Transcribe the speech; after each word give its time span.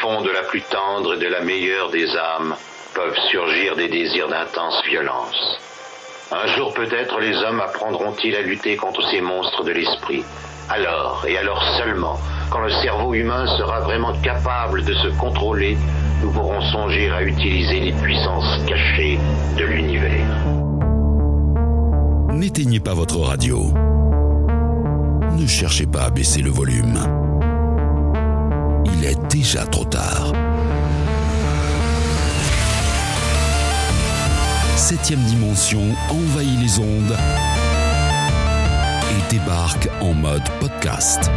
fond 0.00 0.22
de 0.22 0.30
la 0.30 0.42
plus 0.42 0.62
tendre 0.62 1.14
et 1.14 1.18
de 1.18 1.26
la 1.26 1.40
meilleure 1.40 1.90
des 1.90 2.08
âmes 2.16 2.54
peuvent 2.94 3.18
surgir 3.30 3.76
des 3.76 3.88
désirs 3.88 4.28
d'intense 4.28 4.82
violence. 4.88 5.58
Un 6.32 6.46
jour 6.56 6.74
peut-être 6.74 7.20
les 7.20 7.36
hommes 7.36 7.60
apprendront-ils 7.60 8.34
à 8.34 8.42
lutter 8.42 8.76
contre 8.76 9.08
ces 9.10 9.20
monstres 9.20 9.64
de 9.64 9.72
l'esprit. 9.72 10.24
Alors, 10.68 11.24
et 11.28 11.38
alors 11.38 11.62
seulement, 11.78 12.18
quand 12.50 12.60
le 12.60 12.70
cerveau 12.70 13.14
humain 13.14 13.46
sera 13.56 13.80
vraiment 13.80 14.12
capable 14.22 14.84
de 14.84 14.94
se 14.94 15.08
contrôler, 15.18 15.76
nous 16.22 16.32
pourrons 16.32 16.60
songer 16.72 17.10
à 17.10 17.22
utiliser 17.22 17.80
les 17.80 17.92
puissances 17.92 18.64
cachées 18.66 19.18
de 19.56 19.64
l'univers. 19.64 20.26
N'éteignez 22.32 22.80
pas 22.80 22.94
votre 22.94 23.18
radio. 23.18 23.72
Ne 25.38 25.46
cherchez 25.46 25.86
pas 25.86 26.04
à 26.04 26.10
baisser 26.10 26.42
le 26.42 26.50
volume. 26.50 27.25
Il 28.94 29.04
est 29.04 29.18
déjà 29.28 29.66
trop 29.66 29.84
tard. 29.84 30.32
Septième 34.76 35.22
dimension 35.24 35.82
envahit 36.08 36.60
les 36.60 36.78
ondes 36.78 37.16
et 39.10 39.30
débarque 39.30 39.88
en 40.00 40.14
mode 40.14 40.48
podcast. 40.60 41.30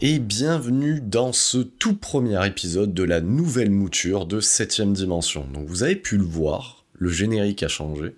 Et 0.00 0.20
bienvenue 0.20 1.00
dans 1.00 1.32
ce 1.32 1.58
tout 1.58 1.96
premier 1.96 2.46
épisode 2.46 2.94
de 2.94 3.02
la 3.02 3.20
nouvelle 3.20 3.70
mouture 3.70 4.26
de 4.26 4.40
7ème 4.40 4.92
dimension. 4.92 5.44
Donc 5.52 5.66
vous 5.66 5.82
avez 5.82 5.96
pu 5.96 6.16
le 6.16 6.24
voir, 6.24 6.84
le 6.92 7.08
générique 7.08 7.64
a 7.64 7.68
changé, 7.68 8.14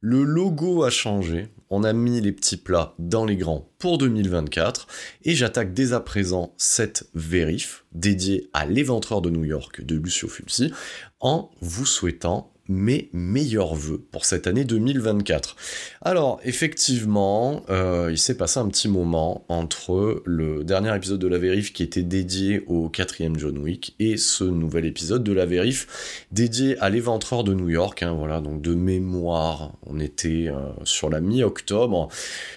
le 0.00 0.22
logo 0.22 0.84
a 0.84 0.90
changé, 0.90 1.48
on 1.70 1.82
a 1.82 1.92
mis 1.92 2.20
les 2.20 2.30
petits 2.30 2.56
plats 2.56 2.94
dans 3.00 3.24
les 3.24 3.36
grands 3.36 3.68
pour 3.78 3.98
2024 3.98 4.86
et 5.24 5.34
j'attaque 5.34 5.74
dès 5.74 5.92
à 5.92 5.98
présent 5.98 6.54
cette 6.56 7.10
vérif 7.14 7.84
dédiée 7.90 8.48
à 8.52 8.64
l'éventreur 8.64 9.20
de 9.20 9.30
New 9.30 9.44
York 9.44 9.84
de 9.84 9.96
Lucio 9.96 10.28
Fulci 10.28 10.72
en 11.18 11.50
vous 11.60 11.86
souhaitant 11.86 12.52
mes 12.68 13.08
meilleurs 13.12 13.74
voeux 13.74 14.04
pour 14.10 14.24
cette 14.24 14.46
année 14.46 14.64
2024. 14.64 15.56
Alors, 16.02 16.38
effectivement, 16.44 17.62
euh, 17.70 18.08
il 18.10 18.18
s'est 18.18 18.36
passé 18.36 18.60
un 18.60 18.68
petit 18.68 18.88
moment 18.88 19.44
entre 19.48 20.22
le 20.24 20.64
dernier 20.64 20.94
épisode 20.94 21.20
de 21.20 21.28
la 21.28 21.38
vérif 21.38 21.72
qui 21.72 21.82
était 21.82 22.02
dédié 22.02 22.64
au 22.66 22.88
quatrième 22.88 23.38
John 23.38 23.58
Wick 23.58 23.94
et 23.98 24.16
ce 24.16 24.44
nouvel 24.44 24.84
épisode 24.84 25.24
de 25.24 25.32
la 25.32 25.46
vérif 25.46 26.26
dédié 26.30 26.78
à 26.78 26.90
l'éventreur 26.90 27.44
de 27.44 27.54
New 27.54 27.70
York. 27.70 28.02
Hein, 28.02 28.14
voilà, 28.18 28.40
donc 28.40 28.60
de 28.60 28.74
mémoire, 28.74 29.72
on 29.86 29.98
était 29.98 30.48
euh, 30.48 30.58
sur 30.84 31.08
la 31.08 31.20
mi-octobre. 31.20 32.08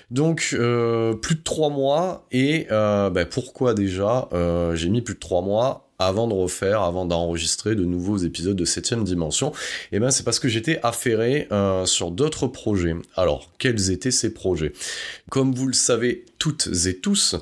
Donc, 0.09 0.50
euh, 0.54 1.14
plus 1.14 1.36
de 1.36 1.44
trois 1.44 1.70
mois. 1.70 2.28
Et 2.32 2.67
ben, 2.70 3.26
pourquoi 3.30 3.73
déjà 3.73 4.28
J'ai 4.73 4.89
mis 4.89 5.02
plus 5.02 5.16
de 5.16 5.20
trois 5.20 5.42
mois 5.42 5.91
avant 6.05 6.27
de 6.27 6.33
refaire, 6.33 6.81
avant 6.81 7.05
d'enregistrer 7.05 7.75
de 7.75 7.85
nouveaux 7.85 8.17
épisodes 8.17 8.55
de 8.55 8.66
7ème 8.66 9.03
dimension 9.03 9.52
Et 9.91 9.97
eh 9.97 9.99
ben 9.99 10.11
c'est 10.11 10.23
parce 10.23 10.39
que 10.39 10.47
j'étais 10.47 10.80
affairé 10.83 11.47
euh, 11.52 11.85
sur 11.85 12.11
d'autres 12.11 12.47
projets. 12.47 12.95
Alors, 13.16 13.52
quels 13.58 13.91
étaient 13.91 14.11
ces 14.11 14.33
projets? 14.33 14.73
Comme 15.31 15.55
vous 15.55 15.67
le 15.67 15.73
savez 15.73 16.25
toutes 16.39 16.67
et 16.87 16.97
tous, 16.97 17.37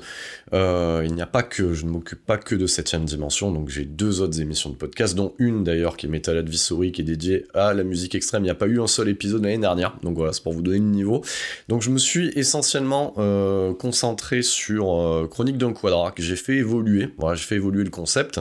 euh, 0.52 1.02
il 1.04 1.12
n'y 1.12 1.22
a 1.22 1.26
pas 1.26 1.42
que, 1.42 1.74
je 1.74 1.86
ne 1.86 1.90
m'occupe 1.90 2.24
pas 2.24 2.36
que 2.36 2.54
de 2.54 2.68
7ème 2.68 3.04
dimension, 3.04 3.50
donc 3.50 3.68
j'ai 3.68 3.84
deux 3.84 4.20
autres 4.20 4.40
émissions 4.40 4.70
de 4.70 4.76
podcast, 4.76 5.16
dont 5.16 5.34
une 5.38 5.64
d'ailleurs 5.64 5.96
qui 5.96 6.06
est 6.06 6.08
Metal 6.08 6.36
Advisory, 6.38 6.92
qui 6.92 7.00
est 7.00 7.04
dédiée 7.04 7.46
à 7.52 7.74
la 7.74 7.82
musique 7.82 8.14
extrême. 8.14 8.42
Il 8.42 8.44
n'y 8.44 8.50
a 8.50 8.54
pas 8.54 8.68
eu 8.68 8.80
un 8.80 8.86
seul 8.86 9.08
épisode 9.08 9.42
l'année 9.42 9.58
dernière, 9.58 9.96
donc 10.04 10.16
voilà, 10.16 10.32
c'est 10.32 10.42
pour 10.44 10.52
vous 10.52 10.62
donner 10.62 10.78
le 10.78 10.84
niveau. 10.84 11.24
Donc 11.66 11.82
je 11.82 11.90
me 11.90 11.98
suis 11.98 12.28
essentiellement 12.36 13.14
euh, 13.18 13.74
concentré 13.74 14.42
sur 14.42 15.26
Chronique 15.28 15.58
d'un 15.58 15.72
quadra, 15.72 16.12
que 16.12 16.22
j'ai 16.22 16.36
fait 16.36 16.58
évoluer, 16.58 17.08
voilà, 17.18 17.34
j'ai 17.34 17.44
fait 17.44 17.56
évoluer 17.56 17.82
le 17.82 17.90
concept, 17.90 18.40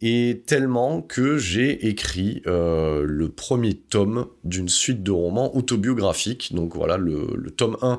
et 0.00 0.42
tellement 0.46 1.02
que 1.02 1.38
j'ai 1.38 1.88
écrit 1.88 2.42
euh, 2.46 3.04
le 3.04 3.28
premier 3.28 3.74
tome 3.74 4.26
d'une 4.44 4.68
suite 4.68 5.02
de 5.02 5.10
romans 5.10 5.56
autobiographiques. 5.56 6.54
Donc 6.54 6.74
voilà, 6.74 6.96
le, 6.96 7.50
tome 7.56 7.76
1 7.82 7.98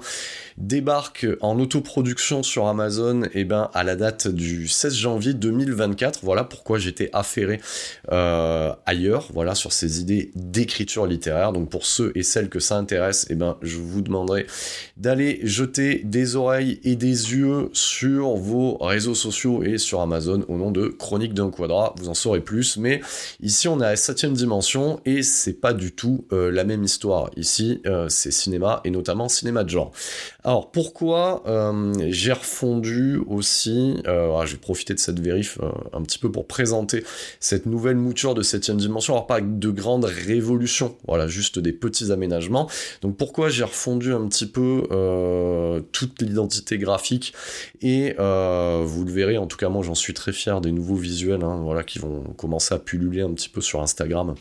débarque 0.80 1.28
en 1.42 1.60
autoproduction 1.60 2.42
sur 2.42 2.68
Amazon 2.68 3.24
et 3.24 3.42
eh 3.42 3.44
ben, 3.44 3.70
à 3.74 3.84
la 3.84 3.98
date 3.98 4.30
du 4.30 4.70
16 4.70 4.96
janvier 4.96 5.34
2024. 5.34 6.22
Voilà 6.24 6.46
pourquoi 6.46 6.80
j'étais 6.80 7.10
affairé 7.12 7.60
euh, 8.14 8.72
ailleurs, 8.86 9.28
voilà, 9.34 9.56
sur 9.56 9.74
ces 9.74 10.00
idées 10.00 10.32
d'écriture 10.36 11.06
littéraire. 11.06 11.52
Donc 11.52 11.70
pour 11.70 11.86
ceux 11.86 12.14
et 12.16 12.24
celles 12.24 12.48
que 12.48 12.62
ça 12.62 12.78
intéresse, 12.78 13.26
et 13.26 13.34
eh 13.34 13.36
ben, 13.36 13.58
je 13.62 13.76
vous 13.76 14.02
demanderai 14.02 14.48
d'aller 14.96 15.42
jeter 15.44 16.00
des 16.06 16.38
oreilles 16.38 16.80
et 16.86 16.96
des 16.96 17.34
yeux 17.34 17.70
sur 17.74 18.38
vos 18.38 18.78
réseaux 18.78 19.16
sociaux 19.16 19.62
et 19.64 19.78
sur 19.78 20.00
Amazon 20.00 20.46
au 20.48 20.56
nom 20.56 20.72
de 20.72 20.88
Chronique 20.88 21.34
d'un 21.34 21.52
quadra, 21.52 21.94
vous 21.98 22.08
en 22.08 22.14
saurez 22.14 22.40
plus, 22.40 22.78
mais 22.78 23.02
ici 23.42 23.68
on 23.68 23.82
est 23.82 23.86
à 23.86 23.90
la 23.90 23.96
septième 23.98 24.34
dimension 24.34 25.02
et 25.04 25.24
c'est 25.24 25.60
pas 25.60 25.74
du 25.74 25.92
tout 25.92 26.26
euh, 26.32 26.50
la 26.50 26.64
même 26.64 26.86
histoire. 26.86 27.32
Ici, 27.36 27.82
euh, 27.86 28.08
c'est 28.08 28.32
cinéma 28.32 28.80
et 28.86 28.92
notamment 28.92 29.28
cinéma 29.28 29.66
de 29.66 29.70
genre. 29.70 29.92
Alors 30.46 30.69
pourquoi 30.72 31.44
euh, 31.48 31.94
j'ai 32.10 32.34
refondu 32.34 33.20
aussi, 33.28 34.02
ah, 34.06 34.42
je 34.46 34.54
vais 34.54 34.60
profiter 34.60 34.94
de 34.94 35.00
cette 35.00 35.20
vérif 35.20 35.60
un 35.94 36.02
petit 36.02 36.20
peu 36.20 36.32
pour 36.32 36.48
présenter 36.48 37.04
cette 37.40 37.66
nouvelle 37.66 37.96
mouture 37.96 38.34
de 38.34 38.42
septième 38.42 38.78
dimension, 38.78 39.14
alors 39.14 39.28
pas 39.28 39.42
de 39.42 39.70
grandes 39.70 40.06
révolutions, 40.06 40.96
voilà, 41.08 41.28
juste 41.28 41.60
des 41.60 41.74
petits 41.74 42.12
aménagements. 42.12 42.70
Donc 43.02 43.18
pourquoi 43.18 43.50
j'ai 43.50 43.64
refondu 43.64 44.14
un 44.14 44.28
petit 44.28 44.46
peu 44.46 44.84
toute 45.92 46.22
l'identité 46.22 46.78
graphique 46.78 47.34
et 47.82 48.14
vous 48.14 49.06
le 49.06 49.12
verrez, 49.12 49.38
en 49.38 49.48
tout 49.48 49.58
cas 49.58 49.70
moi 49.70 49.84
j'en 49.84 49.96
suis 49.96 50.14
très 50.14 50.32
fier 50.32 50.62
des 50.62 50.72
nouveaux 50.72 50.96
visuels 50.96 51.30
Hein, 51.44 51.62
voilà, 51.64 51.84
qui 51.84 52.00
vont 52.00 52.24
commencer 52.38 52.74
à 52.74 52.80
pulluler 52.80 53.22
un 53.22 53.34
petit 53.34 53.50
peu 53.50 53.62
sur 53.62 53.82
Instagram 53.82 54.36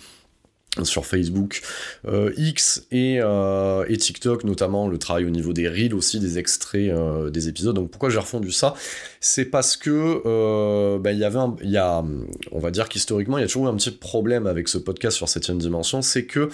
sur 0.85 1.07
Facebook, 1.07 1.63
euh, 2.07 2.33
X 2.37 2.87
euh, 2.93 3.85
et, 3.89 3.97
TikTok, 3.97 4.45
notamment 4.45 4.89
le 4.89 4.99
travail 4.99 5.25
au 5.25 5.31
niveau 5.31 5.53
des 5.53 5.69
reels 5.69 5.95
aussi, 5.95 6.21
des 6.21 6.39
extraits 6.39 6.91
euh, 6.91 7.31
des 7.31 7.49
épisodes. 7.49 7.75
Donc 7.75 7.91
pourquoi 7.91 8.11
j'ai 8.11 8.19
refondu 8.19 8.53
ça? 8.53 8.75
C'est 9.21 9.47
parce 9.47 9.77
que 9.77 10.99
ben, 10.99 11.11
il 11.11 11.19
y 11.19 11.25
avait 11.25 11.39
il 11.63 11.71
y 11.71 11.77
a, 11.77 12.05
on 12.53 12.59
va 12.59 12.71
dire 12.71 12.89
qu'historiquement, 12.89 13.39
il 13.39 13.43
y 13.43 13.45
a 13.45 13.47
toujours 13.47 13.67
eu 13.67 13.69
un 13.69 13.77
petit 13.77 13.91
problème 13.91 14.47
avec 14.47 14.69
ce 14.69 14.79
podcast 14.79 15.17
sur 15.17 15.29
septième 15.29 15.59
dimension, 15.59 16.03
c'est 16.03 16.25
que 16.25 16.49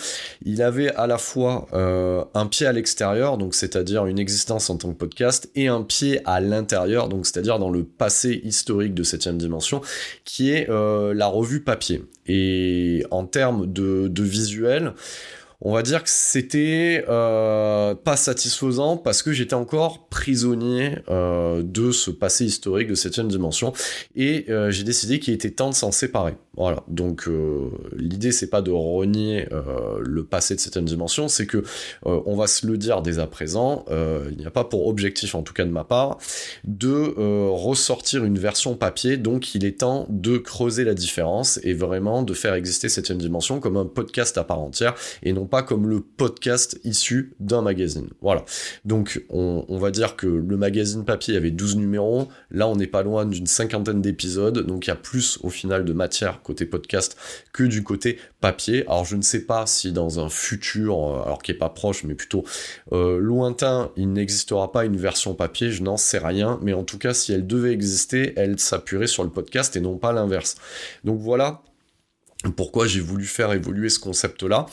il 0.45 0.63
avait 0.63 0.95
à 0.95 1.07
la 1.07 1.19
fois 1.19 1.67
un 1.73 2.47
pied 2.47 2.67
à 2.67 2.73
l'extérieur, 2.73 3.37
donc 3.37 3.55
c'est-à-dire 3.55 4.07
une 4.07 4.19
existence 4.19 4.71
en 4.71 4.77
tant 4.77 4.93
que 4.93 4.99
podcast, 4.99 5.51
et 5.55 5.69
un 5.69 5.83
pied 5.83 6.21
à 6.25 6.41
l'intérieur, 6.41 7.09
donc 7.09 7.27
c'est-à-dire 7.27 7.59
dans 7.59 7.71
le 7.71 7.85
passé 7.85 8.41
historique 8.45 8.95
de 8.95 9.03
septième 9.03 9.37
dimension, 9.37 9.83
qui 10.25 10.51
est 10.51 10.69
la 10.69 11.27
revue 11.27 11.61
papier. 11.61 12.03
Et 12.27 13.05
en 13.11 13.27
termes 13.27 13.71
de, 13.71 14.09
de 14.09 14.23
visuel, 14.23 14.93
on 15.65 15.73
va 15.73 15.83
dire 15.83 16.03
que 16.03 16.11
c'était 16.11 17.05
euh, 17.09 17.95
pas 17.95 18.17
satisfaisant 18.17 18.99
parce 18.99 19.23
que 19.23 19.33
j'étais 19.33 19.55
encore 19.55 20.09
prisonnier 20.09 20.99
euh, 21.09 21.63
de 21.65 21.91
ce 21.91 22.11
passé 22.11 22.45
historique 22.45 22.89
de 22.89 22.95
septième 22.95 23.29
dimension. 23.29 23.73
Et 24.15 24.45
euh, 24.51 24.71
j'ai 24.71 24.85
décidé 24.85 25.19
qu'il 25.19 25.33
était 25.33 25.51
temps 25.51 25.71
de 25.71 25.75
s'en 25.75 25.91
séparer. 25.91 26.35
Voilà, 26.57 26.85
donc 26.87 27.29
l'idée 27.97 28.31
c'est 28.31 28.49
pas 28.49 28.63
de 28.63 28.71
renier 28.71 29.49
le 29.99 30.25
passé 30.25 30.55
de 30.55 30.61
septième 30.61 30.85
dimension, 30.85 31.27
c'est 31.27 31.47
que 31.47 31.65
on 32.05 32.37
va 32.37 32.47
se 32.47 32.65
le 32.65 32.79
dire 32.79 33.03
dès 33.03 33.19
à 33.19 33.27
présent, 33.27 33.85
il 33.91 34.37
n'y 34.37 34.47
a 34.47 34.53
pas 34.53 34.63
pour 34.63 34.87
objectif 34.87 35.35
en 35.35 35.43
tout 35.43 35.53
cas 35.53 35.65
de 35.65 35.73
ma 35.73 35.83
part 35.83 36.19
de 36.63 37.13
ressortir 37.51 38.25
une 38.25 38.39
version 38.39 38.77
papier, 38.77 39.17
donc 39.17 39.57
il 39.57 39.65
est 39.65 39.81
temps 39.81 40.07
de 40.11 40.39
creuser 40.39 40.85
la 40.85 40.95
différence 40.95 41.59
et 41.65 41.73
vraiment 41.73 42.23
de 42.23 42.35
faire 42.35 42.55
exister 42.55 42.89
septième 42.89 43.19
dimension 43.19 43.59
comme 43.59 43.77
un 43.77 43.87
podcast 43.87 44.39
à 44.39 44.45
part 44.45 44.61
entière 44.61 44.95
et 45.25 45.33
non 45.33 45.47
pas 45.47 45.54
comme 45.63 45.89
le 45.89 46.01
podcast 46.01 46.79
issu 46.85 47.35
d'un 47.41 47.63
magazine. 47.63 48.09
Voilà. 48.21 48.45
Donc 48.85 49.23
on, 49.29 49.79
va 49.79 49.91
dire 49.91 50.17
que 50.17 50.27
le 50.27 50.57
magazine 50.57 51.05
papier 51.05 51.37
avait 51.37 51.51
12 51.51 51.77
numéros, 51.77 52.29
là 52.51 52.69
on 52.69 52.77
n'est 52.77 52.87
pas 52.87 53.03
loin 53.03 53.27
d'une 53.27 53.47
cinquantaine 53.47 54.01
d'épisodes, 54.01 54.67
donc 54.67 54.87
il 54.87 54.91
y 54.91 54.93
a 54.93 54.97
plus 54.97 55.39
au 55.43 55.51
final 55.51 55.85
de 55.85 55.93
matière 55.93 56.43
côté 56.43 56.67
podcast 56.67 57.17
que 57.53 57.65
du 57.65 57.83
côté 57.83 58.19
papier. 58.41 58.85
Alors 58.87 59.05
je 59.05 59.17
ne 59.17 59.23
sais 59.23 59.45
pas 59.45 59.67
si 59.67 59.93
dans 59.93 60.21
un 60.21 60.29
futur, 60.29 60.99
euh, 60.99 61.23
alors 61.23 61.43
qui 61.43 61.51
est 61.53 61.55
pas 61.55 61.69
proche, 61.69 62.05
mais 62.05 62.15
plutôt 62.15 62.45
euh, 62.93 63.19
lointain, 63.19 63.91
il 63.97 64.13
n'existera 64.13 64.73
pas 64.73 64.85
une 64.85 64.97
version 64.97 65.35
papier, 65.35 65.71
je 65.71 65.83
n'en 65.83 65.97
sais 65.97 66.19
rien, 66.19 66.59
mais 66.63 66.73
en 66.73 66.85
tout 66.85 66.99
cas 66.99 67.15
si 67.15 67.33
elle 67.33 67.47
devait 67.47 67.73
exister, 67.73 68.33
elle 68.37 68.59
s'appuierait 68.59 69.07
sur 69.07 69.25
le 69.25 69.31
podcast 69.31 69.77
et 69.77 69.81
non 69.81 69.97
pas 69.97 70.13
l'inverse. 70.13 70.57
Donc 71.05 71.21
voilà 71.21 71.63
pourquoi 72.53 72.87
j'ai 72.87 73.01
voulu 73.01 73.25
faire 73.25 73.53
évoluer 73.53 73.89
ce 73.89 73.99
concept-là. 73.99 74.67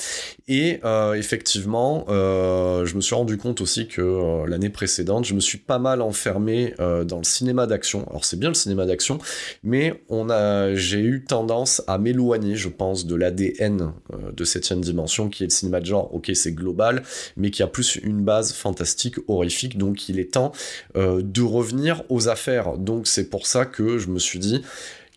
Et 0.47 0.79
euh, 0.83 1.13
effectivement, 1.13 2.05
euh, 2.09 2.85
je 2.85 2.95
me 2.95 3.01
suis 3.01 3.15
rendu 3.15 3.37
compte 3.37 3.61
aussi 3.61 3.87
que 3.87 4.01
euh, 4.01 4.47
l'année 4.47 4.69
précédente, 4.69 5.25
je 5.25 5.33
me 5.33 5.39
suis 5.39 5.57
pas 5.57 5.79
mal 5.79 6.01
enfermé 6.01 6.73
dans 6.79 7.17
le 7.17 7.23
cinéma 7.23 7.67
d'action. 7.67 8.07
Alors 8.09 8.25
c'est 8.25 8.37
bien 8.37 8.49
le 8.49 8.55
cinéma 8.55 8.85
d'action, 8.85 9.19
mais 9.63 10.03
on 10.09 10.29
a, 10.29 10.73
j'ai 10.75 10.99
eu 10.99 11.23
tendance 11.23 11.83
à 11.87 11.97
m'éloigner, 11.97 12.55
je 12.55 12.69
pense, 12.69 13.05
de 13.05 13.15
l'ADN 13.15 13.93
de 14.33 14.43
septième 14.43 14.81
dimension, 14.81 15.29
qui 15.29 15.43
est 15.43 15.47
le 15.47 15.51
cinéma 15.51 15.79
de 15.79 15.85
genre. 15.85 16.13
Ok, 16.13 16.31
c'est 16.33 16.53
global, 16.53 17.03
mais 17.37 17.51
qui 17.51 17.63
a 17.63 17.67
plus 17.67 17.97
une 18.03 18.23
base 18.23 18.53
fantastique, 18.53 19.15
horrifique. 19.27 19.77
Donc 19.77 20.09
il 20.09 20.19
est 20.19 20.33
temps 20.33 20.51
de 20.95 21.41
revenir 21.41 22.03
aux 22.09 22.27
affaires. 22.27 22.77
Donc 22.77 23.07
c'est 23.07 23.29
pour 23.29 23.47
ça 23.47 23.65
que 23.65 23.97
je 23.97 24.07
me 24.07 24.19
suis 24.19 24.39
dit, 24.39 24.61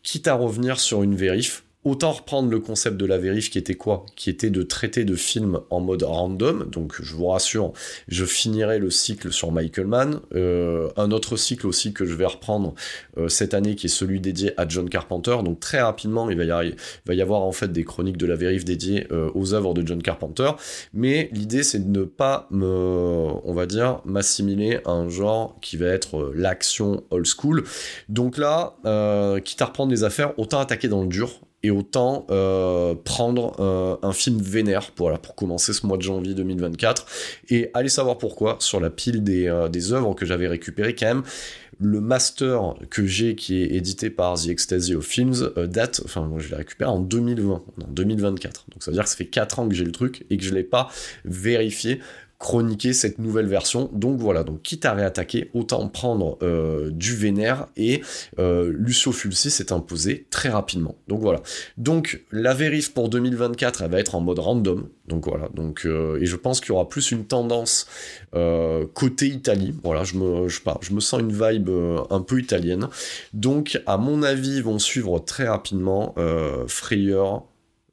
quitte 0.03 0.29
à 0.29 0.35
revenir 0.35 0.79
sur 0.79 1.03
une 1.03 1.17
vérif, 1.17 1.64
Autant 1.85 2.13
reprendre 2.13 2.49
le 2.49 2.61
concept 2.61 2.97
de 2.97 3.05
la 3.05 3.19
vérif 3.19 3.51
qui 3.51 3.59
était 3.59 3.75
quoi? 3.75 4.07
Qui 4.17 4.31
était 4.31 4.49
de 4.49 4.63
traiter 4.63 5.05
de 5.05 5.15
films 5.15 5.61
en 5.69 5.81
mode 5.81 6.03
random. 6.03 6.65
Donc 6.71 6.95
je 7.03 7.15
vous 7.15 7.27
rassure, 7.27 7.75
je 8.09 8.25
finirai 8.25 8.79
le 8.79 8.89
cycle 8.89 9.31
sur 9.31 9.53
Michael 9.53 9.87
Mann. 9.87 10.21
Euh, 10.35 10.89
un 10.97 11.11
autre 11.11 11.37
cycle 11.37 11.67
aussi 11.67 11.93
que 11.93 12.07
je 12.07 12.15
vais 12.15 12.25
reprendre 12.25 12.75
euh, 13.19 13.29
cette 13.29 13.53
année 13.53 13.75
qui 13.75 13.87
est 13.87 13.91
celui 13.91 14.19
dédié 14.19 14.59
à 14.59 14.67
John 14.67 14.89
Carpenter. 14.89 15.37
Donc 15.45 15.61
très 15.61 15.83
rapidement, 15.83 16.31
il 16.31 16.39
va 16.39 16.65
y, 17.15 17.21
avoir 17.21 17.43
en 17.43 17.53
fait 17.53 17.71
des 17.71 17.85
chroniques 17.85 18.17
de 18.17 18.27
la 18.27 18.37
vérif 18.37 18.65
dédiées 18.65 19.07
euh, 19.13 19.31
aux 19.35 19.53
œuvres 19.53 19.75
de 19.75 19.87
John 19.87 20.03
Carpenter. 20.03 20.53
Mais 20.95 21.29
l'idée 21.33 21.63
c'est 21.63 21.91
de 21.91 21.99
ne 21.99 22.05
pas 22.07 22.47
me, 22.51 22.67
on 23.45 23.53
va 23.53 23.67
dire, 23.67 24.01
m'assimiler 24.07 24.81
à 24.87 24.93
un 24.93 25.11
genre 25.11 25.59
qui 25.61 25.77
va 25.77 25.89
être 25.89 26.33
l'action 26.35 27.05
old 27.11 27.27
school. 27.27 27.65
Donc 28.09 28.39
là, 28.39 28.75
quitte 29.45 29.61
à 29.61 29.67
reprendre 29.67 29.91
des 29.91 30.03
affaires, 30.03 30.33
autant 30.39 30.61
attaquer 30.61 30.89
dans 30.89 31.03
le 31.03 31.09
dur 31.09 31.41
et 31.65 31.71
autant 31.71 32.27
euh, 32.31 32.95
prendre 32.95 33.57
euh, 33.59 33.97
un 34.03 34.13
film 34.13 34.39
vénère 34.41 34.91
pour, 34.91 35.07
voilà, 35.07 35.19
pour 35.19 35.35
commencer 35.35 35.73
ce 35.73 35.87
mois 35.87 35.97
de 35.97 36.03
janvier 36.03 36.35
2024 36.35 37.07
et 37.49 37.71
aller 37.73 37.89
savoir 37.89 38.19
pourquoi 38.19 38.59
sur 38.61 38.81
la 38.81 38.91
pile 38.91 39.25
des, 39.25 39.49
euh, 39.49 39.69
des 39.69 39.95
œuvres 39.95 40.15
que 40.15 40.27
j'avais 40.27 40.47
récupérées 40.47 40.95
quand 40.95 41.07
même 41.07 41.23
le 41.81 42.01
master 42.01 42.75
que 42.91 43.05
j'ai 43.05 43.35
qui 43.35 43.63
est 43.63 43.75
édité 43.75 44.11
par 44.11 44.39
The 44.39 44.49
Ecstasy 44.49 44.95
of 44.95 45.05
Films 45.05 45.51
date, 45.67 46.03
enfin 46.05 46.21
moi 46.21 46.39
je 46.39 46.51
l'ai 46.51 46.57
récupéré 46.57 46.89
en 46.89 47.01
2020, 47.01 47.53
en 47.53 47.63
2024. 47.89 48.67
Donc 48.71 48.83
ça 48.83 48.93
veut 48.93 48.95
dire 48.95 49.03
que 49.03 49.11
ça 49.11 49.17
fait 49.17 49.27
4 49.27 49.59
ans 49.59 49.69
que 49.69 49.75
j'ai 49.75 49.85
le 49.85 49.91
truc 49.91 50.25
et 50.31 50.37
que 50.37 50.45
je 50.45 50.55
l'ai 50.55 50.63
pas 50.63 50.89
vérifié 51.25 52.01
chroniquer 52.39 52.93
cette 52.93 53.19
nouvelle 53.19 53.47
version. 53.47 53.91
Donc 53.93 54.19
voilà, 54.21 54.45
donc 54.45 54.63
quitte 54.63 54.85
à 54.85 54.93
réattaquer, 54.93 55.51
autant 55.55 55.89
prendre 55.89 56.39
euh, 56.43 56.91
du 56.91 57.17
Vénère 57.17 57.67
et 57.77 58.03
euh, 58.39 58.73
Lucio 58.77 59.13
Fulci 59.13 59.51
s'est 59.51 59.73
imposé 59.73 60.27
très 60.31 60.49
rapidement. 60.49 60.97
Donc 61.09 61.21
voilà. 61.21 61.41
Donc 61.77 62.23
la 62.33 62.55
vérif 62.55 62.93
pour 62.93 63.09
2024, 63.09 63.83
elle 63.83 63.91
va 63.91 64.01
être 64.01 64.15
en 64.15 64.21
mode 64.21 64.39
random. 64.39 64.89
Donc 65.07 65.27
voilà. 65.27 65.49
Donc 65.55 65.87
euh, 65.87 66.21
et 66.21 66.27
je 66.27 66.37
pense 66.37 66.61
qu'il 66.61 66.71
y 66.71 66.73
aura 66.73 66.89
plus 66.89 67.13
une 67.13 67.25
tendance 67.25 67.87
côté 68.95 69.29
Italie. 69.29 69.73
Voilà, 69.85 70.03
je 70.03 70.17
me 70.17 70.49
je, 70.49 70.61
je 70.81 70.93
me 70.93 71.01
sens 71.01 71.21
une 71.21 71.33
vibe 71.33 71.71
un 72.11 72.21
peu 72.21 72.41
italienne. 72.41 72.89
Donc 73.33 73.81
à 73.87 73.97
mon 73.97 74.23
avis, 74.25 74.57
ils 74.57 74.63
vont 74.63 74.81
suivre 74.81 75.21
très 75.21 75.47
rapidement 75.47 76.15
Frayeur, 76.67 77.45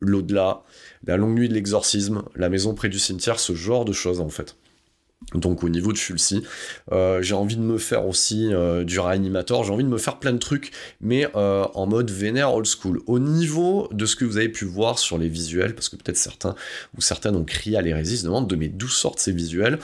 l'au-delà 0.01 0.63
la 1.06 1.18
longue 1.18 1.36
nuit 1.36 1.50
de 1.50 1.53
l'exorcisme, 1.53 2.24
la 2.36 2.50
maison 2.50 2.74
près 2.74 2.89
du 2.89 3.00
cimetière, 3.00 3.39
ce 3.39 3.53
genre 3.53 3.86
de 3.86 3.94
choses 3.94 4.19
en 4.19 4.30
fait. 4.30 4.56
Donc 5.36 5.63
au 5.63 5.69
niveau 5.69 5.94
de 5.94 5.98
Fulci, 5.98 6.44
euh, 6.92 7.21
j'ai 7.21 7.36
envie 7.36 7.56
de 7.56 7.62
me 7.62 7.77
faire 7.77 8.07
aussi 8.07 8.51
euh, 8.51 8.83
du 8.83 9.00
réanimateur, 9.00 9.63
j'ai 9.63 9.71
envie 9.71 9.83
de 9.83 9.89
me 9.89 10.00
faire 10.00 10.18
plein 10.18 10.33
de 10.33 10.39
trucs, 10.39 10.71
mais 11.00 11.27
euh, 11.36 11.65
en 11.75 11.86
mode 11.86 12.09
vénère 12.09 12.53
old 12.53 12.65
school. 12.65 13.01
Au 13.06 13.19
niveau 13.19 13.88
de 13.92 14.06
ce 14.06 14.15
que 14.15 14.25
vous 14.25 14.38
avez 14.38 14.50
pu 14.50 14.65
voir 14.65 14.98
sur 14.98 15.19
les 15.19 15.30
visuels, 15.30 15.75
parce 15.75 15.89
que 15.89 15.95
peut-être 15.95 16.18
certains 16.18 16.56
ou 16.98 17.01
certaines 17.01 17.36
ont 17.36 17.44
crié 17.44 17.77
à 17.77 17.81
l'hérésie, 17.81 18.18
se 18.18 18.24
demandent 18.25 18.50
de 18.50 18.56
mes 18.56 18.68
d'où 18.68 18.88
sortent 18.88 19.19
ces 19.19 19.31
visuels. 19.31 19.80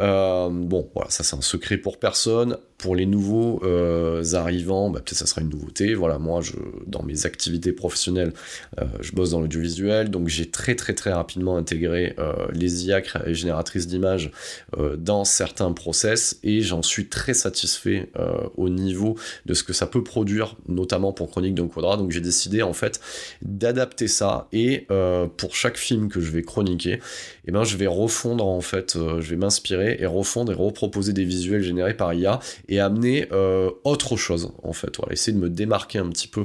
Euh, 0.00 0.48
bon, 0.50 0.88
voilà, 0.94 1.10
ça 1.10 1.24
c'est 1.24 1.36
un 1.36 1.40
secret 1.40 1.76
pour 1.76 1.98
personne. 1.98 2.56
Pour 2.76 2.94
les 2.94 3.06
nouveaux 3.06 3.60
euh, 3.64 4.22
arrivants, 4.34 4.88
bah, 4.88 5.00
peut-être 5.00 5.18
ça 5.18 5.26
sera 5.26 5.40
une 5.40 5.48
nouveauté. 5.48 5.94
Voilà, 5.94 6.20
moi, 6.20 6.40
je, 6.42 6.52
dans 6.86 7.02
mes 7.02 7.26
activités 7.26 7.72
professionnelles, 7.72 8.32
euh, 8.78 8.84
je 9.00 9.10
bosse 9.12 9.30
dans 9.30 9.40
l'audiovisuel, 9.40 10.10
donc 10.10 10.28
j'ai 10.28 10.48
très 10.48 10.76
très 10.76 10.94
très 10.94 11.12
rapidement 11.12 11.56
intégré 11.56 12.14
les 12.52 12.86
IA 12.86 13.02
génératrices 13.26 13.86
d'images 13.86 14.30
dans 14.96 15.24
certains 15.24 15.72
process 15.72 16.38
et 16.42 16.60
j'en 16.60 16.82
suis 16.82 17.08
très 17.08 17.34
satisfait 17.34 18.10
au 18.56 18.68
niveau 18.68 19.16
de 19.46 19.54
ce 19.54 19.62
que 19.62 19.72
ça 19.72 19.86
peut 19.86 20.04
produire, 20.04 20.56
notamment 20.68 21.12
pour 21.12 21.30
Chronique 21.30 21.54
d'un 21.54 21.68
Quadra. 21.68 21.96
Donc 21.96 22.10
j'ai 22.10 22.20
décidé 22.20 22.62
en 22.62 22.72
fait 22.72 23.00
d'adapter 23.42 24.08
ça 24.08 24.48
et 24.52 24.86
pour 25.36 25.54
chaque 25.54 25.76
film 25.76 26.08
que 26.08 26.20
je 26.20 26.30
vais 26.30 26.42
chroniquer, 26.42 26.92
et 26.92 27.00
eh 27.48 27.50
ben, 27.50 27.64
je 27.64 27.76
vais 27.76 27.86
refondre 27.86 28.46
en 28.46 28.60
fait, 28.60 28.94
je 28.94 29.30
vais 29.30 29.36
m'inspirer 29.36 29.87
et 30.00 30.06
refondre 30.06 30.52
et 30.52 30.54
reproposer 30.54 31.12
des 31.12 31.24
visuels 31.24 31.62
générés 31.62 31.94
par 31.94 32.12
IA 32.14 32.40
et 32.68 32.80
amener 32.80 33.28
euh, 33.32 33.70
autre 33.84 34.16
chose 34.16 34.52
en 34.62 34.72
fait. 34.72 34.96
Voilà, 34.96 35.12
essayer 35.12 35.36
de 35.36 35.42
me 35.42 35.50
démarquer 35.50 35.98
un 35.98 36.08
petit 36.08 36.28
peu 36.28 36.44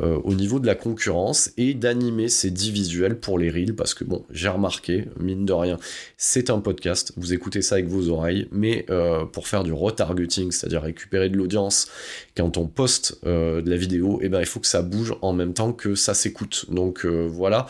euh, 0.00 0.18
au 0.24 0.34
niveau 0.34 0.60
de 0.60 0.66
la 0.66 0.74
concurrence 0.74 1.50
et 1.56 1.74
d'animer 1.74 2.28
ces 2.28 2.50
10 2.50 2.70
visuels 2.70 3.18
pour 3.18 3.38
les 3.38 3.50
reels 3.50 3.74
parce 3.74 3.94
que 3.94 4.04
bon, 4.04 4.24
j'ai 4.30 4.48
remarqué, 4.48 5.06
mine 5.18 5.44
de 5.44 5.52
rien, 5.52 5.78
c'est 6.16 6.50
un 6.50 6.60
podcast, 6.60 7.12
vous 7.16 7.32
écoutez 7.32 7.62
ça 7.62 7.76
avec 7.76 7.88
vos 7.88 8.08
oreilles, 8.08 8.48
mais 8.52 8.86
euh, 8.90 9.24
pour 9.24 9.48
faire 9.48 9.64
du 9.64 9.72
retargeting, 9.72 10.52
c'est-à-dire 10.52 10.82
récupérer 10.82 11.28
de 11.28 11.36
l'audience 11.36 11.88
quand 12.36 12.56
on 12.56 12.66
poste 12.66 13.24
de 13.24 13.68
la 13.68 13.76
vidéo, 13.76 14.20
et 14.20 14.26
eh 14.26 14.28
ben 14.28 14.40
il 14.40 14.46
faut 14.46 14.60
que 14.60 14.66
ça 14.66 14.82
bouge 14.82 15.14
en 15.22 15.32
même 15.32 15.54
temps 15.54 15.72
que 15.72 15.94
ça 15.94 16.14
s'écoute. 16.14 16.66
Donc 16.68 17.06
voilà, 17.06 17.66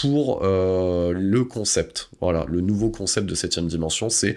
pour 0.00 0.40
euh, 0.42 1.12
le 1.12 1.44
concept. 1.44 2.10
Voilà, 2.20 2.46
le 2.48 2.60
nouveau 2.60 2.90
concept 2.90 3.26
de 3.26 3.34
septième 3.34 3.66
dimension, 3.66 4.08
c'est 4.08 4.36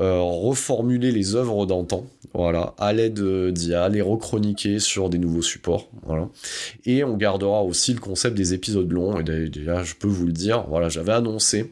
euh, 0.00 0.20
reformuler 0.20 1.12
les 1.12 1.34
œuvres 1.34 1.66
d'antan, 1.66 2.06
voilà, 2.32 2.74
à 2.78 2.92
l'aide 2.92 3.20
d'IA, 3.52 3.88
les 3.88 4.00
rechroniquer 4.00 4.78
sur 4.78 5.10
des 5.10 5.18
nouveaux 5.18 5.42
supports, 5.42 5.90
voilà. 6.04 6.28
Et 6.86 7.04
on 7.04 7.16
gardera 7.16 7.62
aussi 7.62 7.92
le 7.92 8.00
concept 8.00 8.34
des 8.34 8.54
épisodes 8.54 8.90
longs, 8.90 9.20
et 9.20 9.48
déjà, 9.48 9.82
je 9.82 9.94
peux 9.94 10.08
vous 10.08 10.26
le 10.26 10.32
dire, 10.32 10.64
voilà, 10.68 10.88
j'avais 10.88 11.12
annoncé 11.12 11.70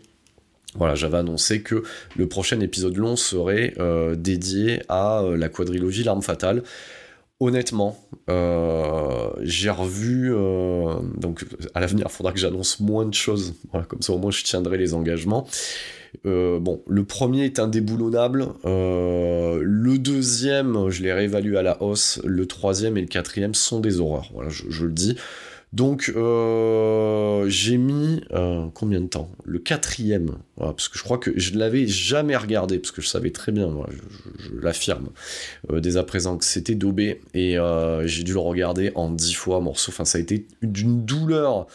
voilà, 0.74 0.94
j'avais 0.94 1.16
annoncé 1.16 1.62
que 1.62 1.82
le 2.16 2.28
prochain 2.28 2.60
épisode 2.60 2.98
long 2.98 3.16
serait 3.16 3.72
euh, 3.78 4.14
dédié 4.14 4.82
à 4.90 5.24
la 5.36 5.48
quadrilogie 5.48 6.04
L'arme 6.04 6.22
fatale. 6.22 6.62
Honnêtement, 7.40 7.96
euh, 8.28 9.30
j'ai 9.42 9.70
revu. 9.70 10.34
Euh, 10.34 10.94
donc, 11.16 11.44
à 11.72 11.80
l'avenir, 11.80 12.06
il 12.08 12.12
faudra 12.12 12.32
que 12.32 12.38
j'annonce 12.38 12.80
moins 12.80 13.06
de 13.06 13.14
choses. 13.14 13.54
Comme 13.88 14.02
ça, 14.02 14.12
au 14.12 14.18
moins, 14.18 14.32
je 14.32 14.42
tiendrai 14.42 14.76
les 14.76 14.92
engagements. 14.92 15.46
Euh, 16.26 16.58
bon, 16.58 16.82
le 16.88 17.04
premier 17.04 17.44
est 17.44 17.60
indéboulonnable. 17.60 18.48
le 18.64 19.96
deuxième, 19.98 20.88
je 20.90 21.04
l'ai 21.04 21.12
réévalué 21.12 21.56
à 21.56 21.62
la 21.62 21.80
hausse. 21.80 22.20
Le 22.24 22.46
troisième 22.46 22.96
et 22.96 23.02
le 23.02 23.06
quatrième 23.06 23.54
sont 23.54 23.78
des 23.78 24.00
horreurs. 24.00 24.30
Voilà, 24.34 24.50
je 24.50 24.84
le 24.84 24.92
dis. 24.92 25.16
Donc 25.72 26.10
euh, 26.16 27.46
j'ai 27.48 27.76
mis 27.76 28.22
euh, 28.32 28.66
combien 28.72 29.00
de 29.00 29.06
temps? 29.06 29.30
Le 29.44 29.58
quatrième, 29.58 30.38
parce 30.56 30.88
que 30.88 30.98
je 30.98 31.04
crois 31.04 31.18
que 31.18 31.38
je 31.38 31.52
ne 31.52 31.58
l'avais 31.58 31.86
jamais 31.86 32.36
regardé, 32.36 32.78
parce 32.78 32.90
que 32.90 33.02
je 33.02 33.08
savais 33.08 33.30
très 33.30 33.52
bien, 33.52 33.68
moi, 33.68 33.88
je, 34.38 34.58
l'affirme, 34.60 35.10
euh, 35.70 35.80
dès 35.80 35.98
à 35.98 36.04
présent 36.04 36.38
que 36.38 36.44
c'était 36.44 36.74
Dobé, 36.74 37.20
et 37.34 37.56
j'ai 38.04 38.22
dû 38.22 38.32
le 38.32 38.38
regarder 38.38 38.92
en 38.94 39.10
dix 39.10 39.34
fois 39.34 39.60
morceau. 39.60 39.92
Enfin, 39.92 40.04
ça 40.04 40.18
a 40.18 40.20
été 40.20 40.46
d'une 40.62 41.04
douleur 41.04 41.66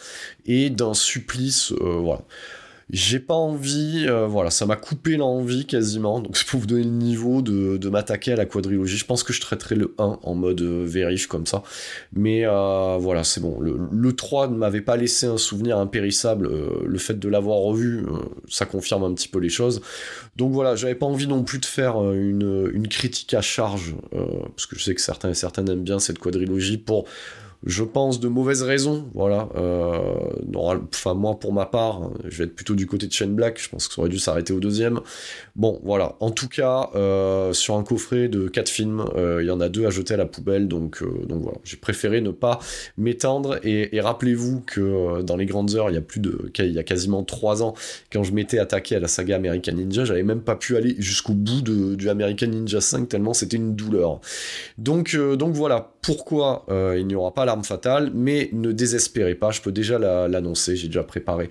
et 0.46 0.70
d'un 0.70 0.94
supplice, 0.94 1.72
voilà. 1.80 2.22
J'ai 2.90 3.18
pas 3.18 3.34
envie, 3.34 4.04
euh, 4.06 4.26
voilà, 4.26 4.50
ça 4.50 4.66
m'a 4.66 4.76
coupé 4.76 5.16
l'envie 5.16 5.64
quasiment, 5.64 6.20
donc 6.20 6.36
c'est 6.36 6.46
pour 6.46 6.60
vous 6.60 6.66
donner 6.66 6.84
le 6.84 6.90
niveau 6.90 7.40
de, 7.40 7.88
m'attaquer 7.88 8.32
à 8.32 8.36
la 8.36 8.44
quadrilogie. 8.44 8.96
Je 8.98 9.06
pense 9.06 9.22
que 9.22 9.32
je 9.32 9.40
traiterai 9.40 9.74
le 9.74 9.94
1 9.98 10.18
en 10.22 10.34
mode 10.34 10.60
euh, 10.60 10.84
vérif 10.86 11.26
comme 11.26 11.46
ça, 11.46 11.62
mais 12.12 12.42
euh, 12.44 12.98
voilà, 13.00 13.24
c'est 13.24 13.40
bon. 13.40 13.58
Le, 13.58 13.78
le 13.90 14.12
3 14.12 14.48
ne 14.48 14.56
m'avait 14.56 14.82
pas 14.82 14.96
laissé 14.96 15.26
un 15.26 15.38
souvenir 15.38 15.78
impérissable, 15.78 16.50
le 16.84 16.98
fait 16.98 17.18
de 17.18 17.28
l'avoir 17.28 17.58
revu, 17.58 18.04
ça 18.48 18.66
confirme 18.66 19.04
un 19.04 19.14
petit 19.14 19.28
peu 19.28 19.38
les 19.38 19.48
choses. 19.48 19.80
Donc 20.36 20.52
voilà, 20.52 20.76
j'avais 20.76 20.94
pas 20.94 21.06
envie 21.06 21.26
non 21.26 21.42
plus 21.42 21.60
de 21.60 21.66
faire 21.66 21.96
une, 22.12 22.70
une 22.72 22.88
critique 22.88 23.32
à 23.32 23.40
charge, 23.40 23.94
parce 24.10 24.66
que 24.66 24.76
je 24.78 24.84
sais 24.84 24.94
que 24.94 25.00
certains 25.00 25.30
et 25.30 25.34
certaines 25.34 25.70
aiment 25.70 25.84
bien 25.84 25.98
cette 25.98 26.18
quadrilogie 26.18 26.78
pour 26.78 27.06
je 27.66 27.82
pense, 27.82 28.20
de 28.20 28.28
mauvaises 28.28 28.62
raisons. 28.62 29.06
Voilà. 29.14 29.48
Euh, 29.56 30.14
enfin, 30.88 31.14
moi, 31.14 31.38
pour 31.38 31.52
ma 31.52 31.66
part, 31.66 32.10
je 32.24 32.38
vais 32.38 32.44
être 32.44 32.54
plutôt 32.54 32.74
du 32.74 32.86
côté 32.86 33.06
de 33.06 33.12
Shane 33.12 33.34
Black. 33.34 33.60
Je 33.60 33.68
pense 33.68 33.88
que 33.88 33.94
ça 33.94 34.00
aurait 34.00 34.10
dû 34.10 34.18
s'arrêter 34.18 34.52
au 34.52 34.60
deuxième. 34.60 35.00
Bon, 35.56 35.80
voilà. 35.82 36.16
En 36.20 36.30
tout 36.30 36.48
cas, 36.48 36.90
euh, 36.94 37.52
sur 37.52 37.76
un 37.76 37.82
coffret 37.82 38.28
de 38.28 38.48
quatre 38.48 38.68
films, 38.68 39.04
euh, 39.16 39.42
il 39.42 39.46
y 39.46 39.50
en 39.50 39.60
a 39.60 39.68
deux 39.68 39.86
à 39.86 39.90
jeter 39.90 40.14
à 40.14 40.16
la 40.18 40.26
poubelle. 40.26 40.68
Donc, 40.68 41.02
donc 41.26 41.42
voilà. 41.42 41.58
J'ai 41.64 41.78
préféré 41.78 42.20
ne 42.20 42.30
pas 42.30 42.58
m'étendre. 42.98 43.58
Et, 43.64 43.98
rappelez-vous 44.00 44.60
que 44.66 45.22
dans 45.22 45.36
les 45.36 45.46
grandes 45.46 45.74
heures, 45.74 45.90
il 45.90 45.94
y 45.94 45.98
a 45.98 46.02
plus 46.02 46.20
de, 46.20 46.52
il 46.58 46.72
y 46.72 46.78
a 46.78 46.82
quasiment 46.82 47.22
trois 47.22 47.62
ans, 47.62 47.74
quand 48.12 48.22
je 48.22 48.32
m'étais 48.32 48.58
attaqué 48.58 48.96
à 48.96 49.00
la 49.00 49.08
saga 49.08 49.36
American 49.36 49.72
Ninja, 49.72 50.04
j'avais 50.04 50.22
même 50.22 50.42
pas 50.42 50.56
pu 50.56 50.76
aller 50.76 50.94
jusqu'au 50.98 51.32
bout 51.32 51.62
de, 51.62 51.94
du 51.94 52.10
American 52.10 52.48
Ninja 52.48 52.80
5 52.80 53.08
tellement 53.08 53.32
c'était 53.32 53.56
une 53.56 53.74
douleur. 53.74 54.20
Donc, 54.76 55.16
donc 55.16 55.54
voilà 55.54 55.93
pourquoi 56.04 56.66
euh, 56.68 56.96
il 56.98 57.06
n'y 57.06 57.14
aura 57.14 57.32
pas 57.32 57.44
l'arme 57.44 57.64
fatale, 57.64 58.10
mais 58.14 58.50
ne 58.52 58.72
désespérez 58.72 59.34
pas, 59.34 59.50
je 59.50 59.62
peux 59.62 59.72
déjà 59.72 59.98
l'annoncer, 60.28 60.76
j'ai 60.76 60.88
déjà 60.88 61.02
préparé 61.02 61.48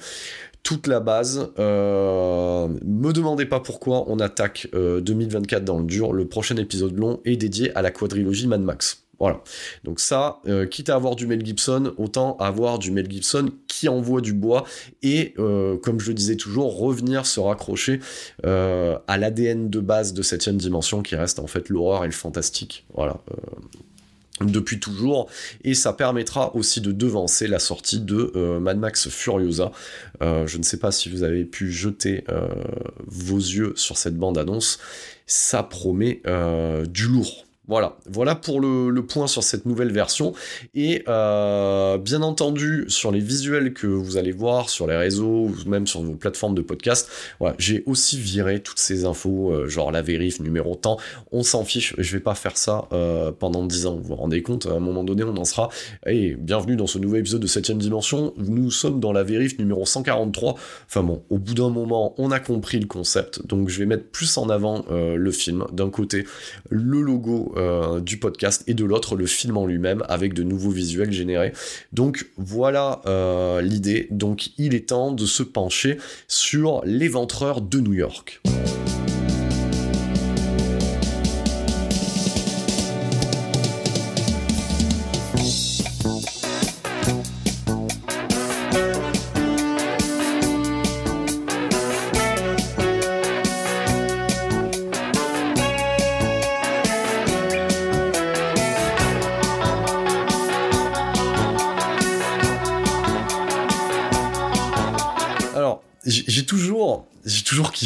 toute 0.61 0.87
la 0.87 0.99
base. 0.99 1.51
Euh, 1.59 2.67
me 2.85 3.11
demandez 3.11 3.45
pas 3.45 3.59
pourquoi 3.59 4.05
on 4.07 4.19
attaque 4.19 4.67
2024 4.73 5.65
dans 5.65 5.79
le 5.79 5.85
dur. 5.85 6.13
Le 6.13 6.27
prochain 6.27 6.55
épisode 6.57 6.97
long 6.97 7.19
est 7.25 7.35
dédié 7.35 7.75
à 7.75 7.81
la 7.81 7.91
quadrilogie 7.91 8.47
Mad 8.47 8.61
Max. 8.61 9.03
Voilà. 9.19 9.41
Donc 9.83 9.99
ça, 9.99 10.41
euh, 10.47 10.65
quitte 10.65 10.89
à 10.89 10.95
avoir 10.95 11.15
du 11.15 11.27
Mel 11.27 11.45
Gibson, 11.45 11.93
autant 11.97 12.35
avoir 12.37 12.77
du 12.77 12.91
Mel 12.91 13.09
Gibson 13.09 13.51
qui 13.67 13.87
envoie 13.87 14.21
du 14.21 14.33
bois 14.33 14.65
et, 15.01 15.33
euh, 15.39 15.77
comme 15.77 15.99
je 15.99 16.09
le 16.09 16.13
disais 16.13 16.35
toujours, 16.35 16.77
revenir 16.77 17.25
se 17.25 17.39
raccrocher 17.39 17.99
euh, 18.45 18.97
à 19.07 19.17
l'ADN 19.17 19.69
de 19.69 19.79
base 19.79 20.13
de 20.13 20.21
septième 20.23 20.57
dimension 20.57 21.01
qui 21.01 21.15
reste 21.15 21.39
en 21.39 21.47
fait 21.47 21.69
l'horreur 21.69 22.03
et 22.03 22.07
le 22.07 22.13
fantastique. 22.13 22.85
Voilà. 22.93 23.21
Depuis 24.41 24.79
toujours, 24.79 25.29
et 25.63 25.73
ça 25.75 25.93
permettra 25.93 26.55
aussi 26.55 26.81
de 26.81 26.91
devancer 26.91 27.47
la 27.47 27.59
sortie 27.59 27.99
de 27.99 28.31
Mad 28.59 28.77
Max 28.79 29.09
Furiosa. 29.09 29.71
je 30.21 30.57
ne 30.57 30.63
sais 30.63 30.77
pas 30.77 30.91
si 30.91 31.09
vous 31.09 31.23
avez 31.23 31.45
pu 31.45 31.71
jeter 31.71 32.23
vos 33.05 33.37
yeux 33.37 33.73
sur 33.75 33.97
cette 33.97 34.17
bande-annonce, 34.17 34.79
ça 35.27 35.61
promet 35.61 36.21
du 36.89 37.07
lourd. 37.07 37.45
Voilà, 37.69 37.95
voilà 38.09 38.35
pour 38.35 38.59
le, 38.59 38.91
point 39.07 39.27
sur 39.27 39.41
cette 39.41 39.65
nouvelle 39.65 39.93
version. 39.93 40.33
Et 40.75 41.03
euh, 41.07 41.97
bien 41.97 42.21
entendu, 42.21 42.83
sur 42.89 43.09
les 43.09 43.21
visuels 43.21 43.73
que 43.73 43.87
vous 43.87 44.17
allez 44.17 44.33
voir 44.33 44.69
sur 44.69 44.85
les 44.85 44.97
réseaux 44.97 45.47
ou 45.47 45.55
même 45.65 45.87
sur 45.87 46.01
vos 46.01 46.15
plateformes 46.15 46.55
de 46.55 46.61
podcast, 46.61 47.09
j'ai 47.57 47.83
aussi 47.85 48.19
viré 48.19 48.61
toutes 48.61 48.79
ces 48.79 49.05
infos, 49.05 49.51
euh, 49.51 49.67
genre 49.69 49.93
la 49.93 50.01
vérif, 50.01 50.41
numéro 50.41 50.75
temps. 50.75 50.97
On 51.31 51.43
s'en 51.43 51.63
fiche, 51.63 51.95
je 51.97 52.17
vais 52.17 52.21
pas 52.21 52.35
faire 52.35 52.57
ça 52.57 52.89
euh, 52.91 53.31
pendant 53.31 53.65
10 53.65 53.85
ans. 53.85 53.95
Vous 53.95 54.09
vous 54.09 54.15
rendez 54.15 54.41
compte, 54.41 54.65
à 54.65 54.71
un 54.71 54.79
moment 54.79 55.05
donné, 55.05 55.23
on 55.23 55.37
en 55.37 55.45
sera. 55.45 55.69
Et 56.05 56.35
bienvenue 56.35 56.75
dans 56.75 56.87
ce 56.87 56.97
nouvel 56.97 57.21
épisode 57.21 57.41
de 57.41 57.47
7ème 57.47 57.77
dimension. 57.77 58.33
Nous 58.37 58.71
sommes 58.71 58.99
dans 58.99 59.13
la 59.13 59.23
vérif 59.23 59.57
numéro 59.57 59.85
143. 59.85 60.55
Enfin 60.85 61.03
bon, 61.03 61.23
au 61.29 61.37
bout 61.37 61.53
d'un 61.53 61.69
moment, 61.69 62.13
on 62.17 62.31
a 62.31 62.41
compris 62.41 62.79
le 62.79 62.87
concept. 62.87 63.45
Donc 63.47 63.69
je 63.69 63.79
vais 63.79 63.85
mettre 63.85 64.09
plus 64.09 64.37
en 64.37 64.49
avant 64.49 64.83
le 64.89 65.31
film. 65.31 65.65
D'un 65.71 65.89
côté, 65.89 66.25
le 66.69 67.01
logo 67.01 67.52
euh, 67.55 67.99
du 67.99 68.17
podcast 68.17 68.63
et 68.67 68.73
de 68.73 68.85
l'autre 68.85 69.15
le 69.15 69.25
film 69.25 69.57
en 69.57 69.65
lui-même 69.65 70.03
avec 70.09 70.33
de 70.33 70.43
nouveaux 70.43 70.71
visuels 70.71 71.11
générés. 71.11 71.53
Donc 71.91 72.27
voilà 72.37 73.01
euh, 73.05 73.61
l'idée. 73.61 74.07
Donc 74.11 74.49
il 74.57 74.75
est 74.75 74.89
temps 74.89 75.11
de 75.11 75.25
se 75.25 75.43
pencher 75.43 75.97
sur 76.27 76.81
l'éventreur 76.85 77.61
de 77.61 77.79
New 77.79 77.93
York. 77.93 78.41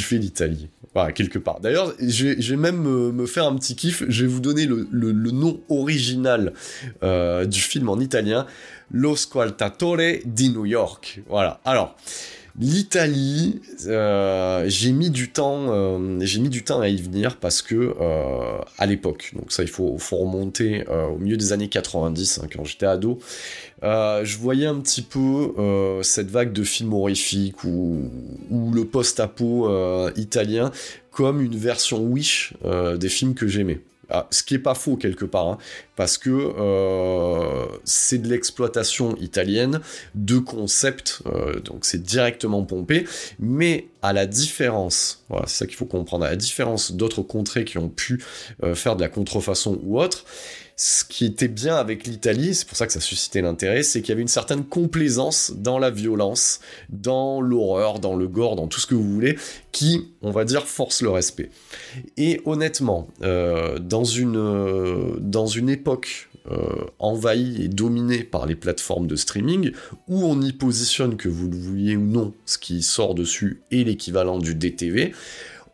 Kiffé 0.08 0.18
l'Italie. 0.20 0.70
Voilà, 0.94 1.12
quelque 1.12 1.38
part. 1.38 1.60
D'ailleurs, 1.60 1.94
je 2.00 2.28
vais, 2.28 2.56
même 2.56 2.82
me, 3.12 3.26
faire 3.26 3.46
un 3.46 3.56
petit 3.56 3.76
kiff. 3.76 4.04
Je 4.08 4.26
vais 4.26 4.32
vous 4.32 4.40
donner 4.40 4.66
le, 4.66 5.12
nom 5.14 5.60
original 5.70 6.54
euh, 7.04 7.46
du 7.46 7.60
film 7.60 7.90
en 7.90 8.00
italien. 8.00 8.48
Lo 8.90 9.16
Squaltatore 9.16 10.22
di 10.26 10.50
New 10.50 10.66
York. 10.66 11.22
Voilà. 11.28 11.60
Alors, 11.66 11.96
L'Italie, 12.60 13.62
euh, 13.86 14.66
j'ai 14.68 14.92
mis 14.92 15.12
du 15.12 15.30
temps, 15.30 15.68
euh, 15.70 16.18
j'ai 16.22 16.40
mis 16.40 16.50
du 16.50 16.64
temps 16.64 16.82
à 16.82 16.88
y 16.88 17.00
venir 17.00 17.38
parce 17.38 17.62
que 17.62 17.96
à 18.78 18.86
l'époque, 18.86 19.32
donc 19.36 19.52
ça 19.52 19.64
il 19.64 19.70
faut, 19.70 19.98
remonter 20.12 20.86
au 20.88 21.18
milieu 21.18 21.38
des 21.38 21.54
années 21.54 21.70
90 21.70 22.40
hein, 22.40 22.48
quand 22.52 22.64
j'étais 22.64 22.88
ado, 22.88 23.20
euh, 23.84 24.26
je 24.26 24.38
voyais 24.38 24.66
un 24.66 24.80
petit 24.80 25.02
peu 25.02 25.54
euh, 25.58 26.02
cette 26.02 26.30
vague 26.30 26.52
de 26.52 26.64
films 26.64 26.94
horrifiques 26.94 27.64
ou, 27.64 28.10
le 28.74 28.86
post-apo 28.86 29.70
euh, 29.70 30.12
italien 30.16 30.72
comme 31.12 31.42
une 31.42 31.56
version 31.56 32.00
Wish 32.00 32.54
des 32.64 33.10
films 33.10 33.34
que 33.34 33.48
j'aimais. 33.48 33.82
Ah, 34.10 34.28
ce 34.32 34.42
qui 34.44 34.56
est 34.56 34.60
pas 34.60 34.74
faux 34.74 34.96
quelque 34.96 35.26
part, 35.26 35.48
hein, 35.48 35.58
parce 35.96 36.18
que 36.18 36.54
c'est 37.84 38.20
de 38.20 38.30
l'exploitation 38.30 39.16
italienne 39.18 39.82
de 40.16 40.38
concepts, 40.38 41.22
donc 41.66 41.86
c'est 41.86 42.02
directement 42.02 42.64
pompé, 42.64 43.06
mais 43.40 43.88
à 44.02 44.14
la 44.14 44.26
différence, 44.26 45.26
voilà, 45.30 45.46
c'est 45.48 45.58
ça 45.58 45.66
qu'il 45.66 45.76
faut 45.76 45.86
comprendre, 45.86 46.26
à 46.26 46.30
la 46.30 46.36
différence 46.36 46.94
d'autres 46.94 47.22
contrées 47.22 47.66
qui 47.66 47.78
ont 47.78 47.90
pu 47.90 48.24
faire 48.76 48.96
de 48.96 49.02
la 49.02 49.10
contrefaçon 49.10 49.80
ou 49.84 50.00
autre, 50.00 50.26
ce 50.80 51.04
qui 51.04 51.26
était 51.26 51.48
bien 51.48 51.76
avec 51.76 52.06
l'Italie, 52.06 52.54
c'est 52.54 52.68
pour 52.68 52.78
ça 52.78 52.86
que 52.86 52.94
ça 52.94 53.00
suscitait 53.00 53.42
l'intérêt, 53.42 53.82
c'est 53.82 54.02
qu'il 54.02 54.10
y 54.10 54.12
avait 54.12 54.22
une 54.22 54.28
certaine 54.28 54.64
complaisance 54.64 55.52
dans 55.58 55.80
la 55.80 55.90
violence, 55.90 56.60
dans 56.90 57.42
l'horreur, 57.42 57.98
dans 57.98 58.16
le 58.16 58.28
gore, 58.28 58.56
dans 58.56 58.68
tout 58.68 58.80
ce 58.80 58.86
que 58.86 58.94
vous 58.94 59.12
voulez, 59.12 59.40
qui, 59.72 60.14
on 60.22 60.30
va 60.30 60.46
dire, 60.46 60.68
force 60.68 61.02
le 61.02 61.10
respect. 61.10 61.50
Et 62.16 62.42
honnêtement, 62.46 63.08
euh, 63.24 63.80
dans, 63.80 64.04
une, 64.04 64.38
euh, 64.38 65.16
dans 65.20 65.48
une 65.48 65.70
époque 65.70 66.30
euh, 66.52 66.86
envahie 67.00 67.64
et 67.64 67.70
dominée 67.70 68.24
par 68.24 68.46
les 68.46 68.56
plateformes 68.56 69.08
de 69.08 69.16
streaming, 69.16 69.72
où 70.08 70.26
on 70.26 70.40
y 70.44 70.54
positionne, 70.54 71.18
que 71.18 71.28
vous 71.28 71.50
le 71.50 71.58
vouliez 71.58 71.96
ou 71.96 72.06
non, 72.06 72.34
ce 72.46 72.60
qui 72.60 72.84
sort 72.84 73.16
dessus 73.16 73.64
est 73.72 73.84
l'équivalent 73.84 74.38
du 74.38 74.54
DTV, 74.54 75.12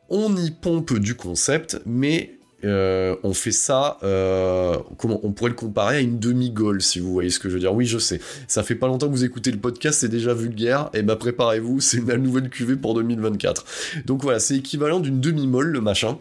on 0.07 0.38
y 0.38 0.50
pompe 0.51 0.98
du 0.98 1.15
concept, 1.15 1.81
mais 1.86 2.38
euh, 2.63 3.15
on 3.24 3.34
fait 3.34 3.51
ça, 3.51 3.98
euh, 4.03 4.77
comment 4.98 5.20
on 5.24 5.32
pourrait 5.32 5.50
le 5.50 5.55
comparer 5.55 5.98
à 5.98 6.00
une 6.00 6.20
demi-goal, 6.20 6.82
si 6.82 7.00
vous 7.00 7.12
voyez 7.12 7.29
ce 7.29 7.39
que 7.39 7.50
je 7.50 7.55
veux 7.55 7.60
dire. 7.60 7.74
Oui, 7.74 7.86
je 7.86 7.98
sais, 7.98 8.20
ça 8.48 8.63
fait 8.63 8.75
pas 8.75 8.88
longtemps 8.88 9.08
que 9.08 9.12
vous 9.12 9.25
écoutez 9.25 9.51
le 9.51 9.58
podcast, 9.58 10.00
c'est 10.00 10.10
déjà 10.10 10.34
vulgaire, 10.34 10.89
et 10.93 11.01
bah 11.01 11.15
préparez-vous, 11.15 11.79
c'est 11.82 12.05
la 12.05 12.17
nouvelle 12.17 12.50
cuvée 12.50 12.75
pour 12.75 12.93
2024. 12.96 13.65
Donc 14.05 14.24
voilà, 14.24 14.39
c'est 14.39 14.58
équivalent 14.58 15.00
d'une 15.00 15.20
demi-molle, 15.20 15.67
le 15.67 15.82
machin. 15.82 16.17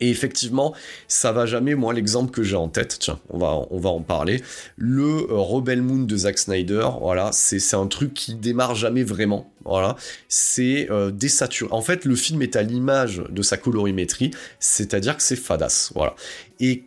Et 0.00 0.10
effectivement, 0.10 0.74
ça 1.08 1.32
va 1.32 1.46
jamais, 1.46 1.74
moi, 1.74 1.92
l'exemple 1.92 2.30
que 2.30 2.42
j'ai 2.42 2.56
en 2.56 2.68
tête, 2.68 2.98
tiens, 3.00 3.18
on 3.30 3.38
va, 3.38 3.66
on 3.70 3.78
va 3.78 3.90
en 3.90 4.02
parler. 4.02 4.42
Le 4.76 5.04
euh, 5.04 5.36
Rebel 5.36 5.82
Moon 5.82 6.02
de 6.02 6.16
Zack 6.16 6.38
Snyder, 6.38 6.88
voilà, 7.00 7.30
c'est 7.32 7.74
un 7.74 7.86
truc 7.86 8.14
qui 8.14 8.34
démarre 8.34 8.74
jamais 8.74 9.02
vraiment. 9.02 9.50
Voilà, 9.64 9.96
c'est 10.28 10.88
euh, 10.90 11.10
désaturé. 11.10 11.72
En 11.72 11.82
fait, 11.82 12.04
le 12.04 12.14
film 12.14 12.42
est 12.42 12.56
à 12.56 12.62
l'image 12.62 13.22
de 13.28 13.42
sa 13.42 13.56
colorimétrie, 13.56 14.30
c'est-à-dire 14.60 15.16
que 15.16 15.22
c'est 15.22 15.36
fadasse. 15.36 15.90
Voilà. 15.94 16.14
Et 16.60 16.84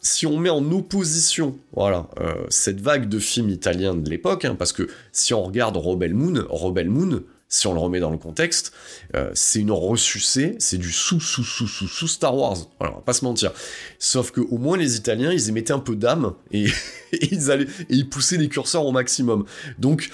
si 0.00 0.26
on 0.26 0.38
met 0.38 0.50
en 0.50 0.70
opposition, 0.72 1.58
voilà, 1.72 2.08
euh, 2.20 2.46
cette 2.48 2.80
vague 2.80 3.08
de 3.08 3.18
films 3.18 3.50
italiens 3.50 3.94
de 3.94 4.08
l'époque, 4.08 4.44
hein, 4.44 4.56
parce 4.58 4.72
que 4.72 4.88
si 5.12 5.34
on 5.34 5.42
regarde 5.44 5.76
Rebel 5.76 6.14
Moon, 6.14 6.44
Rebel 6.48 6.88
Moon, 6.88 7.22
si 7.48 7.66
on 7.66 7.74
le 7.74 7.80
remet 7.80 8.00
dans 8.00 8.10
le 8.10 8.18
contexte, 8.18 8.72
euh, 9.14 9.30
c'est 9.34 9.60
une 9.60 9.70
ressucée, 9.70 10.56
c'est 10.58 10.78
du 10.78 10.90
sous 10.90 11.20
sous 11.20 11.44
sous 11.44 11.68
sous 11.68 11.88
sous 11.88 12.08
Star 12.08 12.36
Wars. 12.36 12.56
Voilà, 12.78 12.94
on 12.94 12.96
va 12.98 13.02
pas 13.02 13.12
se 13.12 13.24
mentir. 13.24 13.52
Sauf 13.98 14.32
que 14.32 14.40
au 14.40 14.58
moins 14.58 14.76
les 14.76 14.96
Italiens, 14.96 15.32
ils 15.32 15.48
émettaient 15.48 15.72
un 15.72 15.78
peu 15.78 15.96
d'âme 15.96 16.34
et, 16.50 16.66
ils 17.12 17.50
allaient 17.50 17.64
et 17.64 17.94
ils 17.94 18.08
poussaient 18.08 18.36
les 18.36 18.48
curseurs 18.48 18.84
au 18.84 18.92
maximum. 18.92 19.44
Donc 19.78 20.10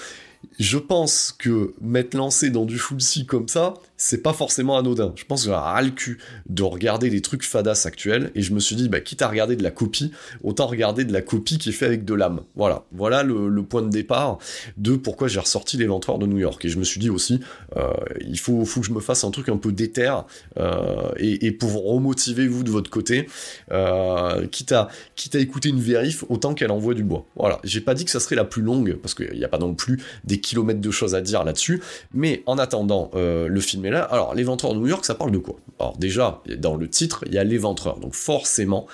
je 0.59 0.77
pense 0.77 1.33
que 1.37 1.73
m'être 1.81 2.13
lancé 2.13 2.49
dans 2.49 2.65
du 2.65 2.77
full 2.77 3.01
C 3.01 3.25
comme 3.25 3.47
ça, 3.47 3.75
c'est 3.97 4.21
pas 4.21 4.33
forcément 4.33 4.77
anodin. 4.77 5.13
Je 5.15 5.23
pense 5.23 5.43
que 5.43 5.49
j'ai 5.49 5.55
ras 5.55 5.81
le 5.81 5.91
cul 5.91 6.19
de 6.47 6.63
regarder 6.63 7.09
des 7.09 7.21
trucs 7.21 7.43
fadas 7.43 7.83
actuels, 7.85 8.31
et 8.35 8.41
je 8.41 8.53
me 8.53 8.59
suis 8.59 8.75
dit, 8.75 8.89
bah, 8.89 8.99
quitte 8.99 9.21
à 9.21 9.29
regarder 9.29 9.55
de 9.55 9.63
la 9.63 9.71
copie, 9.71 10.11
autant 10.43 10.67
regarder 10.67 11.05
de 11.05 11.13
la 11.13 11.21
copie 11.21 11.57
qui 11.57 11.69
est 11.69 11.73
faite 11.73 11.87
avec 11.87 12.05
de 12.05 12.13
l'âme. 12.13 12.41
Voilà. 12.55 12.83
Voilà 12.91 13.23
le, 13.23 13.63
point 13.63 13.81
de 13.81 13.89
départ 13.89 14.39
de 14.75 14.97
pourquoi 14.97 15.29
j'ai 15.29 15.39
ressorti 15.39 15.77
l'éventoir 15.77 16.19
de 16.19 16.25
New 16.25 16.37
York. 16.37 16.65
Et 16.65 16.69
je 16.69 16.77
me 16.77 16.83
suis 16.83 16.99
dit 16.99 17.09
aussi, 17.09 17.39
euh, 17.77 17.93
il 18.27 18.37
faut, 18.39 18.65
faut 18.65 18.81
que 18.81 18.85
je 18.85 18.91
me 18.91 18.99
fasse 18.99 19.23
un 19.23 19.31
truc 19.31 19.47
un 19.47 19.57
peu 19.57 19.71
déter, 19.71 20.13
euh, 20.57 21.11
et, 21.17 21.51
pour 21.53 21.85
remotiver 21.85 22.47
vous 22.47 22.63
de 22.63 22.71
votre 22.71 22.89
côté, 22.89 23.27
euh, 23.71 24.47
quitte, 24.47 24.73
à, 24.73 24.89
quitte 25.15 25.35
à 25.35 25.39
écouter 25.39 25.69
une 25.69 25.79
vérif, 25.79 26.25
autant 26.27 26.53
qu'elle 26.53 26.71
envoie 26.71 26.93
du 26.93 27.03
bois. 27.03 27.25
Voilà. 27.37 27.59
J'ai 27.63 27.81
pas 27.81 27.93
dit 27.93 28.03
que 28.03 28.11
ça 28.11 28.19
serait 28.19 28.35
la 28.35 28.43
plus 28.45 28.61
longue, 28.61 28.97
parce 29.01 29.13
qu'il 29.13 29.37
n'y 29.37 29.45
a 29.45 29.49
pas 29.49 29.59
non 29.59 29.75
plus 29.75 30.01
des 30.25 30.41
kilomètres 30.43 30.81
de 30.81 30.91
choses 30.91 31.15
à 31.15 31.21
dire 31.21 31.43
là-dessus, 31.43 31.81
mais 32.13 32.43
en 32.45 32.59
attendant, 32.59 33.09
le 33.13 33.59
film 33.59 33.85
est 33.85 33.93
alors, 33.93 34.35
l'éventreur 34.35 34.73
de 34.73 34.79
New 34.79 34.87
York, 34.87 35.05
ça 35.05 35.15
parle 35.15 35.31
de 35.31 35.37
quoi? 35.37 35.55
Alors 35.79 35.97
déjà, 35.97 36.41
dans 36.57 36.75
le 36.75 36.89
titre, 36.89 37.23
il 37.27 37.33
y 37.33 37.37
a 37.37 37.43
l'éventreur. 37.43 37.99
Donc 37.99 38.13
forcément, 38.13 38.87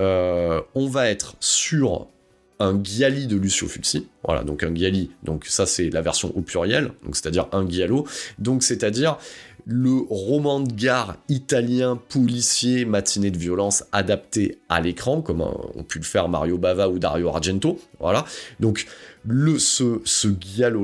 euh, 0.00 0.60
on 0.74 0.88
va 0.88 1.08
être 1.08 1.36
sur 1.40 2.06
un 2.60 2.82
Giali 2.82 3.26
de 3.26 3.36
Lucio 3.36 3.68
Fulci. 3.68 4.08
Voilà, 4.24 4.42
donc 4.42 4.62
un 4.62 4.74
Giali, 4.74 5.10
donc 5.22 5.46
ça 5.46 5.66
c'est 5.66 5.90
la 5.90 6.02
version 6.02 6.32
au 6.36 6.40
pluriel, 6.40 6.92
donc 7.04 7.16
c'est-à-dire 7.16 7.46
un 7.52 7.68
Giallo. 7.68 8.06
Donc 8.38 8.62
c'est-à-dire 8.62 9.18
le 9.70 9.98
roman 10.08 10.60
de 10.60 10.72
gare 10.72 11.16
italien 11.28 12.00
policier 12.08 12.86
matinée 12.86 13.30
de 13.30 13.36
violence 13.36 13.84
adapté 13.92 14.58
à 14.70 14.80
l'écran, 14.80 15.20
comme 15.20 15.42
ont 15.42 15.84
pu 15.86 15.98
le 15.98 16.04
faire 16.04 16.30
Mario 16.30 16.56
Bava 16.56 16.88
ou 16.88 16.98
Dario 16.98 17.28
Argento. 17.28 17.78
Voilà. 18.00 18.24
Donc 18.60 18.86
ce, 19.58 20.00
ce 20.06 20.28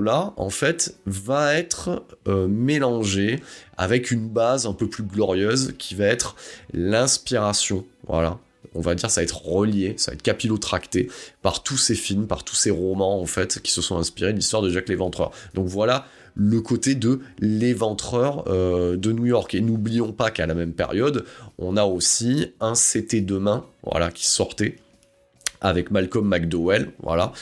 là 0.03 0.35
en 0.37 0.51
fait, 0.51 0.97
va 1.07 1.55
être 1.55 2.05
euh, 2.29 2.47
mélangé 2.47 3.41
avec 3.79 4.11
une 4.11 4.29
base 4.29 4.67
un 4.67 4.75
peu 4.75 4.87
plus 4.87 5.03
glorieuse 5.03 5.73
qui 5.79 5.95
va 5.95 6.05
être 6.05 6.37
l'inspiration. 6.75 7.87
Voilà. 8.07 8.39
On 8.75 8.81
va 8.81 8.95
dire 8.95 9.11
ça 9.11 9.23
va 9.23 9.25
être 9.25 9.47
relié, 9.47 9.95
ça 9.97 10.11
va 10.11 10.17
être 10.17 10.23
capillotracté 10.23 11.09
par 11.41 11.63
tous 11.63 11.79
ces 11.79 11.95
films, 11.95 12.27
par 12.27 12.45
tous 12.45 12.57
ces 12.57 12.71
romans 12.71 13.19
en 13.19 13.27
fait 13.27 13.63
qui 13.63 13.73
se 13.73 13.81
sont 13.81 13.97
inspirés 13.97 14.33
de 14.33 14.37
l'histoire 14.37 14.61
de 14.61 14.69
Jacques 14.69 14.91
Léventreur. 14.91 15.31
Donc 15.55 15.69
voilà 15.69 16.07
le 16.35 16.61
côté 16.61 16.95
de 16.95 17.21
l'éventreur 17.39 18.45
euh, 18.49 18.97
de 18.97 19.13
New 19.13 19.27
York. 19.27 19.55
Et 19.55 19.61
n'oublions 19.61 20.13
pas 20.13 20.31
qu'à 20.31 20.47
la 20.47 20.55
même 20.55 20.73
période, 20.73 21.25
on 21.59 21.77
a 21.77 21.85
aussi 21.85 22.53
un 22.61 22.75
CT 22.75 23.25
demain, 23.25 23.65
voilà, 23.83 24.11
qui 24.11 24.27
sortait 24.27 24.77
avec 25.65 25.91
Malcolm 25.91 26.29
McDowell, 26.29 26.91
voilà, 27.03 27.33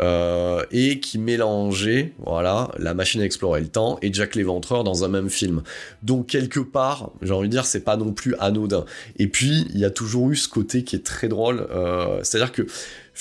euh, 0.00 0.62
et 0.70 1.00
qui 1.00 1.18
mélangeait, 1.18 2.12
voilà, 2.18 2.70
la 2.78 2.92
machine 2.92 3.22
à 3.22 3.24
explorer 3.24 3.62
le 3.62 3.68
temps 3.68 3.98
et 4.02 4.12
Jack 4.12 4.34
l'Éventreur 4.34 4.84
dans 4.84 5.02
un 5.02 5.08
même 5.08 5.30
film. 5.30 5.62
Donc 6.02 6.26
quelque 6.26 6.60
part, 6.60 7.10
j'ai 7.22 7.32
envie 7.32 7.48
de 7.48 7.52
dire, 7.52 7.64
c'est 7.64 7.80
pas 7.80 7.96
non 7.96 8.12
plus 8.12 8.34
anodin. 8.38 8.84
Et 9.16 9.28
puis 9.28 9.66
il 9.72 9.80
y 9.80 9.86
a 9.86 9.90
toujours 9.90 10.30
eu 10.30 10.36
ce 10.36 10.46
côté 10.46 10.84
qui 10.84 10.94
est 10.94 11.04
très 11.04 11.28
drôle, 11.28 11.66
euh, 11.70 12.20
c'est-à-dire 12.22 12.52
que 12.52 12.66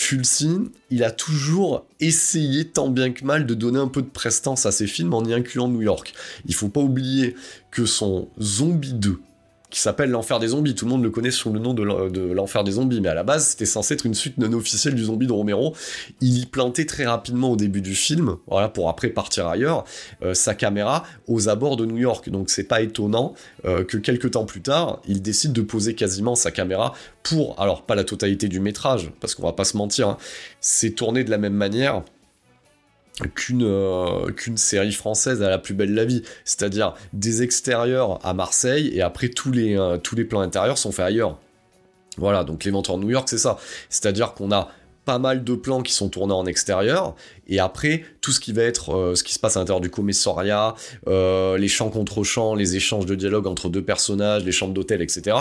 Fulci, 0.01 0.49
il 0.91 1.03
a 1.03 1.11
toujours 1.11 1.85
essayé 1.99 2.65
tant 2.65 2.87
bien 2.87 3.11
que 3.11 3.25
mal 3.25 3.45
de 3.45 3.53
donner 3.53 3.79
un 3.79 3.89
peu 3.89 4.01
de 4.01 4.07
prestance 4.07 4.65
à 4.65 4.71
ses 4.71 4.87
films 4.87 5.13
en 5.13 5.25
y 5.25 5.33
incluant 5.33 5.67
New 5.67 5.81
York. 5.81 6.13
Il 6.45 6.55
faut 6.55 6.69
pas 6.69 6.79
oublier 6.79 7.35
que 7.69 7.85
son 7.85 8.29
Zombie 8.41 8.93
2, 8.93 9.19
qui 9.69 9.79
s'appelle 9.79 10.09
L'Enfer 10.09 10.39
des 10.39 10.49
Zombies. 10.49 10.75
Tout 10.75 10.85
le 10.85 10.91
monde 10.91 11.03
le 11.03 11.09
connaît 11.09 11.31
sous 11.31 11.51
le 11.53 11.59
nom 11.59 11.73
de 11.73 11.83
L'Enfer 12.33 12.63
des 12.63 12.71
Zombies, 12.71 13.01
mais 13.01 13.09
à 13.09 13.13
la 13.13 13.23
base, 13.23 13.49
c'était 13.49 13.65
censé 13.65 13.93
être 13.93 14.05
une 14.05 14.15
suite 14.15 14.37
non 14.37 14.51
officielle 14.53 14.95
du 14.95 15.03
zombie 15.03 15.27
de 15.27 15.31
Romero. 15.31 15.75
Il 16.21 16.37
y 16.37 16.45
plantait 16.45 16.85
très 16.85 17.05
rapidement 17.05 17.51
au 17.51 17.55
début 17.55 17.81
du 17.81 17.95
film, 17.95 18.37
voilà, 18.47 18.69
pour 18.69 18.89
après 18.89 19.09
partir 19.09 19.47
ailleurs, 19.47 19.85
euh, 20.23 20.33
sa 20.33 20.55
caméra 20.55 21.03
aux 21.27 21.49
abords 21.49 21.77
de 21.77 21.85
New 21.85 21.97
York. 21.97 22.29
Donc 22.29 22.49
c'est 22.49 22.63
pas 22.63 22.81
étonnant 22.81 23.33
euh, 23.65 23.83
que 23.83 23.97
quelques 23.97 24.31
temps 24.31 24.45
plus 24.45 24.61
tard, 24.61 25.01
il 25.07 25.21
décide 25.21 25.53
de 25.53 25.61
poser 25.61 25.93
quasiment 25.95 26.35
sa 26.35 26.51
caméra 26.51 26.93
pour, 27.23 27.59
alors 27.61 27.83
pas 27.83 27.95
la 27.95 28.03
totalité 28.03 28.47
du 28.47 28.59
métrage, 28.59 29.11
parce 29.19 29.35
qu'on 29.35 29.43
va 29.43 29.53
pas 29.53 29.65
se 29.65 29.77
mentir, 29.77 30.09
hein, 30.09 30.17
c'est 30.61 30.91
tourné 30.91 31.23
de 31.23 31.29
la 31.29 31.37
même 31.37 31.53
manière 31.53 32.03
qu'une 33.27 33.63
euh, 33.63 34.31
qu'une 34.31 34.57
série 34.57 34.91
française 34.91 35.43
à 35.43 35.49
la 35.49 35.57
plus 35.57 35.73
belle 35.73 35.93
la 35.93 36.05
vie, 36.05 36.23
c'est-à-dire 36.45 36.93
des 37.13 37.43
extérieurs 37.43 38.25
à 38.25 38.33
Marseille 38.33 38.91
et 38.93 39.01
après 39.01 39.29
tous 39.29 39.51
les 39.51 39.77
euh, 39.77 39.97
tous 39.97 40.15
les 40.15 40.25
plans 40.25 40.41
intérieurs 40.41 40.77
sont 40.77 40.91
faits 40.91 41.05
ailleurs. 41.05 41.39
Voilà, 42.17 42.43
donc 42.43 42.63
l'éventeur 42.63 42.97
New 42.97 43.09
York, 43.09 43.29
c'est 43.29 43.37
ça. 43.37 43.57
C'est-à-dire 43.89 44.33
qu'on 44.33 44.51
a 44.51 44.69
pas 45.05 45.19
mal 45.19 45.43
de 45.43 45.55
plans 45.55 45.81
qui 45.81 45.93
sont 45.93 46.09
tournés 46.09 46.33
en 46.33 46.45
extérieur 46.45 47.15
et 47.47 47.59
après, 47.59 48.03
tout 48.21 48.31
ce 48.31 48.39
qui 48.39 48.51
va 48.51 48.63
être 48.63 48.95
euh, 48.95 49.15
ce 49.15 49.23
qui 49.23 49.33
se 49.33 49.39
passe 49.39 49.57
à 49.57 49.61
l'intérieur 49.61 49.81
du 49.81 49.89
commissariat, 49.89 50.75
les 51.07 51.67
champs 51.67 51.89
contre 51.89 52.23
champs, 52.23 52.55
les 52.55 52.75
échanges 52.75 53.05
de 53.05 53.15
dialogue 53.15 53.47
entre 53.47 53.69
deux 53.69 53.83
personnages, 53.83 54.43
les 54.43 54.51
chambres 54.51 54.73
d'hôtel, 54.73 55.01
etc. 55.01 55.37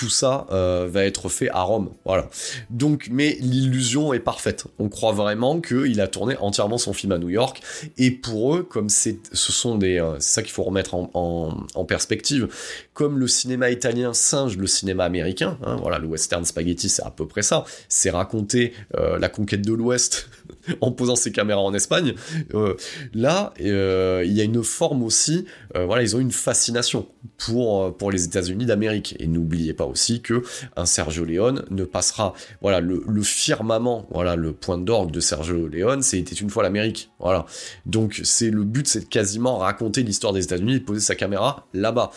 Tout 0.00 0.08
ça 0.08 0.46
euh, 0.50 0.88
va 0.90 1.04
être 1.04 1.28
fait 1.28 1.50
à 1.50 1.60
Rome. 1.60 1.90
Voilà. 2.06 2.30
Donc, 2.70 3.08
mais 3.12 3.36
l'illusion 3.40 4.14
est 4.14 4.18
parfaite. 4.18 4.64
On 4.78 4.88
croit 4.88 5.12
vraiment 5.12 5.60
qu'il 5.60 6.00
a 6.00 6.08
tourné 6.08 6.38
entièrement 6.38 6.78
son 6.78 6.94
film 6.94 7.12
à 7.12 7.18
New 7.18 7.28
York. 7.28 7.60
Et 7.98 8.10
pour 8.10 8.56
eux, 8.56 8.62
comme 8.62 8.88
c'est, 8.88 9.18
ce 9.34 9.52
sont 9.52 9.76
des, 9.76 10.02
c'est 10.18 10.36
ça 10.36 10.42
qu'il 10.42 10.52
faut 10.52 10.62
remettre 10.62 10.94
en, 10.94 11.84
perspective, 11.86 12.48
comme 12.94 13.18
le 13.18 13.28
cinéma 13.28 13.70
italien 13.70 14.14
singe 14.14 14.56
le 14.56 14.66
cinéma 14.66 15.04
américain. 15.04 15.58
Hein, 15.66 15.76
voilà, 15.82 15.98
le 15.98 16.06
western 16.06 16.46
spaghetti, 16.46 16.88
c'est 16.88 17.02
à 17.02 17.10
peu 17.10 17.28
près 17.28 17.42
ça. 17.42 17.66
C'est 17.90 18.08
raconter 18.08 18.72
la 18.94 19.28
conquête 19.28 19.60
de 19.60 19.74
l'Ouest 19.74 20.30
en 20.80 20.92
posant 20.92 21.16
ses 21.16 21.32
caméras 21.32 21.60
en 21.60 21.74
Espagne. 21.74 22.14
Euh, 22.54 22.74
là, 23.14 23.52
euh, 23.60 24.22
il 24.24 24.32
y 24.32 24.40
a 24.40 24.44
une 24.44 24.62
forme 24.62 25.02
aussi, 25.02 25.46
euh, 25.76 25.84
voilà, 25.84 26.02
ils 26.02 26.16
ont 26.16 26.20
une 26.20 26.30
fascination 26.30 27.06
pour, 27.38 27.96
pour 27.96 28.10
les 28.10 28.24
États-Unis 28.24 28.66
d'Amérique. 28.66 29.16
Et 29.18 29.26
n'oubliez 29.26 29.74
pas 29.74 29.84
aussi 29.90 30.22
que 30.22 30.42
un 30.76 30.86
Sergio 30.86 31.24
Leone 31.24 31.64
ne 31.70 31.84
passera, 31.84 32.34
voilà, 32.62 32.80
le, 32.80 33.00
firmament, 33.22 34.06
voilà, 34.10 34.36
le 34.36 34.52
point 34.52 34.78
d'orgue 34.78 35.10
de 35.10 35.20
Sergio 35.20 35.68
Leone, 35.68 36.02
c'était 36.02 36.34
une 36.34 36.50
fois 36.50 36.62
l'Amérique. 36.62 37.10
Voilà. 37.18 37.46
Donc, 37.86 38.20
c'est 38.24 38.50
le 38.50 38.64
but, 38.64 38.86
c'est 38.86 39.00
de 39.00 39.04
quasiment 39.04 39.58
raconter 39.58 40.02
l'histoire 40.02 40.32
des 40.32 40.44
États-Unis 40.44 40.80
poser 40.80 41.00
sa 41.00 41.14
caméra 41.14 41.66
là-bas. 41.74 42.10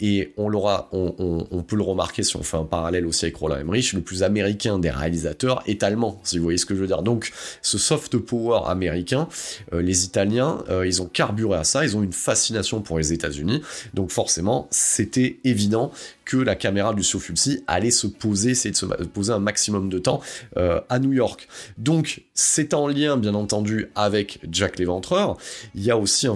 Et 0.00 0.32
on 0.36 0.48
l'aura, 0.48 0.88
on, 0.92 1.46
on, 1.50 1.62
peut 1.62 1.76
le 1.76 1.82
remarquer 1.82 2.22
si 2.22 2.36
on 2.36 2.42
fait 2.42 2.56
un 2.56 2.64
parallèle 2.64 3.06
aussi 3.06 3.24
avec 3.24 3.36
Roland 3.36 3.56
Emmerich, 3.56 3.92
le 3.92 4.00
plus 4.00 4.22
américain 4.22 4.78
des 4.78 4.90
réalisateurs 4.90 5.62
est 5.66 5.82
allemand, 5.82 6.20
si 6.24 6.38
vous 6.38 6.44
voyez 6.44 6.58
ce 6.58 6.66
que 6.66 6.74
je 6.74 6.80
veux 6.80 6.86
dire. 6.86 7.02
Donc, 7.02 7.32
ce 7.62 7.78
soft 7.78 8.16
power 8.18 8.60
américain, 8.66 9.28
euh, 9.72 9.82
les 9.82 10.04
Italiens, 10.04 10.62
euh, 10.68 10.86
ils 10.86 11.02
ont 11.02 11.06
carburé 11.06 11.58
à 11.58 11.64
ça, 11.64 11.84
ils 11.84 11.96
ont 11.96 12.02
une 12.02 12.12
fascination 12.12 12.80
pour 12.80 12.98
les 12.98 13.12
États-Unis, 13.12 13.62
donc 13.94 14.10
forcément, 14.10 14.68
c'était 14.70 15.38
évident 15.44 15.92
la 16.36 16.54
caméra 16.54 16.92
de 16.92 16.98
Lucio 16.98 17.20
allait 17.66 17.90
se 17.90 18.06
poser, 18.06 18.50
essayer 18.50 18.72
de 18.72 18.76
se 18.76 18.86
poser 18.86 19.32
un 19.32 19.38
maximum 19.38 19.88
de 19.88 19.98
temps 19.98 20.20
euh, 20.56 20.80
à 20.88 20.98
New 20.98 21.12
York. 21.12 21.48
Donc 21.78 22.22
c'est 22.34 22.74
en 22.74 22.88
lien 22.88 23.16
bien 23.16 23.34
entendu 23.34 23.88
avec 23.94 24.40
Jack 24.50 24.78
l'Éventreur. 24.78 25.36
Il 25.74 25.82
y 25.82 25.90
a 25.90 25.96
aussi 25.96 26.28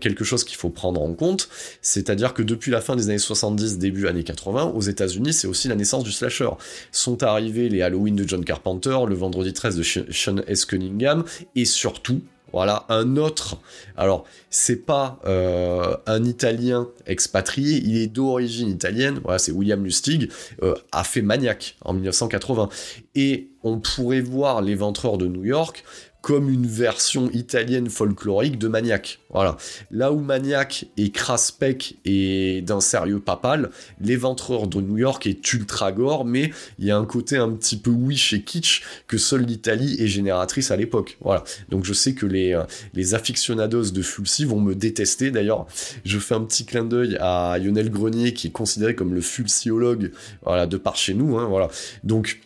quelque 0.00 0.24
chose 0.24 0.44
qu'il 0.44 0.56
faut 0.56 0.70
prendre 0.70 1.02
en 1.02 1.14
compte, 1.14 1.48
c'est-à-dire 1.82 2.34
que 2.34 2.42
depuis 2.42 2.70
la 2.70 2.80
fin 2.80 2.96
des 2.96 3.08
années 3.08 3.18
70, 3.18 3.78
début 3.78 4.08
années 4.08 4.24
80, 4.24 4.72
aux 4.74 4.80
États-Unis, 4.80 5.32
c'est 5.32 5.46
aussi 5.46 5.68
la 5.68 5.76
naissance 5.76 6.04
du 6.04 6.12
slasher. 6.12 6.50
Sont 6.92 7.22
arrivés 7.22 7.68
les 7.68 7.82
Halloween 7.82 8.16
de 8.16 8.26
John 8.26 8.44
Carpenter, 8.44 8.96
le 9.06 9.14
vendredi 9.14 9.52
13 9.52 9.76
de 9.76 9.82
Sean 9.82 10.36
S. 10.46 10.64
Cunningham, 10.64 11.24
et 11.54 11.64
surtout 11.64 12.20
voilà, 12.54 12.84
un 12.88 13.16
autre. 13.16 13.56
Alors, 13.96 14.24
c'est 14.48 14.86
pas 14.86 15.18
euh, 15.26 15.96
un 16.06 16.24
Italien 16.24 16.88
expatrié, 17.04 17.82
il 17.84 17.96
est 17.96 18.06
d'origine 18.06 18.68
italienne. 18.68 19.18
Voilà, 19.24 19.40
c'est 19.40 19.50
William 19.50 19.82
Lustig, 19.82 20.30
euh, 20.62 20.76
a 20.92 21.02
fait 21.02 21.20
Maniac 21.20 21.74
en 21.84 21.94
1980. 21.94 22.68
Et 23.16 23.48
on 23.64 23.80
pourrait 23.80 24.20
voir 24.20 24.62
l'éventreur 24.62 25.18
de 25.18 25.26
New 25.26 25.44
York 25.44 25.82
comme 26.24 26.48
une 26.48 26.66
version 26.66 27.30
italienne 27.32 27.90
folklorique 27.90 28.58
de 28.58 28.66
Maniac. 28.66 29.18
Voilà. 29.28 29.58
Là 29.90 30.10
où 30.10 30.20
Maniac 30.20 30.86
est 30.96 31.14
craspec 31.14 31.98
et 32.06 32.62
d'un 32.62 32.80
sérieux 32.80 33.20
papal, 33.20 33.68
l'éventreur 34.00 34.66
de 34.66 34.80
New 34.80 34.96
York 34.96 35.26
est 35.26 35.52
ultra 35.52 35.92
gore, 35.92 36.24
mais 36.24 36.50
il 36.78 36.86
y 36.86 36.90
a 36.90 36.96
un 36.96 37.04
côté 37.04 37.36
un 37.36 37.50
petit 37.50 37.76
peu 37.76 37.90
wish 37.90 38.32
et 38.32 38.40
kitsch 38.40 38.84
que 39.06 39.18
seule 39.18 39.42
l'Italie 39.42 39.98
est 40.00 40.06
génératrice 40.06 40.70
à 40.70 40.76
l'époque. 40.76 41.18
Voilà. 41.20 41.44
Donc 41.68 41.84
je 41.84 41.92
sais 41.92 42.14
que 42.14 42.24
les, 42.24 42.54
euh, 42.54 42.62
les 42.94 43.14
aficionados 43.14 43.90
de 43.90 44.00
Fulci 44.00 44.46
vont 44.46 44.62
me 44.62 44.74
détester. 44.74 45.30
D'ailleurs, 45.30 45.66
je 46.06 46.18
fais 46.18 46.34
un 46.34 46.44
petit 46.44 46.64
clin 46.64 46.84
d'œil 46.84 47.18
à 47.20 47.58
Lionel 47.58 47.90
Grenier 47.90 48.32
qui 48.32 48.46
est 48.46 48.50
considéré 48.50 48.94
comme 48.94 49.12
le 49.12 49.20
Fulciologue, 49.20 50.10
voilà, 50.42 50.66
de 50.66 50.78
par 50.78 50.96
chez 50.96 51.12
nous. 51.12 51.36
Hein, 51.36 51.48
voilà. 51.50 51.68
Donc 52.02 52.40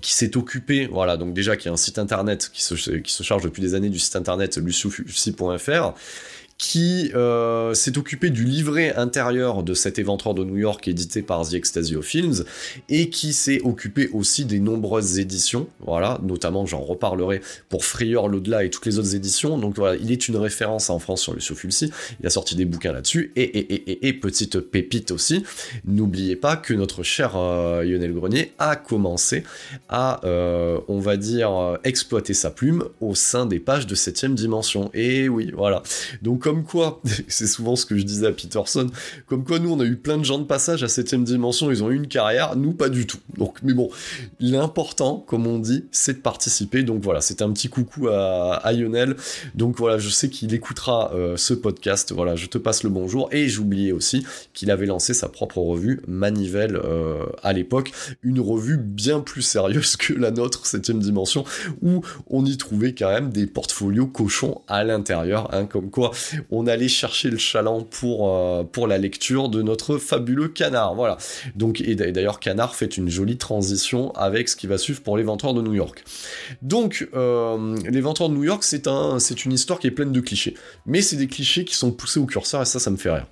qui 0.00 0.12
s'est 0.12 0.36
occupé, 0.36 0.86
voilà, 0.86 1.16
donc 1.16 1.34
déjà 1.34 1.56
qui 1.56 1.68
a 1.68 1.72
un 1.72 1.76
site 1.76 1.98
internet 1.98 2.50
qui 2.52 2.62
se, 2.62 2.74
charge 3.22 3.42
depuis 3.42 3.60
des 3.60 3.74
années 3.74 3.88
du 3.88 3.98
site 3.98 4.14
internet 4.14 4.56
luciofusi.fr, 4.56 5.94
qui 6.60 7.10
euh, 7.14 7.72
s'est 7.72 7.96
occupé 7.96 8.28
du 8.28 8.44
livret 8.44 8.94
intérieur 8.94 9.62
de 9.62 9.72
cet 9.72 9.98
éventreur 9.98 10.34
de 10.34 10.44
New 10.44 10.58
York 10.58 10.86
édité 10.88 11.22
par 11.22 11.48
The 11.48 11.54
Extasio 11.54 12.02
Films 12.02 12.44
et 12.90 13.08
qui 13.08 13.32
s'est 13.32 13.62
occupé 13.64 14.10
aussi 14.12 14.44
des 14.44 14.60
nombreuses 14.60 15.18
éditions, 15.18 15.68
voilà, 15.80 16.20
notamment 16.22 16.66
j'en 16.66 16.82
reparlerai 16.82 17.40
pour 17.70 17.86
Frayeur 17.86 18.28
l'au-delà 18.28 18.62
et 18.62 18.68
toutes 18.68 18.84
les 18.84 18.98
autres 18.98 19.14
éditions. 19.14 19.56
Donc 19.56 19.76
voilà, 19.76 19.98
il 20.02 20.12
est 20.12 20.28
une 20.28 20.36
référence 20.36 20.90
en 20.90 20.98
France 20.98 21.22
sur 21.22 21.32
Lucio 21.32 21.54
Fulci, 21.54 21.90
il 22.20 22.26
a 22.26 22.30
sorti 22.30 22.54
des 22.56 22.66
bouquins 22.66 22.92
là-dessus 22.92 23.32
et, 23.36 24.12
petite 24.20 24.60
pépite 24.60 25.12
aussi, 25.12 25.44
n'oubliez 25.86 26.36
pas 26.36 26.56
que 26.56 26.74
notre 26.74 27.02
cher 27.02 27.36
euh, 27.36 27.82
Lionel 27.82 28.12
Grenier 28.12 28.52
a 28.58 28.76
commencé 28.76 29.44
à, 29.88 30.20
euh, 30.26 30.78
on 30.88 30.98
va 30.98 31.16
dire, 31.16 31.78
exploiter 31.84 32.34
sa 32.34 32.50
plume 32.50 32.84
au 33.00 33.14
sein 33.14 33.46
des 33.46 33.60
pages 33.60 33.86
de 33.86 33.94
7ème 33.94 34.34
dimension. 34.34 34.90
Et 34.92 35.30
oui, 35.30 35.52
voilà. 35.56 35.82
Donc 36.20 36.49
comme 36.50 36.64
quoi, 36.64 37.00
c'est 37.28 37.46
souvent 37.46 37.76
ce 37.76 37.86
que 37.86 37.96
je 37.96 38.02
disais 38.02 38.26
à 38.26 38.32
Peterson, 38.32 38.88
comme 39.26 39.44
quoi 39.44 39.60
nous 39.60 39.70
on 39.70 39.78
a 39.78 39.84
eu 39.84 39.94
plein 39.94 40.18
de 40.18 40.24
gens 40.24 40.38
de 40.38 40.44
passage 40.44 40.82
à 40.82 40.88
7ème 40.88 41.22
dimension, 41.22 41.70
ils 41.70 41.84
ont 41.84 41.90
eu 41.90 41.94
une 41.94 42.08
carrière, 42.08 42.56
nous 42.56 42.72
pas 42.72 42.88
du 42.88 43.06
tout. 43.06 43.20
Donc, 43.38 43.58
mais 43.62 43.72
bon, 43.72 43.88
l'important, 44.40 45.24
comme 45.28 45.46
on 45.46 45.60
dit, 45.60 45.84
c'est 45.92 46.14
de 46.14 46.18
participer. 46.18 46.82
Donc 46.82 47.04
voilà, 47.04 47.20
c'est 47.20 47.40
un 47.40 47.52
petit 47.52 47.68
coucou 47.68 48.08
à, 48.08 48.72
Lionel. 48.72 49.14
Donc 49.54 49.78
voilà, 49.78 49.98
je 49.98 50.08
sais 50.08 50.28
qu'il 50.28 50.52
écoutera 50.52 51.12
euh, 51.14 51.36
ce 51.36 51.54
podcast. 51.54 52.12
Voilà, 52.12 52.34
je 52.34 52.46
te 52.46 52.58
passe 52.58 52.82
le 52.82 52.90
bonjour. 52.90 53.28
Et 53.30 53.48
j'oubliais 53.48 53.92
aussi 53.92 54.26
qu'il 54.52 54.72
avait 54.72 54.86
lancé 54.86 55.14
sa 55.14 55.28
propre 55.28 55.58
revue 55.58 56.00
Manivelle 56.08 56.74
euh, 56.76 57.26
à 57.44 57.52
l'époque, 57.52 57.92
une 58.24 58.40
revue 58.40 58.76
bien 58.76 59.20
plus 59.20 59.42
sérieuse 59.42 59.96
que 59.96 60.14
la 60.14 60.32
nôtre 60.32 60.64
7ème 60.64 60.98
dimension, 60.98 61.44
où 61.80 62.02
on 62.28 62.44
y 62.44 62.56
trouvait 62.56 62.92
quand 62.92 63.10
même 63.10 63.30
des 63.30 63.46
portfolios 63.46 64.08
cochons 64.08 64.62
à 64.66 64.82
l'intérieur, 64.82 65.48
hein, 65.54 65.66
comme 65.66 65.90
quoi 65.90 66.10
on 66.50 66.66
allait 66.66 66.88
chercher 66.88 67.30
le 67.30 67.38
chaland 67.38 67.82
pour, 67.82 68.34
euh, 68.34 68.64
pour 68.64 68.86
la 68.86 68.98
lecture 68.98 69.48
de 69.48 69.62
notre 69.62 69.98
fabuleux 69.98 70.48
canard. 70.48 70.94
Voilà. 70.94 71.18
Donc, 71.54 71.80
et 71.80 71.94
d'ailleurs, 71.94 72.40
canard 72.40 72.74
fait 72.74 72.96
une 72.96 73.08
jolie 73.08 73.36
transition 73.36 74.12
avec 74.12 74.48
ce 74.48 74.56
qui 74.56 74.66
va 74.66 74.78
suivre 74.78 75.00
pour 75.02 75.16
l'éventreur 75.16 75.54
de 75.54 75.62
New 75.62 75.74
York. 75.74 76.04
Donc, 76.62 77.08
euh, 77.14 77.76
de 78.28 78.34
New 78.34 78.44
York, 78.44 78.64
c'est 78.64 78.86
un, 78.86 79.18
c'est 79.18 79.44
une 79.44 79.52
histoire 79.52 79.78
qui 79.78 79.86
est 79.86 79.92
pleine 79.92 80.12
de 80.12 80.20
clichés. 80.20 80.54
Mais 80.86 81.02
c'est 81.02 81.16
des 81.16 81.26
clichés 81.26 81.64
qui 81.64 81.74
sont 81.74 81.92
poussés 81.92 82.20
au 82.20 82.26
curseur 82.26 82.62
et 82.62 82.64
ça, 82.64 82.78
ça 82.78 82.90
me 82.90 82.96
fait 82.96 83.10
rire. 83.10 83.26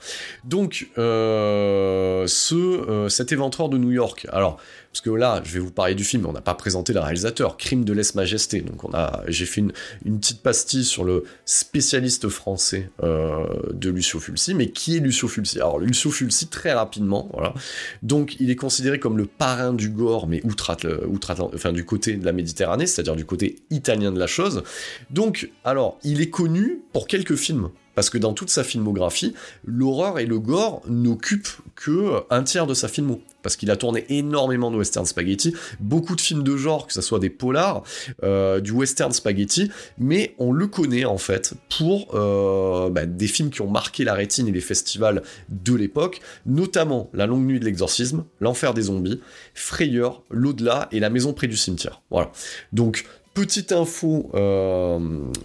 Donc, 0.44 0.88
euh, 0.99 2.27
euh, 2.53 3.09
cet 3.09 3.33
éventreur 3.33 3.68
de 3.68 3.79
New 3.79 3.90
York, 3.90 4.27
alors, 4.33 4.59
parce 4.92 5.01
que 5.03 5.11
là, 5.11 5.42
je 5.44 5.53
vais 5.53 5.61
vous 5.61 5.70
parler 5.70 5.94
du 5.94 6.05
film, 6.05 6.27
on 6.27 6.33
n'a 6.33 6.40
pas 6.40 6.55
présenté 6.55 6.92
le 6.92 7.01
réalisateur, 7.01 7.57
Crime 7.57 7.85
de 7.85 7.92
lèse-majesté. 7.92 8.62
Donc 8.62 8.83
j'ai 9.27 9.46
fait 9.46 9.61
une, 9.61 9.72
une, 10.05 10.18
petite 10.18 10.42
pastille 10.42 10.85
sur 10.85 11.05
le 11.05 11.24
spécialiste 11.44 12.29
français 12.29 12.90
euh, 13.03 13.46
de 13.72 13.90
Lucio 13.90 14.18
Fulci, 14.18 14.55
mais 14.55 14.70
qui 14.70 14.96
est 14.96 15.01
Lucio 15.01 15.29
Fulci? 15.29 15.59
Alors 15.59 15.79
Lucio 15.79 16.11
Fulci, 16.11 16.48
très 16.48 16.72
rapidement, 16.72 17.29
voilà. 17.33 17.55
Donc 18.03 18.37
il 18.40 18.51
est 18.51 18.57
considéré 18.57 18.98
comme 18.98 19.18
le 19.18 19.27
parrain 19.27 19.72
du 19.72 19.90
gore, 19.90 20.27
mais 20.27 20.40
outre, 20.44 20.77
outre 21.07 21.35
enfin 21.55 21.72
du 21.72 21.85
côté 21.85 22.16
de 22.16 22.24
la 22.24 22.33
Méditerranée, 22.33 22.87
c'est-à-dire 22.87 23.16
du 23.16 23.24
côté 23.24 23.57
italien 23.70 24.11
de 24.12 24.18
la 24.18 24.27
chose. 24.27 24.62
Donc, 25.11 25.51
alors, 25.64 25.98
il 26.03 26.20
est 26.20 26.31
connu 26.31 26.81
pour 26.92 27.07
quelques 27.07 27.37
films 27.37 27.70
parce 27.98 28.11
que 28.11 28.18
dans 28.18 28.33
toute 28.33 28.48
sa 28.48 28.62
filmographie, 28.62 29.35
l'horreur 29.64 30.20
et 30.20 30.27
le 30.27 30.38
gore 30.38 30.83
n'occupent 30.87 31.59
que 31.74 32.22
un 32.31 32.44
tiers 32.44 32.68
de 32.68 32.74
sa 32.74 32.87
filmo. 32.87 33.20
Parce 33.42 33.57
qu'il 33.57 33.70
a 33.70 33.77
tourné 33.77 34.05
énormément 34.09 34.70
de 34.70 34.77
western 34.77 35.07
spaghetti, 35.07 35.55
beaucoup 35.81 36.16
de 36.16 36.20
films 36.20 36.42
de 36.42 36.57
genre, 36.57 36.87
que 36.87 36.92
ce 36.92 37.01
soit 37.01 37.18
des 37.18 37.31
polars, 37.31 37.83
euh, 38.22 38.61
du 38.61 38.72
western 38.72 39.12
spaghetti, 39.12 39.70
mais 39.98 40.35
on 40.38 40.53
le 40.53 40.66
connaît 40.66 41.05
en 41.05 41.18
fait 41.18 41.55
pour 41.79 42.14
euh, 42.14 42.90
bah, 42.90 43.07
des 43.07 43.27
films 43.27 43.51
qui 43.51 43.62
ont 43.62 43.70
marqué 43.70 44.05
la 44.05 44.14
rétine 44.14 44.48
et 44.48 44.53
les 44.53 44.61
festivals 44.61 45.22
de 45.48 45.74
l'époque, 45.74 46.20
notamment 46.46 47.11
La 47.12 47.27
longue 47.27 47.44
nuit 47.44 47.61
de 47.61 47.64
l'exorcisme, 47.64 48.24
L'enfer 48.40 48.74
des 48.74 48.83
zombies, 48.83 49.20
Frayeur, 49.55 50.22
L'au-delà 50.31 50.88
et 50.92 51.01
La 51.01 51.11
maison 51.11 51.33
près 51.33 51.46
du 51.46 51.57
cimetière. 51.57 52.03
Voilà. 52.11 52.31
Donc 52.72 53.05
Petite 53.38 53.70
info, 53.70 54.33
euh, 54.35 54.98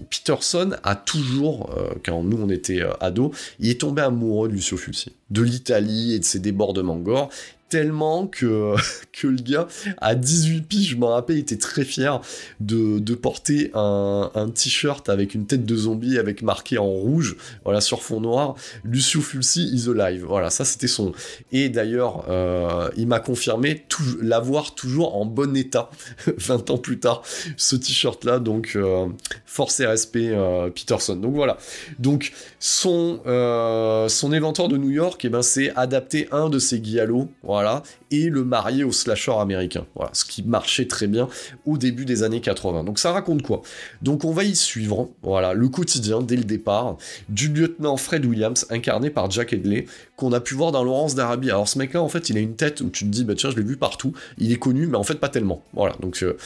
Peterson 0.10 0.72
a 0.82 0.96
toujours, 0.96 1.70
quand 2.04 2.24
nous 2.24 2.40
on 2.42 2.50
était 2.50 2.82
euh, 2.82 2.92
ados, 3.00 3.30
il 3.60 3.70
est 3.70 3.80
tombé 3.82 4.02
amoureux 4.02 4.48
de 4.48 4.54
Lucio 4.54 4.78
Fulci, 4.78 5.12
de 5.30 5.44
l'Italie 5.44 6.16
et 6.16 6.20
de 6.20 6.24
ses 6.24 6.40
débordements 6.40 6.98
gore 6.98 7.30
tellement 7.74 8.28
que, 8.28 8.76
que 9.12 9.26
le 9.26 9.42
gars, 9.42 9.68
à 9.98 10.14
18 10.14 10.62
piges, 10.62 10.90
je 10.92 10.96
m'en 10.96 11.08
rappelle, 11.08 11.38
il 11.38 11.40
était 11.40 11.58
très 11.58 11.84
fier 11.84 12.22
de, 12.60 13.00
de 13.00 13.16
porter 13.16 13.72
un, 13.74 14.30
un 14.36 14.50
t-shirt 14.50 15.10
avec 15.10 15.34
une 15.34 15.48
tête 15.48 15.66
de 15.66 15.76
zombie 15.76 16.20
avec 16.20 16.44
marqué 16.44 16.78
en 16.78 16.86
rouge, 16.86 17.36
voilà, 17.64 17.82
sur 17.82 18.04
fond 18.04 18.22
noir, 18.22 18.54
Lucio 18.84 19.22
Fulci 19.22 19.72
is 19.74 19.90
alive. 19.90 20.24
Voilà, 20.24 20.52
ça 20.52 20.66
c'était 20.66 20.88
son. 20.88 21.14
Et 21.52 21.70
d'ailleurs, 21.70 22.26
euh, 22.30 22.92
il 22.96 23.08
m'a 23.08 23.20
confirmé 23.20 23.84
l'avoir 24.22 24.76
toujours 24.76 25.18
en 25.18 25.26
bon 25.26 25.58
état 25.58 25.90
20 26.38 26.70
ans 26.70 26.78
plus 26.78 27.00
tard, 27.00 27.24
ce 27.58 27.76
t-shirt-là. 27.76 28.38
Donc, 28.38 28.74
euh, 28.76 29.08
force 29.48 29.80
et 29.80 29.88
respect, 29.88 30.30
euh, 30.30 30.70
Peterson. 30.70 31.16
Donc 31.16 31.34
voilà. 31.34 31.58
Donc, 31.98 32.34
son, 32.60 33.20
son 33.26 34.30
de 34.30 34.78
New 34.78 34.92
York, 34.92 35.26
et 35.26 35.28
eh 35.28 35.32
ben, 35.32 35.42
c'est 35.42 35.76
adapter 35.76 36.28
un 36.32 36.50
de 36.50 36.60
ses 36.60 36.80
guillots. 36.80 37.30
Voilà 37.42 37.63
et 38.12 38.30
le 38.30 38.44
marier 38.44 38.84
au 38.84 38.92
slasher 38.92 39.34
américain. 39.40 39.86
Voilà, 39.96 40.12
ce 40.14 40.26
qui 40.26 40.44
marchait 40.44 40.88
très 40.88 41.08
bien 41.08 41.28
au 41.66 41.78
début 41.78 42.06
des 42.06 42.24
années 42.24 42.42
80. 42.42 42.84
Donc 42.84 43.00
ça 43.00 43.12
raconte 43.12 43.42
quoi? 43.42 43.62
Donc 44.02 44.24
on 44.24 44.32
va 44.32 44.44
y 44.44 44.56
suivre, 44.56 45.10
voilà, 45.22 45.54
le 45.54 45.68
quotidien 45.68 46.22
dès 46.22 46.36
le 46.36 46.44
départ 46.44 46.98
du 47.30 47.50
lieutenant 47.50 47.98
Fred 47.98 48.26
Williams, 48.26 48.66
incarné 48.70 49.10
par 49.10 49.32
Jack 49.32 49.54
Edley, 49.54 49.86
qu'on 50.16 50.32
a 50.32 50.40
pu 50.40 50.54
voir 50.54 50.72
dans 50.72 50.84
Laurence 50.84 51.16
d'Arabie. 51.16 51.50
Alors 51.50 51.68
ce 51.68 51.80
mec-là, 51.80 52.02
en 52.02 52.10
fait, 52.10 52.30
il 52.30 52.38
a 52.38 52.40
une 52.40 52.56
tête 52.56 52.82
où 52.82 52.90
tu 52.90 53.06
te 53.06 53.10
dis, 53.10 53.24
bah 53.24 53.34
tiens, 53.36 53.50
je 53.50 53.56
l'ai 53.56 53.64
vu 53.64 53.78
partout, 53.78 54.14
il 54.38 54.52
est 54.52 54.60
connu, 54.60 54.88
mais 54.88 54.98
en 54.98 55.04
fait 55.04 55.16
pas 55.16 55.30
tellement. 55.30 55.64
Voilà, 55.74 55.96
donc 56.00 56.22
euh, 56.24 56.38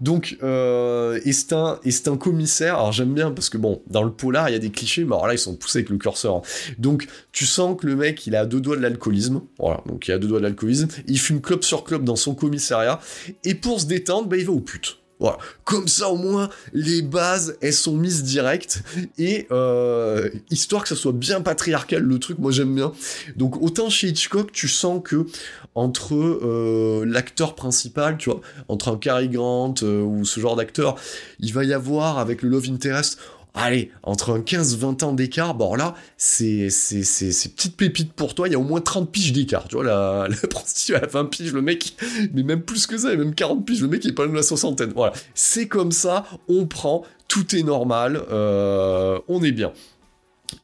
donc 0.00 0.36
euh, 0.42 1.18
et 1.24 1.32
c'est 1.32 1.52
un 1.52 1.80
un 2.06 2.16
commissaire. 2.16 2.76
Alors 2.76 2.92
j'aime 2.92 3.14
bien 3.14 3.30
parce 3.30 3.50
que 3.50 3.58
bon, 3.58 3.82
dans 3.88 4.02
le 4.02 4.10
polar, 4.10 4.48
il 4.48 4.52
y 4.52 4.56
a 4.56 4.58
des 4.58 4.70
clichés, 4.70 5.04
mais 5.04 5.14
alors 5.14 5.26
là 5.26 5.34
ils 5.34 5.38
sont 5.38 5.56
poussés 5.56 5.78
avec 5.78 5.90
le 5.90 5.98
curseur. 5.98 6.42
Donc 6.78 7.06
tu 7.32 7.46
sens 7.46 7.76
que 7.80 7.86
le 7.86 7.96
mec, 7.96 8.26
il 8.26 8.36
a 8.36 8.46
deux 8.46 8.60
doigts 8.60 8.76
de 8.76 8.82
l'alcoolisme. 8.82 9.42
Voilà, 9.58 9.82
donc 9.86 10.06
il 10.08 10.12
a 10.12 10.18
deux 10.18 10.28
doigts 10.28 10.38
de 10.38 10.44
l'alcoolisme 10.44 10.65
il 11.06 11.18
fume 11.18 11.40
club 11.40 11.62
sur 11.62 11.84
club 11.84 12.04
dans 12.04 12.16
son 12.16 12.34
commissariat, 12.34 13.00
et 13.44 13.54
pour 13.54 13.80
se 13.80 13.86
détendre, 13.86 14.28
bah, 14.28 14.36
il 14.36 14.46
va 14.46 14.52
aux 14.52 14.60
putes. 14.60 14.98
Voilà. 15.18 15.38
Comme 15.64 15.88
ça, 15.88 16.10
au 16.10 16.16
moins, 16.16 16.50
les 16.74 17.00
bases, 17.00 17.56
elles 17.62 17.72
sont 17.72 17.96
mises 17.96 18.22
directes. 18.22 18.82
Et 19.16 19.46
euh, 19.50 20.28
histoire 20.50 20.82
que 20.82 20.88
ça 20.88 20.96
soit 20.96 21.12
bien 21.12 21.40
patriarcal, 21.40 22.02
le 22.02 22.18
truc, 22.18 22.38
moi 22.38 22.52
j'aime 22.52 22.74
bien. 22.74 22.92
Donc, 23.36 23.60
autant 23.62 23.88
chez 23.88 24.08
Hitchcock, 24.08 24.52
tu 24.52 24.68
sens 24.68 25.00
que 25.02 25.26
entre 25.74 26.14
euh, 26.14 27.04
l'acteur 27.06 27.54
principal, 27.54 28.18
tu 28.18 28.30
vois, 28.30 28.40
entre 28.68 28.88
un 28.92 28.96
Cary 28.96 29.28
Grant 29.28 29.74
euh, 29.82 30.02
ou 30.02 30.24
ce 30.24 30.38
genre 30.38 30.56
d'acteur, 30.56 30.96
il 31.40 31.52
va 31.52 31.64
y 31.64 31.72
avoir 31.72 32.18
avec 32.18 32.42
le 32.42 32.50
Love 32.50 32.66
Interest 32.70 33.18
allez, 33.56 33.90
entre 34.02 34.32
un 34.32 34.40
15-20 34.40 35.04
ans 35.04 35.12
d'écart, 35.12 35.54
bon 35.54 35.74
là, 35.74 35.94
c'est 36.16 36.68
petite 36.68 37.76
pépite 37.76 38.12
pour 38.12 38.34
toi, 38.34 38.48
il 38.48 38.52
y 38.52 38.54
a 38.54 38.58
au 38.58 38.64
moins 38.64 38.80
30 38.80 39.10
piges 39.10 39.32
d'écart, 39.32 39.66
tu 39.68 39.76
vois, 39.76 39.84
la, 39.84 40.28
la 40.42 40.48
prostituée 40.48 40.96
à 40.96 41.06
20 41.06 41.24
piges, 41.26 41.52
le 41.52 41.62
mec, 41.62 41.96
mais 42.34 42.42
même 42.42 42.62
plus 42.62 42.86
que 42.86 42.96
ça, 42.96 43.14
même 43.16 43.34
40 43.34 43.66
piges, 43.66 43.80
le 43.80 43.88
mec 43.88 44.04
il 44.04 44.10
est 44.10 44.14
pas 44.14 44.24
loin 44.24 44.32
de 44.32 44.36
la 44.36 44.42
soixantaine, 44.42 44.92
voilà. 44.94 45.12
C'est 45.34 45.66
comme 45.66 45.92
ça, 45.92 46.24
on 46.48 46.66
prend, 46.66 47.02
tout 47.28 47.56
est 47.56 47.62
normal, 47.62 48.22
euh, 48.30 49.18
on 49.28 49.42
est 49.42 49.52
bien. 49.52 49.72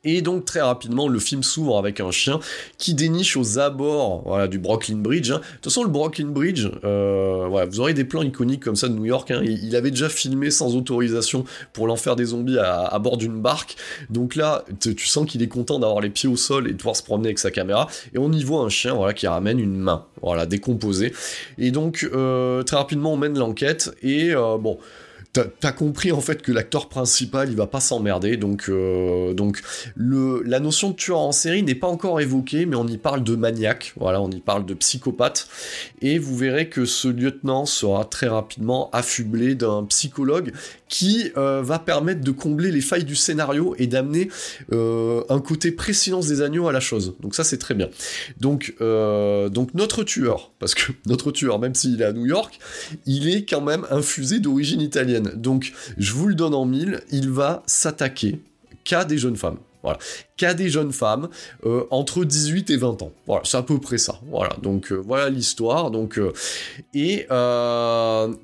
Et 0.04 0.22
donc 0.22 0.44
très 0.44 0.60
rapidement, 0.60 1.08
le 1.08 1.18
film 1.18 1.42
s'ouvre 1.42 1.78
avec 1.78 2.00
un 2.00 2.10
chien 2.10 2.40
qui 2.78 2.94
déniche 2.94 3.36
aux 3.36 3.58
abords 3.58 4.48
du 4.48 4.58
Brooklyn 4.58 4.96
Bridge. 4.96 5.30
Hein. 5.30 5.38
De 5.38 5.54
toute 5.56 5.64
façon, 5.64 5.84
le 5.84 5.90
Brooklyn 5.90 6.28
Bridge, 6.28 6.68
euh, 6.84 7.66
vous 7.70 7.80
aurez 7.80 7.94
des 7.94 8.04
plans 8.04 8.22
iconiques 8.22 8.62
comme 8.62 8.76
ça 8.76 8.88
de 8.88 8.94
New 8.94 9.04
York. 9.04 9.30
Hein. 9.30 9.42
Il, 9.44 9.74
avait 9.76 9.90
déjà 9.90 10.08
filmé 10.08 10.50
sans 10.50 10.76
autorisation 10.76 11.44
pour 11.72 11.86
l'enfer 11.86 12.16
des 12.16 12.26
zombies 12.26 12.58
à, 12.58 12.98
bord 12.98 13.16
d'une 13.16 13.40
barque. 13.40 13.76
Donc 14.10 14.36
là, 14.36 14.64
tu 14.80 15.06
sens 15.06 15.26
qu'il 15.26 15.42
est 15.42 15.48
content 15.48 15.78
d'avoir 15.78 16.00
les 16.00 16.10
pieds 16.10 16.28
au 16.28 16.36
sol 16.36 16.68
et 16.68 16.72
de 16.72 16.76
pouvoir 16.76 16.96
se 16.96 17.02
promener 17.02 17.28
avec 17.28 17.38
sa 17.38 17.50
caméra. 17.50 17.88
Et 18.14 18.18
on 18.18 18.30
y 18.32 18.42
voit 18.44 18.60
un 18.60 18.68
chien 18.68 18.96
qui 19.14 19.26
ramène 19.26 19.58
une 19.58 19.76
main, 19.76 20.04
voilà, 20.22 20.46
décomposée. 20.46 21.12
Et 21.58 21.70
donc 21.70 22.08
euh, 22.12 22.62
très 22.62 22.76
rapidement, 22.76 23.12
on 23.12 23.16
mène 23.16 23.38
l'enquête. 23.38 23.94
Et 24.02 24.34
euh, 24.34 24.58
bon 24.58 24.78
t'as 25.32 25.72
compris 25.72 26.12
en 26.12 26.20
fait 26.20 26.42
que 26.42 26.52
l'acteur 26.52 26.90
principal 26.90 27.48
il 27.48 27.56
va 27.56 27.66
pas 27.66 27.80
s'emmerder 27.80 28.36
donc 28.36 28.66
euh, 28.68 29.32
donc 29.32 29.62
le 29.94 30.42
la 30.44 30.60
notion 30.60 30.90
de 30.90 30.94
tueur 30.94 31.20
en 31.20 31.32
série 31.32 31.62
n'est 31.62 31.74
pas 31.74 31.86
encore 31.86 32.20
évoquée 32.20 32.66
mais 32.66 32.76
on 32.76 32.86
y 32.86 32.98
parle 32.98 33.24
de 33.24 33.34
maniaque 33.34 33.94
voilà 33.96 34.20
on 34.20 34.30
y 34.30 34.40
parle 34.40 34.66
de 34.66 34.74
psychopathe 34.74 35.48
et 36.02 36.18
vous 36.18 36.36
verrez 36.36 36.68
que 36.68 36.84
ce 36.84 37.08
lieutenant 37.08 37.64
sera 37.64 38.04
très 38.04 38.28
rapidement 38.28 38.90
affublé 38.92 39.54
d'un 39.54 39.84
psychologue 39.84 40.52
qui 40.92 41.32
euh, 41.38 41.62
va 41.62 41.78
permettre 41.78 42.20
de 42.20 42.30
combler 42.30 42.70
les 42.70 42.82
failles 42.82 43.04
du 43.04 43.16
scénario 43.16 43.74
et 43.78 43.86
d'amener 43.86 44.28
euh, 44.72 45.22
un 45.30 45.40
côté 45.40 45.72
présilence 45.72 46.26
des 46.26 46.42
agneaux 46.42 46.68
à 46.68 46.72
la 46.72 46.80
chose. 46.80 47.14
Donc 47.20 47.34
ça 47.34 47.44
c'est 47.44 47.56
très 47.58 47.74
bien. 47.74 47.88
Donc 48.40 48.74
donc 48.78 49.74
notre 49.74 50.04
tueur 50.04 50.52
parce 50.58 50.74
que 50.74 50.92
notre 51.06 51.32
tueur 51.32 51.58
même 51.58 51.74
s'il 51.74 52.02
est 52.02 52.04
à 52.04 52.12
New 52.12 52.26
York 52.26 52.58
il 53.06 53.28
est 53.28 53.48
quand 53.48 53.60
même 53.60 53.86
infusé 53.90 54.40
d'origine 54.40 54.80
italienne. 54.80 55.32
Donc, 55.36 55.72
je 55.98 56.12
vous 56.12 56.26
le 56.26 56.34
donne 56.34 56.54
en 56.54 56.64
mille, 56.64 57.00
il 57.10 57.30
va 57.30 57.62
s'attaquer 57.66 58.40
qu'à 58.84 59.04
des 59.04 59.18
jeunes 59.18 59.36
femmes. 59.36 59.58
Qu'à 60.36 60.54
des 60.54 60.68
jeunes 60.68 60.92
femmes 60.92 61.28
euh, 61.66 61.84
entre 61.90 62.24
18 62.24 62.70
et 62.70 62.76
20 62.76 63.02
ans. 63.02 63.12
Voilà, 63.26 63.42
c'est 63.44 63.56
à 63.56 63.62
peu 63.62 63.78
près 63.78 63.98
ça. 63.98 64.20
Voilà, 64.30 64.56
donc 64.62 64.92
euh, 64.92 64.94
voilà 64.94 65.28
l'histoire. 65.28 65.90
Donc, 65.90 66.18
euh, 66.18 66.32
et, 66.94 67.26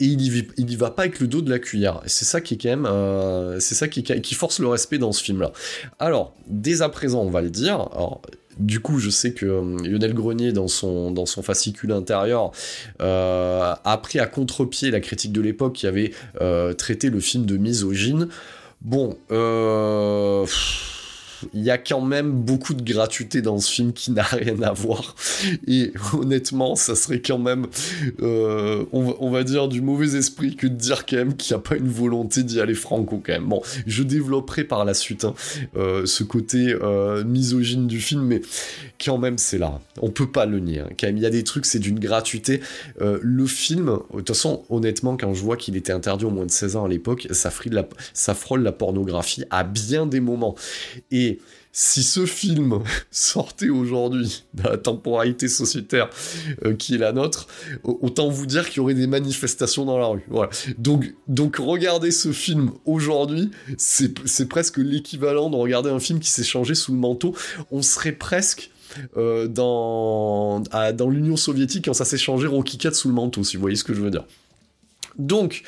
il, 0.00 0.70
y, 0.70 0.76
va 0.76 0.90
pas 0.90 1.02
avec 1.02 1.20
le 1.20 1.26
dos 1.26 1.40
de 1.40 1.50
la 1.50 1.58
cuillère. 1.58 2.00
C'est 2.06 2.24
ça 2.24 2.40
qui 2.40 2.54
est 2.54 2.56
quand 2.58 2.76
même, 2.76 3.60
c'est 3.60 3.74
ça 3.74 3.88
qui, 3.88 4.34
force 4.34 4.58
le 4.58 4.68
respect 4.68 4.98
dans 4.98 5.12
ce 5.12 5.22
film-là. 5.22 5.52
Alors, 5.98 6.34
dès 6.46 6.82
à 6.82 6.88
présent, 6.88 7.22
on 7.22 7.30
va 7.30 7.40
le 7.40 7.50
dire. 7.50 7.88
Alors, 7.92 8.20
du 8.58 8.80
coup, 8.80 8.98
je 8.98 9.10
sais 9.10 9.32
que 9.32 9.46
Lionel 9.46 10.14
Grenier, 10.14 10.52
dans 10.52 10.68
son, 10.68 11.12
dans 11.12 11.26
son 11.26 11.42
fascicule 11.42 11.92
intérieur, 11.92 12.50
a 13.00 14.00
pris 14.02 14.18
à 14.18 14.26
contre-pied 14.26 14.90
la 14.90 15.00
critique 15.00 15.32
de 15.32 15.40
l'époque 15.40 15.74
qui 15.74 15.86
avait 15.86 16.12
traité 16.76 17.10
le 17.10 17.20
film 17.20 17.46
de 17.46 17.56
misogyne. 17.56 18.28
Bon, 18.80 19.16
il 21.54 21.62
y 21.62 21.70
a 21.70 21.78
quand 21.78 22.00
même 22.00 22.32
beaucoup 22.32 22.74
de 22.74 22.82
gratuité 22.82 23.42
dans 23.42 23.58
ce 23.58 23.70
film 23.70 23.92
qui 23.92 24.10
n'a 24.10 24.22
rien 24.22 24.60
à 24.62 24.72
voir. 24.72 25.14
Et 25.66 25.92
honnêtement, 26.12 26.76
ça 26.76 26.94
serait 26.94 27.20
quand 27.20 27.38
même, 27.38 27.66
euh, 28.22 28.84
on, 28.92 29.30
va, 29.30 29.44
dire, 29.44 29.68
du 29.68 29.80
mauvais 29.80 30.16
esprit 30.16 30.56
que 30.56 30.66
de 30.66 30.74
dire 30.74 31.06
quand 31.06 31.16
même 31.16 31.36
qu'il 31.36 31.54
n'y 31.54 31.60
a 31.60 31.62
pas 31.62 31.76
une 31.76 31.88
volonté 31.88 32.42
d'y 32.42 32.60
aller 32.60 32.74
franco 32.74 33.22
quand 33.24 33.32
même. 33.32 33.48
Bon, 33.48 33.62
je 33.86 34.02
développerai 34.02 34.64
par 34.64 34.84
la 34.84 34.94
suite 34.94 35.24
hein, 35.24 35.34
euh, 35.76 36.06
ce 36.06 36.24
côté 36.24 36.74
euh, 36.80 37.24
misogyne 37.24 37.86
du 37.86 38.00
film, 38.00 38.22
mais 38.22 38.40
quand 39.02 39.18
même 39.18 39.38
c'est 39.38 39.58
là. 39.58 39.80
On 40.00 40.10
peut 40.10 40.30
pas 40.30 40.46
le 40.46 40.60
nier. 40.60 40.80
Hein. 40.80 40.88
Quand 40.98 41.06
même, 41.06 41.16
il 41.16 41.22
y 41.22 41.26
a 41.26 41.30
des 41.30 41.44
trucs, 41.44 41.66
c'est 41.66 41.78
d'une 41.78 41.98
gratuité. 41.98 42.60
le 43.00 43.46
film, 43.46 43.86
de 43.86 44.16
toute 44.18 44.28
façon, 44.28 44.64
honnêtement, 44.70 45.16
quand 45.16 45.34
je 45.34 45.42
vois 45.42 45.56
qu'il 45.56 45.76
était 45.76 45.92
interdit 45.92 46.24
au 46.24 46.30
moins 46.30 46.46
de 46.46 46.50
16 46.50 46.76
ans 46.76 46.84
à 46.84 46.88
l'époque, 46.88 47.28
ça, 47.30 47.50
ça 48.12 48.34
frôle 48.34 48.62
la 48.62 48.72
pornographie 48.72 49.44
à 49.50 49.64
bien 49.64 50.06
des 50.06 50.20
moments. 50.20 50.54
Et 51.28 51.38
si 51.72 52.02
ce 52.02 52.26
film 52.26 52.80
sortait 53.10 53.68
aujourd'hui 53.68 54.44
dans 54.54 54.70
la 54.70 54.78
temporalité 54.78 55.48
sociétaire 55.48 56.08
euh, 56.64 56.74
qui 56.74 56.94
est 56.94 56.98
la 56.98 57.12
nôtre, 57.12 57.46
autant 57.84 58.28
vous 58.28 58.46
dire 58.46 58.68
qu'il 58.68 58.78
y 58.78 58.80
aurait 58.80 58.94
des 58.94 59.06
manifestations 59.06 59.84
dans 59.84 59.98
la 59.98 60.06
rue. 60.06 60.24
Donc, 60.78 61.14
donc 61.26 61.56
regardez 61.56 62.10
ce 62.10 62.32
film 62.32 62.72
aujourd'hui, 62.84 63.50
c'est 63.76 64.48
presque 64.48 64.78
l'équivalent 64.78 65.50
de 65.50 65.56
regarder 65.56 65.90
un 65.90 66.00
film 66.00 66.20
qui 66.20 66.30
s'est 66.30 66.44
changé 66.44 66.74
sous 66.74 66.92
le 66.92 66.98
manteau. 66.98 67.34
On 67.70 67.82
serait 67.82 68.12
presque 68.12 68.70
euh, 69.16 69.46
dans, 69.46 70.60
dans 70.60 71.10
l'Union 71.10 71.36
soviétique 71.36 71.84
quand 71.84 71.94
ça 71.94 72.04
s'est 72.04 72.18
changé 72.18 72.46
Rocky 72.46 72.78
4 72.78 72.94
sous 72.94 73.08
le 73.08 73.14
manteau, 73.14 73.44
si 73.44 73.56
vous 73.56 73.60
voyez 73.60 73.76
ce 73.76 73.84
que 73.84 73.94
je 73.94 74.00
veux 74.00 74.10
dire. 74.10 74.24
Donc, 75.18 75.62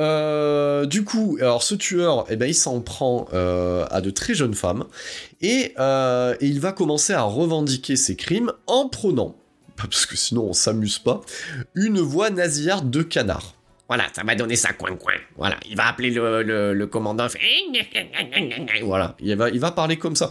euh, 0.00 0.86
du 0.86 1.04
coup, 1.04 1.36
alors 1.40 1.62
ce 1.62 1.74
tueur, 1.74 2.24
eh 2.30 2.36
ben, 2.36 2.46
il 2.46 2.54
s'en 2.54 2.80
prend 2.80 3.28
euh, 3.34 3.84
à 3.90 4.00
de 4.00 4.10
très 4.10 4.34
jeunes 4.34 4.54
femmes 4.54 4.86
et, 5.42 5.74
euh, 5.78 6.34
et, 6.40 6.46
il 6.46 6.58
va 6.58 6.72
commencer 6.72 7.12
à 7.12 7.22
revendiquer 7.22 7.96
ses 7.96 8.16
crimes 8.16 8.50
en 8.66 8.88
prenant, 8.88 9.36
parce 9.76 10.06
que 10.06 10.16
sinon 10.16 10.46
on 10.48 10.52
s'amuse 10.54 10.98
pas, 10.98 11.20
une 11.74 12.00
voix 12.00 12.30
nasillarde 12.30 12.90
de 12.90 13.02
canard. 13.02 13.54
Voilà, 13.88 14.04
ça 14.14 14.22
va 14.24 14.34
donner 14.36 14.56
ça 14.56 14.72
coin-coin. 14.72 15.14
Voilà, 15.36 15.56
il 15.68 15.76
va 15.76 15.88
appeler 15.88 16.10
le, 16.10 16.72
le, 16.72 16.86
commandant. 16.86 17.26
Voilà, 18.84 19.16
il 19.20 19.36
va, 19.36 19.50
il 19.50 19.58
va 19.58 19.72
parler 19.72 19.96
comme 19.96 20.14
ça. 20.14 20.30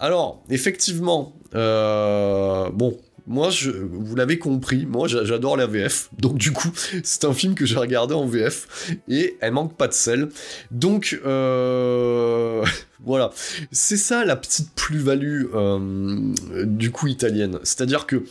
Alors, 0.00 0.42
effectivement, 0.50 1.32
bon, 1.52 2.98
moi, 3.26 3.50
je, 3.50 3.70
vous 3.70 4.14
l'avez 4.14 4.38
compris, 4.38 4.86
moi 4.86 5.08
j'adore 5.08 5.56
la 5.56 5.66
VF, 5.66 6.10
donc 6.18 6.36
du 6.38 6.52
coup, 6.52 6.70
c'est 7.02 7.24
un 7.24 7.32
film 7.32 7.54
que 7.54 7.66
j'ai 7.66 7.76
regardé 7.76 8.14
en 8.14 8.26
VF, 8.26 8.92
et 9.08 9.36
elle 9.40 9.52
manque 9.52 9.76
pas 9.76 9.88
de 9.88 9.92
sel. 9.92 10.28
Donc, 10.70 11.18
euh, 11.26 12.64
voilà, 13.04 13.30
c'est 13.72 13.96
ça 13.96 14.24
la 14.24 14.36
petite 14.36 14.72
plus-value 14.74 15.46
euh, 15.54 16.32
du 16.64 16.90
coup 16.90 17.08
italienne. 17.08 17.58
C'est-à-dire 17.64 18.06
que 18.06 18.24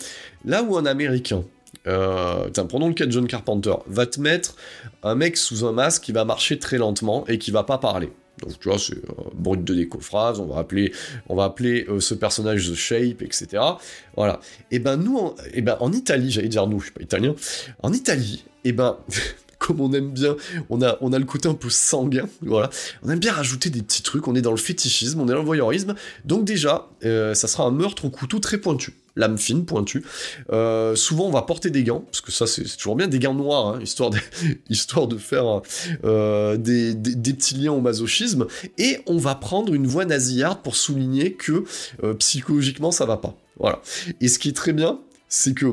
là 0.45 0.63
où 0.63 0.77
un 0.77 0.85
Américain, 0.85 1.43
euh, 1.87 2.49
prenons 2.69 2.87
le 2.87 2.93
cas 2.93 3.05
de 3.05 3.11
John 3.11 3.27
Carpenter, 3.27 3.75
va 3.87 4.05
te 4.05 4.19
mettre 4.19 4.55
un 5.03 5.15
mec 5.15 5.37
sous 5.37 5.65
un 5.65 5.71
masque 5.71 6.03
qui 6.03 6.11
va 6.13 6.25
marcher 6.25 6.57
très 6.57 6.77
lentement 6.77 7.25
et 7.27 7.37
qui 7.37 7.51
va 7.51 7.63
pas 7.63 7.77
parler. 7.77 8.11
Donc 8.41 8.59
tu 8.59 8.69
vois, 8.69 8.77
c'est 8.77 8.95
euh, 8.95 9.29
brut 9.33 9.63
de 9.63 9.73
décophrase, 9.73 10.39
on 10.39 10.45
va 10.45 10.59
appeler, 10.59 10.91
on 11.29 11.35
va 11.35 11.45
appeler 11.45 11.85
euh, 11.89 11.99
ce 11.99 12.13
personnage 12.13 12.69
The 12.69 12.75
Shape, 12.75 13.21
etc. 13.21 13.63
Voilà. 14.15 14.39
Et 14.71 14.79
ben 14.79 14.97
nous, 14.97 15.17
en, 15.17 15.35
et 15.53 15.61
ben 15.61 15.77
en 15.79 15.91
Italie, 15.91 16.31
j'allais 16.31 16.49
dire 16.49 16.67
nous, 16.67 16.79
je 16.79 16.85
suis 16.85 16.93
pas 16.93 17.03
italien, 17.03 17.35
en 17.81 17.93
Italie, 17.93 18.43
et 18.63 18.71
ben 18.71 18.97
comme 19.65 19.81
on 19.81 19.91
aime 19.93 20.11
bien, 20.11 20.35
on 20.69 20.83
a, 20.83 20.97
on 21.01 21.11
a 21.11 21.17
le 21.17 21.25
côté 21.25 21.49
un 21.49 21.55
peu 21.55 21.71
sanguin, 21.71 22.27
voilà. 22.41 22.69
On 23.03 23.09
aime 23.09 23.19
bien 23.19 23.33
rajouter 23.33 23.71
des 23.71 23.81
petits 23.81 24.03
trucs, 24.03 24.27
on 24.27 24.35
est 24.35 24.41
dans 24.41 24.51
le 24.51 24.57
fétichisme, 24.57 25.19
on 25.19 25.25
est 25.25 25.31
dans 25.31 25.39
le 25.39 25.45
voyeurisme. 25.45 25.95
Donc 26.23 26.45
déjà, 26.45 26.87
euh, 27.03 27.33
ça 27.33 27.47
sera 27.47 27.63
un 27.63 27.71
meurtre 27.71 28.05
au 28.05 28.09
couteau 28.09 28.39
très 28.39 28.59
pointu 28.59 28.93
lame 29.17 29.37
fine, 29.37 29.63
pointue. 29.63 30.03
Euh, 30.51 30.93
souvent, 30.93 31.27
on 31.27 31.31
va 31.31 31.41
porter 31.43 31.69
des 31.69 31.85
gants, 31.85 32.01
parce 32.01 32.19
que 32.19 32.33
ça, 32.33 32.47
c'est 32.47 32.65
toujours 32.75 32.97
bien, 32.97 33.07
des 33.07 33.17
gants 33.17 33.33
noirs, 33.33 33.67
hein, 33.67 33.79
histoire, 33.81 34.09
de, 34.09 35.17
faire 35.17 35.61
euh, 36.03 36.57
des, 36.57 36.93
des, 36.93 37.33
petits 37.33 37.55
liens 37.55 37.71
au 37.71 37.79
masochisme. 37.79 38.45
Et 38.77 38.99
on 39.07 39.17
va 39.17 39.35
prendre 39.35 39.73
une 39.73 39.87
voix 39.87 40.03
nasillarde 40.03 40.61
pour 40.63 40.75
souligner 40.75 41.31
que 41.31 41.63
psychologiquement, 42.19 42.91
ça 42.91 43.05
va 43.05 43.15
pas. 43.15 43.37
Voilà. 43.57 43.81
Et 44.19 44.27
ce 44.27 44.37
qui 44.37 44.49
est 44.49 44.55
très 44.55 44.73
bien, 44.73 44.99
c'est 45.29 45.53
que 45.53 45.67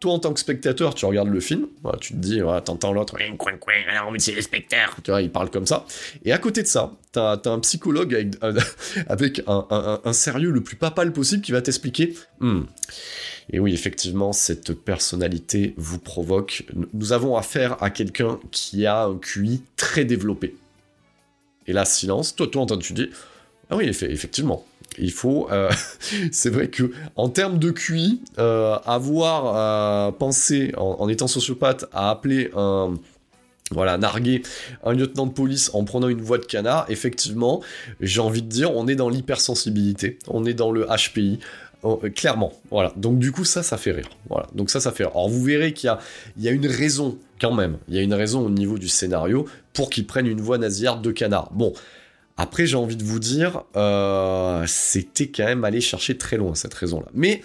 toi, 0.00 0.12
en 0.12 0.18
tant 0.18 0.32
que 0.32 0.40
spectateur, 0.40 0.94
tu 0.94 1.04
regardes 1.04 1.28
le 1.28 1.40
film, 1.40 1.66
tu 2.00 2.14
te 2.14 2.18
dis, 2.18 2.40
voilà, 2.40 2.60
t'entends 2.60 2.92
l'autre, 2.92 3.16
alors 3.18 4.12
c'est 4.18 4.32
le 4.32 4.42
spectateur. 4.42 4.96
Tu 5.02 5.10
vois, 5.10 5.22
il 5.22 5.30
parle 5.30 5.50
comme 5.50 5.66
ça. 5.66 5.84
Et 6.24 6.32
à 6.32 6.38
côté 6.38 6.62
de 6.62 6.66
ça, 6.66 6.92
t'as 7.12 7.36
as 7.44 7.48
un 7.48 7.60
psychologue 7.60 8.14
avec, 9.08 9.42
un, 9.46 10.12
sérieux 10.12 10.50
le 10.50 10.62
plus 10.62 10.76
papal 10.76 11.12
possible 11.12 11.42
qui 11.42 11.52
va 11.52 11.62
t'expliquer, 11.62 12.14
hmm. 12.40 12.62
et 13.50 13.58
oui, 13.58 13.74
effectivement, 13.74 14.32
cette 14.32 14.72
personnalité 14.72 15.74
vous 15.76 15.98
provoque. 15.98 16.64
Nous 16.92 17.12
avons 17.12 17.36
affaire 17.36 17.82
à 17.82 17.90
quelqu'un 17.90 18.38
qui 18.50 18.86
a 18.86 19.04
un 19.04 19.18
QI 19.18 19.62
très 19.76 20.04
développé. 20.04 20.56
Et 21.66 21.72
là, 21.72 21.84
silence. 21.84 22.36
Toi, 22.36 22.46
toi, 22.46 22.66
tu 22.78 22.92
dis, 22.92 23.10
ah 23.70 23.76
oui, 23.76 23.86
effectivement. 23.86 24.66
Il 24.98 25.12
faut, 25.12 25.48
euh, 25.50 25.70
c'est 26.32 26.50
vrai 26.50 26.68
que 26.68 26.92
en 27.16 27.28
termes 27.28 27.58
de 27.58 27.70
QI, 27.70 28.22
euh, 28.38 28.76
avoir 28.86 30.08
euh, 30.08 30.12
pensé 30.12 30.72
en, 30.76 31.08
étant 31.08 31.26
sociopathe 31.26 31.86
à 31.92 32.10
appeler 32.10 32.50
un 32.56 32.94
voilà, 33.70 33.96
narguer 33.96 34.42
un 34.84 34.92
lieutenant 34.92 35.26
de 35.26 35.32
police 35.32 35.70
en 35.72 35.84
prenant 35.84 36.08
une 36.08 36.20
voix 36.20 36.36
de 36.36 36.44
canard, 36.44 36.84
effectivement, 36.90 37.62
j'ai 37.98 38.20
envie 38.20 38.42
de 38.42 38.48
dire, 38.48 38.76
on 38.76 38.86
est 38.86 38.94
dans 38.94 39.08
l'hypersensibilité, 39.08 40.18
on 40.28 40.44
est 40.44 40.52
dans 40.52 40.70
le 40.70 40.86
HPI, 40.86 41.40
clairement, 42.14 42.52
voilà. 42.70 42.92
Donc 42.96 43.18
du 43.18 43.32
coup, 43.32 43.44
ça, 43.44 43.62
ça 43.62 43.78
fait 43.78 43.92
rire, 43.92 44.10
voilà. 44.28 44.46
Donc 44.54 44.68
ça, 44.68 44.80
ça 44.80 44.92
fait 44.92 45.04
rire. 45.04 45.12
Alors 45.14 45.30
vous 45.30 45.42
verrez 45.42 45.72
qu'il 45.72 45.86
y 45.86 45.90
a, 45.90 45.98
y 46.38 46.48
a 46.48 46.50
une 46.50 46.66
raison, 46.66 47.18
quand 47.40 47.54
même, 47.54 47.78
il 47.88 47.94
y 47.94 47.98
a 47.98 48.02
une 48.02 48.14
raison 48.14 48.44
au 48.44 48.50
niveau 48.50 48.78
du 48.78 48.88
scénario 48.88 49.46
pour 49.72 49.88
qu'ils 49.88 50.06
prennent 50.06 50.26
une 50.26 50.42
voix 50.42 50.58
nasillarde 50.58 51.02
de 51.02 51.10
canard. 51.10 51.50
Bon, 51.52 51.72
après, 52.36 52.66
j'ai 52.66 52.76
envie 52.76 52.96
de 52.96 53.04
vous 53.04 53.20
dire, 53.20 53.62
euh, 53.76 54.64
c'était 54.66 55.28
quand 55.28 55.44
même 55.44 55.64
aller 55.64 55.80
chercher 55.80 56.18
très 56.18 56.36
loin 56.36 56.54
cette 56.54 56.74
raison-là. 56.74 57.06
Mais 57.14 57.42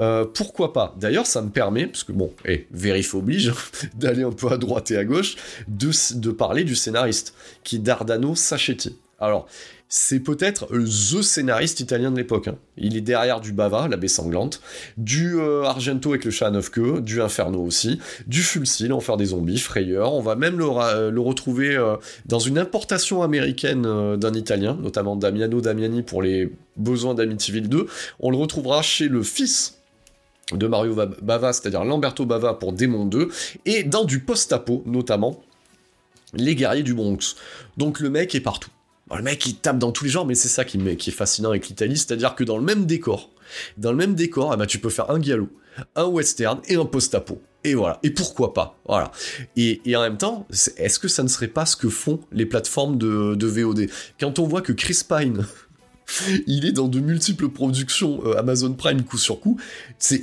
euh, 0.00 0.24
pourquoi 0.24 0.72
pas? 0.72 0.96
D'ailleurs, 0.98 1.26
ça 1.26 1.42
me 1.42 1.50
permet, 1.50 1.86
parce 1.86 2.02
que 2.02 2.12
bon, 2.12 2.32
et 2.44 2.66
eh, 2.74 3.04
oblige, 3.14 3.52
d'aller 3.94 4.24
un 4.24 4.32
peu 4.32 4.50
à 4.50 4.56
droite 4.56 4.90
et 4.90 4.96
à 4.96 5.04
gauche, 5.04 5.36
de, 5.68 5.90
de 6.16 6.30
parler 6.32 6.64
du 6.64 6.74
scénariste, 6.74 7.34
qui 7.62 7.76
est 7.76 7.80
Dardano 7.80 8.34
Sacchetti. 8.34 8.96
Alors, 9.22 9.46
c'est 9.88 10.18
peut-être 10.18 10.66
the 10.66 11.22
scénariste 11.22 11.78
italien 11.78 12.10
de 12.10 12.16
l'époque. 12.16 12.48
Hein. 12.48 12.56
Il 12.76 12.96
est 12.96 13.00
derrière 13.02 13.40
du 13.40 13.52
Bava, 13.52 13.86
la 13.86 13.96
baie 13.96 14.08
sanglante, 14.08 14.60
du 14.96 15.38
euh, 15.38 15.62
Argento 15.62 16.10
avec 16.10 16.24
le 16.24 16.32
chat 16.32 16.48
à 16.48 16.50
neuf 16.50 16.70
queues, 16.70 17.00
du 17.00 17.22
Inferno 17.22 17.62
aussi, 17.62 18.00
du 18.26 18.42
Fulci, 18.42 18.88
l'enfer 18.88 19.16
des 19.16 19.26
zombies, 19.26 19.58
Frayeur. 19.58 20.12
On 20.12 20.22
va 20.22 20.34
même 20.34 20.58
le, 20.58 20.64
euh, 20.64 21.12
retrouver 21.18 21.76
euh, 21.76 21.96
dans 22.26 22.40
une 22.40 22.58
importation 22.58 23.22
américaine 23.22 24.16
d'un 24.16 24.34
italien, 24.34 24.76
notamment 24.82 25.14
Damiano 25.14 25.60
Damiani 25.60 26.02
pour 26.02 26.20
les 26.20 26.50
besoins 26.76 27.14
d'Amityville 27.14 27.68
2. 27.68 27.86
On 28.18 28.30
le 28.30 28.38
retrouvera 28.38 28.82
chez 28.82 29.06
le 29.06 29.22
fils 29.22 29.78
de 30.52 30.66
Mario 30.66 30.96
Bava, 31.22 31.52
c'est-à-dire 31.52 31.84
Lamberto 31.84 32.26
Bava 32.26 32.54
pour 32.54 32.72
Démon 32.72 33.04
2, 33.04 33.28
et 33.66 33.84
dans 33.84 34.02
du 34.02 34.18
post-apo, 34.18 34.82
notamment 34.84 35.40
les 36.34 36.56
guerriers 36.56 36.82
du 36.82 36.94
Bronx. 36.94 37.36
Donc 37.76 38.00
le 38.00 38.10
mec 38.10 38.34
est 38.34 38.40
partout 38.40 38.70
le 39.16 39.22
mec 39.22 39.44
il 39.46 39.56
tape 39.56 39.78
dans 39.78 39.92
tous 39.92 40.04
les 40.04 40.10
genres, 40.10 40.26
mais 40.26 40.34
c'est 40.34 40.48
ça 40.48 40.64
qui, 40.64 40.78
est 40.78 41.10
fascinant 41.10 41.50
avec 41.50 41.68
l'Italie, 41.68 41.96
c'est-à-dire 41.96 42.34
que 42.34 42.44
dans 42.44 42.56
le 42.56 42.64
même 42.64 42.86
décor, 42.86 43.30
dans 43.76 43.90
le 43.90 43.96
même 43.98 44.14
décor, 44.14 44.52
eh 44.54 44.56
ben, 44.56 44.66
tu 44.66 44.78
peux 44.78 44.90
faire 44.90 45.10
un 45.10 45.20
giallo, 45.20 45.48
un 45.96 46.06
western 46.06 46.60
et 46.68 46.76
un 46.76 46.84
post-apo. 46.84 47.40
Et 47.64 47.74
voilà. 47.74 48.00
Et 48.02 48.10
pourquoi 48.10 48.54
pas? 48.54 48.80
Voilà. 48.86 49.12
Et, 49.56 49.80
en 49.94 50.00
même 50.00 50.18
temps, 50.18 50.48
est-ce 50.76 50.98
que 50.98 51.06
ça 51.06 51.22
ne 51.22 51.28
serait 51.28 51.48
pas 51.48 51.64
ce 51.64 51.76
que 51.76 51.88
font 51.88 52.20
les 52.32 52.46
plateformes 52.46 52.98
de, 52.98 53.36
de 53.36 53.46
VOD 53.46 53.86
Quand 54.18 54.40
on 54.40 54.46
voit 54.46 54.62
que 54.62 54.72
Chris 54.72 55.02
Pine 55.08 55.46
il 56.46 56.66
est 56.66 56.72
dans 56.72 56.88
de 56.88 57.00
multiples 57.00 57.48
productions 57.48 58.20
euh, 58.24 58.38
Amazon 58.38 58.72
Prime 58.74 59.02
coup 59.02 59.18
sur 59.18 59.40
coup. 59.40 59.58
C'est 59.98 60.22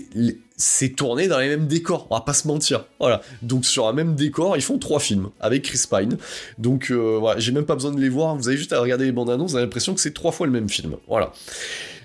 c'est 0.59 0.89
tourné 0.89 1.29
dans 1.29 1.39
les 1.39 1.47
mêmes 1.47 1.67
décors, 1.67 2.05
on 2.11 2.15
va 2.15 2.21
pas 2.21 2.33
se 2.33 2.47
mentir. 2.47 2.85
Voilà. 2.99 3.21
Donc 3.41 3.65
sur 3.65 3.87
un 3.87 3.93
même 3.93 4.13
décor, 4.13 4.57
ils 4.57 4.61
font 4.61 4.77
trois 4.77 4.99
films 4.99 5.29
avec 5.39 5.63
Chris 5.63 5.81
Pine. 5.89 6.17
Donc 6.57 6.91
euh, 6.91 7.17
voilà, 7.17 7.39
j'ai 7.39 7.53
même 7.53 7.65
pas 7.65 7.75
besoin 7.75 7.91
de 7.91 7.99
les 7.99 8.09
voir, 8.09 8.35
vous 8.35 8.49
avez 8.49 8.57
juste 8.57 8.73
à 8.73 8.79
regarder 8.81 9.05
les 9.05 9.13
bandes 9.13 9.29
annonces, 9.29 9.51
vous 9.51 9.57
avez 9.57 9.65
l'impression 9.65 9.95
que 9.95 10.01
c'est 10.01 10.13
trois 10.13 10.33
fois 10.33 10.45
le 10.45 10.51
même 10.51 10.69
film. 10.69 10.97
Voilà. 11.07 11.31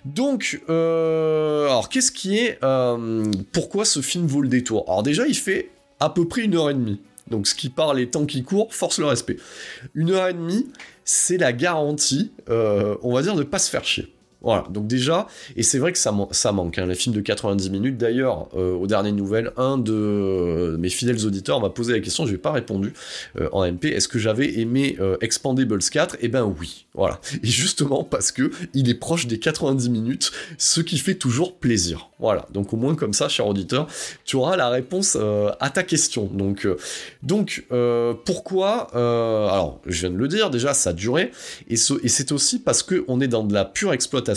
Donc, 0.04 0.62
euh, 0.68 1.64
alors 1.66 1.88
qu'est-ce 1.88 2.12
qui 2.12 2.38
est... 2.38 2.60
pourquoi 3.52 3.84
ce 3.84 4.00
film 4.00 4.26
vaut 4.26 4.40
le 4.40 4.48
détour? 4.48 4.84
Alors 4.86 5.02
déjà, 5.02 5.26
il 5.26 5.36
fait 5.36 5.70
à 5.98 6.10
peu 6.10 6.28
près 6.28 6.42
une 6.42 6.54
heure 6.54 6.70
et 6.70 6.74
demie. 6.74 7.00
Donc 7.30 7.46
ce 7.46 7.54
qui 7.54 7.70
parle 7.70 7.96
les 7.96 8.08
temps 8.08 8.26
qui 8.26 8.44
courent 8.44 8.72
force 8.72 8.98
le 8.98 9.06
respect. 9.06 9.38
Une 9.94 10.10
heure 10.10 10.28
et 10.28 10.34
demie, 10.34 10.68
c'est 11.04 11.38
la 11.38 11.52
garantie, 11.52 12.30
euh, 12.50 12.96
on 13.02 13.14
va 13.14 13.22
dire, 13.22 13.34
de 13.34 13.42
pas 13.42 13.58
se 13.58 13.70
faire 13.70 13.84
chier. 13.84 14.13
Voilà, 14.44 14.64
donc 14.68 14.86
déjà, 14.86 15.26
et 15.56 15.62
c'est 15.62 15.78
vrai 15.78 15.92
que 15.92 15.98
ça, 15.98 16.12
manque, 16.12 16.78
hein, 16.78 16.86
les 16.86 16.94
films 16.94 17.14
de 17.14 17.22
90 17.22 17.70
minutes. 17.70 17.96
D'ailleurs, 17.96 18.48
euh, 18.54 18.74
aux 18.74 18.86
dernières 18.86 19.14
nouvelles, 19.14 19.52
un 19.56 19.78
de 19.78 20.76
mes 20.78 20.90
fidèles 20.90 21.24
auditeurs 21.24 21.60
m'a 21.60 21.70
posé 21.70 21.94
la 21.94 22.00
question, 22.00 22.26
je 22.26 22.32
n'ai 22.32 22.38
pas 22.38 22.52
répondu 22.52 22.92
euh, 23.40 23.48
en 23.52 23.66
MP, 23.66 23.86
est-ce 23.86 24.06
que 24.06 24.18
j'avais 24.18 24.60
aimé 24.60 24.98
Expandables 25.20 25.78
4 25.82 26.18
Eh 26.20 26.28
ben 26.28 26.44
oui, 26.60 26.86
voilà. 26.94 27.20
Et 27.42 27.46
justement 27.46 28.04
parce 28.04 28.32
que 28.32 28.50
il 28.74 28.88
est 28.88 28.94
proche 28.94 29.26
des 29.26 29.38
90 29.38 29.88
minutes, 29.88 30.32
ce 30.58 30.80
qui 30.80 30.98
fait 30.98 31.14
toujours 31.14 31.54
plaisir. 31.54 32.10
Voilà, 32.20 32.46
donc 32.52 32.72
au 32.72 32.76
moins 32.76 32.94
comme 32.94 33.12
ça, 33.12 33.28
cher 33.28 33.46
auditeur, 33.46 33.86
tu 34.24 34.36
auras 34.36 34.56
la 34.56 34.70
réponse 34.70 35.16
euh, 35.20 35.50
à 35.60 35.68
ta 35.68 35.82
question. 35.82 36.24
Donc, 36.32 36.64
euh, 36.64 36.76
donc 37.22 37.66
euh, 37.72 38.14
pourquoi 38.24 38.88
Alors, 38.94 39.80
je 39.84 40.00
viens 40.00 40.10
de 40.10 40.16
le 40.16 40.28
dire, 40.28 40.48
déjà, 40.48 40.72
ça 40.74 40.90
a 40.90 40.92
duré, 40.92 41.32
et, 41.68 41.74
et 41.74 42.08
c'est 42.08 42.32
aussi 42.32 42.60
parce 42.60 42.82
qu'on 42.82 43.20
est 43.20 43.28
dans 43.28 43.44
de 43.44 43.52
la 43.52 43.64
pure 43.64 43.92
exploitation, 43.92 44.33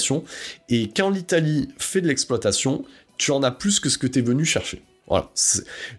et 0.70 0.90
quand 0.96 1.10
l'Italie 1.10 1.70
fait 1.78 2.02
de 2.02 2.08
l'exploitation, 2.08 2.86
tu 3.18 3.32
en 3.32 3.44
as 3.44 3.52
plus 3.52 3.80
que 3.80 3.90
ce 3.90 3.98
que 3.98 4.08
tu 4.08 4.20
es 4.20 4.22
venu 4.22 4.46
chercher. 4.46 4.82
Voilà. 5.08 5.30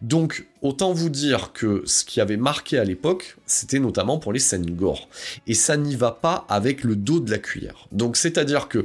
Donc, 0.03 0.47
autant 0.61 0.93
vous 0.93 1.09
dire 1.09 1.53
que 1.55 1.83
ce 1.87 2.05
qui 2.05 2.21
avait 2.21 2.37
marqué 2.37 2.79
à 2.79 2.85
l'époque, 2.85 3.39
c'était 3.47 3.79
notamment 3.79 4.19
pour 4.19 4.35
les 4.35 4.39
scènes 4.39 4.71
gore. 4.71 5.09
Et 5.47 5.55
ça 5.55 5.79
n'y 5.79 5.97
va 5.97 6.11
pas 6.11 6.45
avec 6.51 6.85
le 6.85 6.95
dos 6.95 7.19
de 7.19 7.31
la 7.31 7.39
cuillère. 7.39 7.89
Donc, 7.91 8.19
c'est-à-dire 8.19 8.69
que 8.69 8.85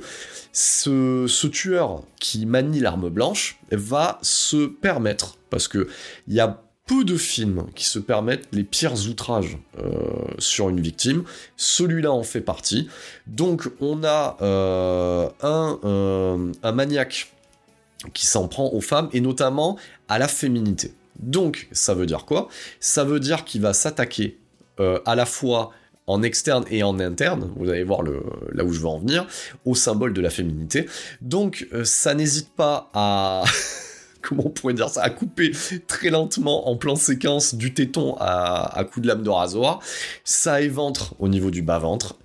ce, 0.54 1.26
ce, 1.28 1.48
tueur 1.48 2.04
qui 2.22 2.46
manie 2.46 2.80
l'arme 2.80 3.10
blanche 3.10 3.60
va 3.72 4.18
se 4.22 4.66
permettre, 4.68 5.38
parce 5.50 5.68
que 5.68 5.90
il 6.30 6.36
y 6.36 6.40
a 6.40 6.64
de 7.02 7.18
films 7.18 7.66
qui 7.74 7.86
se 7.86 7.98
permettent 7.98 8.48
les 8.52 8.64
pires 8.64 8.94
outrages 9.10 9.58
euh, 9.80 9.90
sur 10.38 10.70
une 10.70 10.80
victime. 10.80 11.24
Celui-là 11.58 12.12
en 12.12 12.22
fait 12.24 12.42
partie. 12.42 12.88
Donc 13.26 13.70
on 13.82 14.04
a 14.04 14.38
euh, 14.42 15.30
un, 15.42 15.80
euh, 15.84 16.52
un 16.62 16.72
maniaque 16.72 17.34
qui 18.14 18.28
s'en 18.28 18.48
prend 18.48 18.70
aux 18.72 18.82
femmes 18.82 19.10
et 19.14 19.22
notamment 19.22 19.78
à 20.08 20.20
la 20.20 20.28
féminité. 20.28 20.94
Donc 21.20 21.68
ça 21.72 21.96
veut 21.96 22.06
dire 22.06 22.26
quoi? 22.26 22.50
Ça 22.80 23.04
veut 23.04 23.20
dire 23.20 23.46
qu'il 23.46 23.62
va 23.62 23.74
s'attaquer 23.74 24.38
à 25.06 25.16
la 25.16 25.26
fois 25.26 25.72
en 26.08 26.24
externe 26.24 26.66
et 26.70 26.82
en 26.82 27.00
interne, 27.00 27.52
vous 27.56 27.70
allez 27.70 27.84
voir 27.84 28.02
là 28.02 28.64
où 28.64 28.74
je 28.74 28.80
veux 28.80 28.88
en 28.88 28.98
venir, 28.98 29.28
au 29.66 29.76
symbole 29.76 30.14
de 30.14 30.20
la 30.20 30.32
féminité. 30.32 30.88
Donc 31.22 31.68
ça 31.84 32.14
n'hésite 32.16 32.50
pas 32.56 32.90
à... 32.94 33.44
comment 34.28 34.48
on 34.48 34.50
pourrait 34.50 34.74
dire 34.74 34.90
ça, 34.90 35.04
à 35.04 35.10
couper 35.10 35.52
très 35.88 36.10
lentement 36.10 36.70
en 36.70 36.78
plan 36.78 36.96
séquence 36.96 37.56
du 37.56 37.74
téton 37.74 38.16
à, 38.20 38.78
à 38.78 38.84
coup 38.86 39.02
de 39.02 39.08
lame 39.08 39.22
de 39.22 39.30
rasoir. 39.30 39.80
Ça 40.24 40.62
éventre 40.62 41.14
au 41.20 41.28
niveau 41.28 41.52
du 41.52 41.62
bas-ventre. 41.62 42.16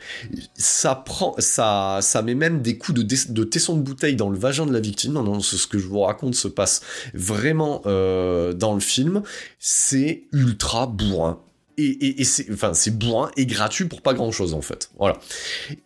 Ça 0.54 0.94
prend, 0.94 1.34
ça, 1.38 1.98
ça 2.00 2.22
met 2.22 2.34
même 2.34 2.62
des 2.62 2.78
coups 2.78 2.98
de, 2.98 3.32
de 3.32 3.44
tesson 3.44 3.76
de 3.76 3.82
bouteille 3.82 4.16
dans 4.16 4.30
le 4.30 4.38
vagin 4.38 4.64
de 4.64 4.72
la 4.72 4.80
victime. 4.80 5.12
Non, 5.12 5.22
non, 5.22 5.40
ce 5.40 5.66
que 5.66 5.78
je 5.78 5.86
vous 5.86 6.00
raconte 6.00 6.34
se 6.34 6.48
passe 6.48 6.82
vraiment 7.14 7.82
euh, 7.86 8.52
dans 8.52 8.74
le 8.74 8.80
film. 8.80 9.22
C'est 9.58 10.22
ultra 10.32 10.86
bourrin. 10.86 11.40
Et, 11.76 12.20
et 12.20 12.24
c'est, 12.24 12.52
enfin, 12.52 12.74
c'est 12.74 12.96
bourrin 12.96 13.30
et 13.36 13.46
gratuit 13.46 13.84
pour 13.84 14.02
pas 14.02 14.14
grand 14.14 14.32
chose 14.32 14.54
en 14.54 14.60
fait. 14.60 14.90
Voilà. 14.98 15.18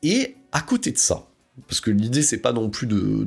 Et 0.03 0.37
à 0.53 0.61
côté 0.61 0.91
de 0.91 0.99
ça, 0.99 1.27
parce 1.69 1.81
que 1.81 1.91
l'idée 1.91 2.23
c'est 2.23 2.39
pas 2.39 2.53
non 2.53 2.71
plus 2.71 2.87
de, 2.87 3.27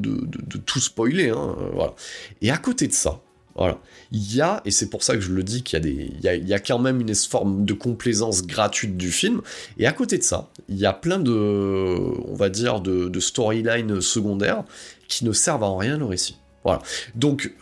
tout 0.65 0.79
spoiler, 0.79 1.29
hein, 1.29 1.55
euh, 1.59 1.69
voilà. 1.73 1.93
Et 2.41 2.51
à 2.51 2.57
côté 2.57 2.87
de 2.87 2.93
ça, 2.93 3.21
voilà, 3.55 3.79
il 4.11 4.35
y 4.35 4.41
a, 4.41 4.61
et 4.65 4.71
c'est 4.71 4.89
pour 4.89 5.01
ça 5.01 5.15
que 5.15 5.21
je 5.21 5.31
le 5.31 5.41
dis 5.41 5.63
qu'il 5.63 5.77
y 5.77 5.81
a 5.81 5.83
des, 5.83 6.11
il 6.21 6.47
y 6.47 6.53
a, 6.53 6.59
quand 6.59 6.77
même 6.77 6.99
une 6.99 7.15
forme 7.15 7.63
de 7.63 7.73
complaisance 7.73 8.45
gratuite 8.45 8.97
du 8.97 9.11
film, 9.11 9.41
et 9.77 9.87
à 9.87 9.93
côté 9.93 10.17
de 10.17 10.23
ça, 10.23 10.49
il 10.67 10.77
y 10.77 10.85
a 10.85 10.91
plein 10.91 11.19
de, 11.19 11.31
on 11.31 12.35
va 12.35 12.49
dire, 12.49 12.81
de, 12.81 13.19
storylines 13.19 14.01
secondaires 14.01 14.65
qui 15.07 15.23
ne 15.23 15.31
servent 15.31 15.63
à 15.63 15.77
rien 15.77 15.97
le 15.97 16.05
récit. 16.05 16.37
Voilà. 16.65 16.81
Donc, 17.15 17.53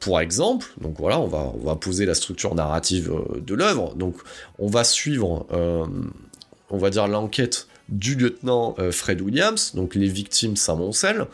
pour 0.00 0.20
exemple, 0.20 0.68
donc 0.80 0.94
voilà, 0.98 1.20
on 1.20 1.28
va, 1.28 1.52
on 1.54 1.66
va 1.66 1.76
poser 1.76 2.06
la 2.06 2.14
structure 2.14 2.54
narrative 2.54 3.12
euh, 3.12 3.40
de 3.40 3.54
l'œuvre. 3.54 3.94
Donc, 3.94 4.16
on 4.58 4.68
va 4.68 4.84
suivre, 4.84 5.46
euh, 5.52 5.84
on 6.70 6.78
va 6.78 6.88
dire, 6.88 7.06
l'enquête 7.08 7.68
du 7.92 8.16
lieutenant 8.16 8.74
euh, 8.78 8.90
Fred 8.90 9.20
Williams, 9.20 9.72
donc 9.74 9.94
les 9.94 10.08
victimes 10.08 10.56
s'amoncellent, 10.56 11.26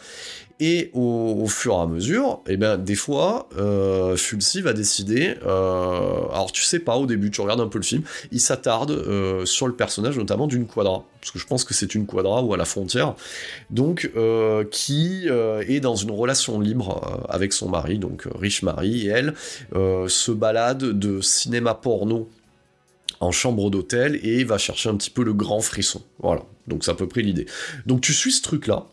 et 0.60 0.90
au, 0.92 1.46
fur 1.46 1.74
et 1.74 1.76
à 1.76 1.86
mesure, 1.86 2.40
eh 2.48 2.56
ben 2.56 2.76
des 2.76 2.96
fois, 2.96 3.48
euh, 3.58 4.16
va 4.64 4.72
décider, 4.72 5.36
euh, 5.46 6.26
alors 6.32 6.50
tu 6.50 6.64
sais 6.64 6.80
pas 6.80 6.96
au 6.96 7.06
début, 7.06 7.30
tu 7.30 7.40
regardes 7.40 7.60
un 7.60 7.68
peu 7.68 7.78
le 7.78 7.84
film, 7.84 8.02
il 8.32 8.40
s'attarde 8.40 9.44
sur 9.44 9.68
le 9.68 9.74
personnage 9.74 10.18
notamment 10.18 10.48
d'une 10.48 10.66
quadra, 10.66 11.04
parce 11.20 11.30
que 11.30 11.38
je 11.38 11.46
pense 11.46 11.62
que 11.62 11.74
c'est 11.74 11.94
une 11.94 12.06
quadra 12.06 12.42
ou 12.42 12.54
à 12.54 12.56
la 12.56 12.64
frontière, 12.64 13.14
donc 13.70 14.10
qui 14.72 15.28
est 15.28 15.80
dans 15.80 15.94
une 15.94 16.10
relation 16.10 16.58
libre 16.58 17.24
avec 17.28 17.52
son 17.52 17.68
mari, 17.68 18.00
donc 18.00 18.26
riche 18.34 18.62
mari, 18.62 19.06
et 19.06 19.10
elle 19.10 19.34
se 19.72 20.32
balade 20.32 20.98
de 20.98 21.20
cinéma 21.20 21.74
porno 21.74 22.28
en 23.20 23.32
chambre 23.32 23.70
d'hôtel 23.70 24.20
et 24.22 24.44
va 24.44 24.58
chercher 24.58 24.88
un 24.88 24.96
petit 24.96 25.10
peu 25.10 25.24
le 25.24 25.32
grand 25.32 25.60
frisson. 25.60 26.02
Voilà, 26.20 26.42
donc 26.66 26.84
c'est 26.84 26.90
à 26.90 26.94
peu 26.94 27.08
près 27.08 27.22
l'idée. 27.22 27.46
Donc 27.86 28.00
tu 28.00 28.12
suis 28.12 28.32
ce 28.32 28.42
truc-là, 28.42 28.86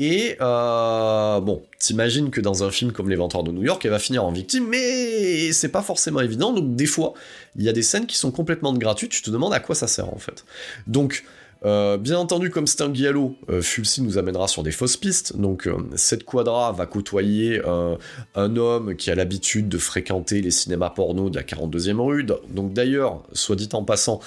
et 0.00 0.38
euh, 0.40 1.40
bon, 1.40 1.62
t'imagines 1.78 2.30
que 2.30 2.40
dans 2.40 2.64
un 2.64 2.70
film 2.70 2.90
comme 2.90 3.10
Les 3.10 3.16
de 3.16 3.52
New 3.52 3.62
York, 3.62 3.84
elle 3.84 3.90
va 3.90 3.98
finir 3.98 4.24
en 4.24 4.32
victime, 4.32 4.66
mais 4.66 5.52
c'est 5.52 5.68
pas 5.68 5.82
forcément 5.82 6.20
évident, 6.20 6.54
donc 6.54 6.74
des 6.74 6.86
fois, 6.86 7.12
il 7.54 7.64
y 7.64 7.68
a 7.68 7.72
des 7.74 7.82
scènes 7.82 8.06
qui 8.06 8.16
sont 8.16 8.30
complètement 8.30 8.72
gratuites, 8.72 9.10
tu 9.10 9.20
te 9.20 9.28
demandes 9.28 9.52
à 9.52 9.60
quoi 9.60 9.74
ça 9.74 9.86
sert 9.86 10.08
en 10.08 10.18
fait. 10.18 10.46
Donc, 10.86 11.22
euh, 11.64 11.98
bien 11.98 12.18
entendu, 12.18 12.50
comme 12.50 12.66
c'est 12.66 12.82
un 12.82 12.88
guialo, 12.88 13.36
euh, 13.50 13.60
Fulci 13.60 14.02
nous 14.02 14.16
amènera 14.16 14.48
sur 14.48 14.62
des 14.62 14.70
fausses 14.70 14.96
pistes. 14.96 15.36
Donc, 15.36 15.66
euh, 15.66 15.76
cette 15.96 16.24
quadra 16.24 16.72
va 16.72 16.86
côtoyer 16.86 17.60
un 18.34 18.56
homme 18.56 18.96
qui 18.96 19.10
a 19.10 19.14
l'habitude 19.14 19.68
de 19.68 19.78
fréquenter 19.78 20.40
les 20.40 20.50
cinémas 20.50 20.90
porno 20.90 21.30
de 21.30 21.36
la 21.36 21.42
42e 21.42 22.00
rue. 22.00 22.24
Donc, 22.24 22.72
d'ailleurs, 22.72 23.22
soit 23.32 23.56
dit 23.56 23.68
en 23.72 23.84
passant, 23.84 24.20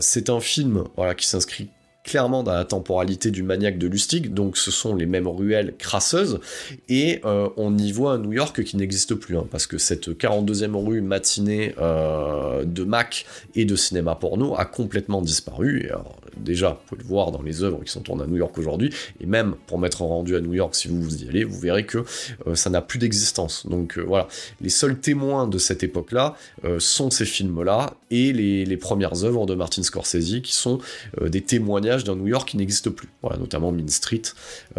c'est 0.00 0.30
un 0.30 0.40
film 0.40 0.84
qui 1.16 1.26
s'inscrit 1.26 1.68
clairement 2.04 2.42
dans 2.42 2.52
la 2.52 2.64
temporalité 2.64 3.30
du 3.30 3.42
maniaque 3.42 3.78
de 3.78 3.86
Lustig, 3.86 4.32
donc 4.32 4.56
ce 4.56 4.70
sont 4.70 4.94
les 4.94 5.06
mêmes 5.06 5.28
ruelles 5.28 5.74
crasseuses, 5.78 6.40
et 6.88 7.20
euh, 7.24 7.48
on 7.56 7.76
y 7.76 7.92
voit 7.92 8.12
un 8.12 8.18
New 8.18 8.32
York 8.32 8.62
qui 8.64 8.76
n'existe 8.76 9.14
plus, 9.14 9.36
hein, 9.36 9.46
parce 9.50 9.66
que 9.66 9.78
cette 9.78 10.08
42e 10.08 10.76
rue 10.76 11.02
matinée 11.02 11.74
euh, 11.78 12.64
de 12.64 12.84
Mac 12.84 13.26
et 13.54 13.64
de 13.64 13.76
cinéma 13.76 14.14
porno 14.14 14.56
a 14.56 14.64
complètement 14.64 15.22
disparu, 15.22 15.90
déjà, 16.36 16.70
vous 16.70 16.86
pouvez 16.86 17.02
le 17.02 17.08
voir 17.08 17.30
dans 17.30 17.42
les 17.42 17.62
œuvres 17.62 17.82
qui 17.84 17.90
sont 17.90 18.00
tournées 18.00 18.24
à 18.24 18.26
New 18.26 18.36
York 18.36 18.56
aujourd'hui, 18.58 18.92
et 19.20 19.26
même 19.26 19.54
pour 19.66 19.78
mettre 19.78 20.02
rendu 20.02 20.36
à 20.36 20.40
New 20.40 20.54
York, 20.54 20.74
si 20.74 20.88
vous 20.88 21.22
y 21.22 21.28
allez, 21.28 21.44
vous 21.44 21.58
verrez 21.58 21.86
que 21.86 22.04
euh, 22.46 22.54
ça 22.54 22.70
n'a 22.70 22.82
plus 22.82 22.98
d'existence. 22.98 23.66
Donc 23.66 23.98
voilà, 23.98 24.28
les 24.60 24.70
seuls 24.70 24.98
témoins 24.98 25.46
de 25.46 25.58
cette 25.58 25.82
époque-là 25.82 26.34
sont 26.78 27.10
ces 27.10 27.24
films-là, 27.24 27.94
et 28.10 28.32
les, 28.32 28.76
premières 28.76 29.24
œuvres 29.24 29.46
de 29.46 29.54
Martin 29.54 29.82
Scorsese, 29.82 30.40
qui 30.42 30.54
sont 30.54 30.78
des 31.20 31.42
témoignages 31.42 32.04
d'un 32.04 32.16
New 32.16 32.28
York 32.28 32.48
qui 32.48 32.56
n'existe 32.56 32.90
plus, 32.90 33.08
voilà, 33.22 33.36
notamment 33.38 33.72
Main 33.72 33.88
Street 33.88 34.22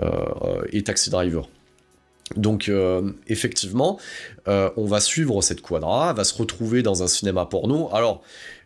euh, 0.02 0.64
et 0.72 0.84
Taxi 0.84 1.10
Driver. 1.10 1.48
Donc 2.38 2.70
euh, 2.70 3.12
effectivement, 3.28 4.00
euh, 4.48 4.70
on 4.78 4.86
va 4.86 5.02
suivre 5.02 5.42
cette 5.42 5.62
quadra, 5.62 6.14
va 6.14 6.24
se 6.24 6.34
retrouver 6.34 6.82
dans 6.82 7.04
un 7.04 7.08
cinéma 7.08 7.46
porno. 7.46 7.90
Alors 7.94 8.22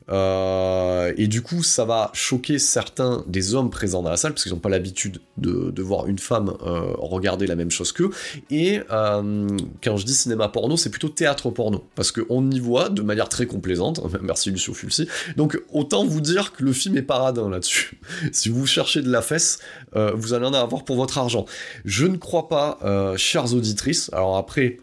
euh, 0.09 1.13
et 1.17 1.27
du 1.27 1.41
coup, 1.41 1.63
ça 1.63 1.85
va 1.85 2.11
choquer 2.13 2.59
certains 2.59 3.23
des 3.27 3.55
hommes 3.55 3.69
présents 3.69 4.03
dans 4.03 4.09
la 4.09 4.17
salle, 4.17 4.33
parce 4.33 4.43
qu'ils 4.43 4.53
n'ont 4.53 4.59
pas 4.59 4.69
l'habitude 4.69 5.19
de, 5.37 5.81
voir 5.81 6.07
une 6.07 6.17
femme 6.17 6.53
euh, 6.65 6.93
regarder 6.97 7.45
la 7.47 7.55
même 7.55 7.71
chose 7.71 7.91
qu'eux. 7.91 8.09
Et 8.49 8.81
euh, 8.91 9.47
quand 9.83 9.97
je 9.97 10.05
dis 10.05 10.13
cinéma 10.13 10.49
porno, 10.49 10.77
c'est 10.77 10.89
plutôt 10.89 11.09
théâtre 11.09 11.49
porno, 11.49 11.83
parce 11.95 12.11
qu'on 12.11 12.49
y 12.49 12.59
voit 12.59 12.89
de 12.89 13.01
manière 13.01 13.29
très 13.29 13.45
complaisante. 13.45 14.01
Merci 14.21 14.51
Lucio 14.51 14.73
Fulci. 14.73 15.07
Donc 15.37 15.61
autant 15.71 16.05
vous 16.05 16.21
dire 16.21 16.53
que 16.53 16.63
le 16.63 16.73
film 16.73 16.97
est 16.97 17.03
paradin 17.03 17.49
là-dessus. 17.49 17.99
si 18.31 18.49
vous 18.49 18.65
cherchez 18.65 19.01
de 19.01 19.11
la 19.11 19.21
fesse, 19.21 19.59
vous 19.93 20.33
allez 20.33 20.45
en 20.45 20.53
avoir 20.53 20.83
pour 20.83 20.97
votre 20.97 21.17
argent. 21.17 21.45
Je 21.85 22.05
ne 22.05 22.17
crois 22.17 22.49
pas, 22.49 22.79
chères 23.15 23.53
auditrices. 23.53 24.09
Alors 24.11 24.35
après, 24.35 24.77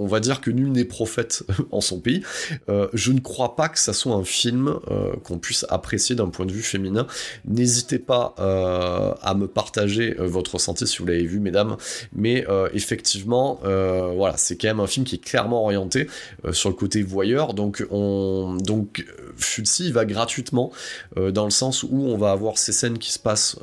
on 0.00 0.06
va 0.06 0.18
dire 0.18 0.40
que 0.40 0.50
nul 0.50 0.72
n'est 0.72 0.86
prophète 0.86 1.44
en 1.70 1.80
son 1.80 2.00
pays. 2.00 2.22
Euh, 2.68 2.88
je 2.94 3.12
ne 3.12 3.20
crois 3.20 3.54
pas 3.54 3.68
que 3.68 3.78
ça 3.78 3.92
soit 3.92 4.14
un 4.14 4.24
film 4.24 4.74
euh, 4.90 5.12
qu'on 5.24 5.38
puisse 5.38 5.66
apprécier 5.68 6.16
d'un 6.16 6.28
point 6.28 6.46
de 6.46 6.52
vue 6.52 6.62
féminin. 6.62 7.06
N'hésitez 7.44 7.98
pas 7.98 8.34
euh, 8.38 9.12
à 9.22 9.34
me 9.34 9.46
partager 9.46 10.14
votre 10.18 10.54
ressenti 10.54 10.86
si 10.86 10.98
vous 10.98 11.06
l'avez 11.06 11.26
vu, 11.26 11.38
mesdames. 11.38 11.76
Mais 12.14 12.46
effectivement, 12.72 13.60
voilà, 13.62 14.36
c'est 14.36 14.56
quand 14.56 14.68
même 14.68 14.80
un 14.80 14.86
film 14.86 15.04
qui 15.04 15.16
est 15.16 15.24
clairement 15.24 15.64
orienté 15.64 16.08
sur 16.52 16.70
le 16.70 16.74
côté 16.74 17.02
voyeur. 17.02 17.54
Donc, 17.54 17.86
on, 17.90 18.56
donc 18.60 19.04
Fulci 19.36 19.92
va 19.92 20.04
gratuitement 20.04 20.72
dans 21.16 21.44
le 21.44 21.50
sens 21.50 21.82
où 21.82 22.06
on 22.06 22.16
va 22.16 22.30
avoir 22.30 22.58
ces 22.58 22.72
scènes 22.72 22.98
qui 22.98 23.12
se 23.12 23.18
passent. 23.18 23.56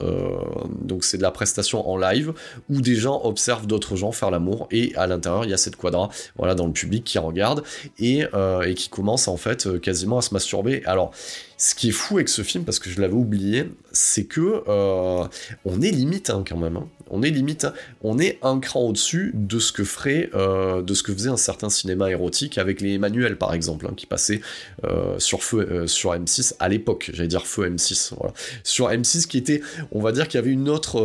donc, 0.82 1.04
c'est 1.04 1.17
de 1.17 1.23
la 1.23 1.32
prestation 1.32 1.89
en 1.89 1.97
live 1.97 2.34
où 2.69 2.82
des 2.82 2.95
gens 2.95 3.21
observent 3.23 3.67
d'autres 3.67 3.95
gens 3.95 4.12
faire 4.12 4.32
l'amour 4.32 4.67
et 4.71 4.93
à 4.95 5.08
l'intérieur 5.08 5.45
il 5.45 5.52
y 5.52 5.54
a 5.54 5.58
cette 5.58 5.76
quadra 5.76 6.10
voilà, 6.36 6.56
dans 6.56 6.68
le 6.68 6.74
public 6.74 7.04
qui 7.04 7.18
regarde 7.18 7.63
et, 8.00 8.26
euh, 8.34 8.62
et 8.62 8.74
qui 8.74 8.90
commence 8.90 9.28
en 9.28 9.38
fait 9.38 9.68
euh, 9.68 9.80
quasiment 9.80 10.18
à 10.18 10.22
se 10.22 10.34
masturber. 10.34 10.84
Alors, 10.86 11.12
ce 11.58 11.74
qui 11.74 11.90
est 11.90 11.92
fou 11.92 12.16
avec 12.18 12.30
ce 12.30 12.42
film, 12.44 12.63
parce 12.63 12.80
que 12.80 12.90
je 12.90 13.02
l'avais 13.02 13.13
oublié, 13.13 13.66
c'est 13.97 14.25
que 14.25 14.63
euh, 14.67 15.25
on 15.65 15.81
est 15.81 15.91
limite 15.91 16.29
hein, 16.29 16.43
quand 16.47 16.57
même. 16.57 16.77
Hein. 16.77 16.88
On 17.10 17.23
est 17.23 17.29
limite, 17.29 17.63
hein. 17.63 17.73
on 18.03 18.19
est 18.19 18.38
un 18.41 18.60
cran 18.60 18.81
au-dessus 18.81 19.31
de 19.33 19.60
ce 19.60 19.71
que 19.71 19.83
ferait, 19.83 20.29
euh, 20.33 20.81
de 20.81 20.93
ce 20.93 21.03
que 21.03 21.13
faisait 21.13 21.29
un 21.29 21.38
certain 21.38 21.69
cinéma 21.69 22.12
érotique 22.12 22.57
avec 22.57 22.81
les 22.81 22.97
manuels 22.97 23.38
par 23.38 23.53
exemple, 23.53 23.88
qui 23.95 24.05
passaient 24.05 24.41
euh, 24.83 25.17
sur 25.19 25.41
feu, 25.43 25.88
sur 25.88 26.13
M6 26.13 26.55
à 26.60 26.67
l'époque. 26.69 27.12
J'allais 27.13 27.29
dire 27.29 27.47
feu 27.47 27.69
M6, 27.69 28.13
voilà. 28.17 28.33
Sur 28.63 28.89
M6 28.89 29.27
qui 29.27 29.38
était, 29.38 29.62
on 29.91 30.01
va 30.01 30.12
dire 30.12 30.27
qu'il 30.27 30.38
y 30.38 30.43
avait 30.43 30.51
une 30.51 30.69
autre, 30.69 30.99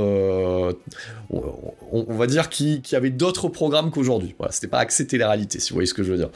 on, 1.31 2.15
va 2.15 2.27
dire 2.27 2.49
qu'il 2.49 2.83
y 2.91 2.97
avait 2.97 3.11
d'autres 3.11 3.49
programmes 3.49 3.91
qu'aujourd'hui. 3.91 4.35
C'était 4.51 4.67
pas 4.67 4.81
accès 4.81 5.07
télé-réalité, 5.07 5.61
si 5.61 5.71
vous 5.71 5.77
voyez 5.77 5.87
ce 5.87 5.95
que 5.95 6.03
je 6.03 6.11
veux 6.11 6.19
dire. 6.19 6.31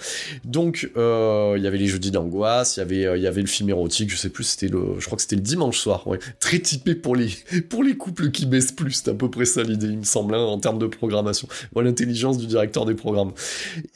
Donc 0.44 0.88
il 0.94 1.62
y 1.62 1.66
avait 1.66 1.78
les 1.78 1.88
jeudis 1.88 2.12
d'angoisse, 2.12 2.76
il 2.76 2.80
y 2.80 2.82
avait, 2.82 3.18
il 3.18 3.22
y 3.22 3.26
avait 3.26 3.42
le 3.42 3.48
film 3.48 3.68
érotique 3.68 4.10
je 4.10 4.16
sais 4.16 4.28
plus, 4.28 4.44
c'était 4.44 4.68
le, 4.68 4.96
je 4.98 5.06
crois 5.06 5.16
que 5.16 5.22
c'était 5.22 5.36
le 5.36 5.42
dimanche 5.42 5.78
soir, 5.78 6.06
ouais. 6.06 6.18
Très 6.46 6.60
typé 6.60 6.94
pour 6.94 7.16
les, 7.16 7.30
pour 7.68 7.82
les 7.82 7.96
couples 7.96 8.30
qui 8.30 8.46
baissent 8.46 8.70
plus, 8.70 9.02
c'est 9.02 9.10
à 9.10 9.14
peu 9.14 9.28
près 9.28 9.46
ça 9.46 9.64
l'idée, 9.64 9.88
il 9.88 9.98
me 9.98 10.04
semble, 10.04 10.32
hein, 10.32 10.38
en 10.38 10.60
termes 10.60 10.78
de 10.78 10.86
programmation. 10.86 11.48
L'intelligence 11.74 12.38
du 12.38 12.46
directeur 12.46 12.84
des 12.84 12.94
programmes. 12.94 13.32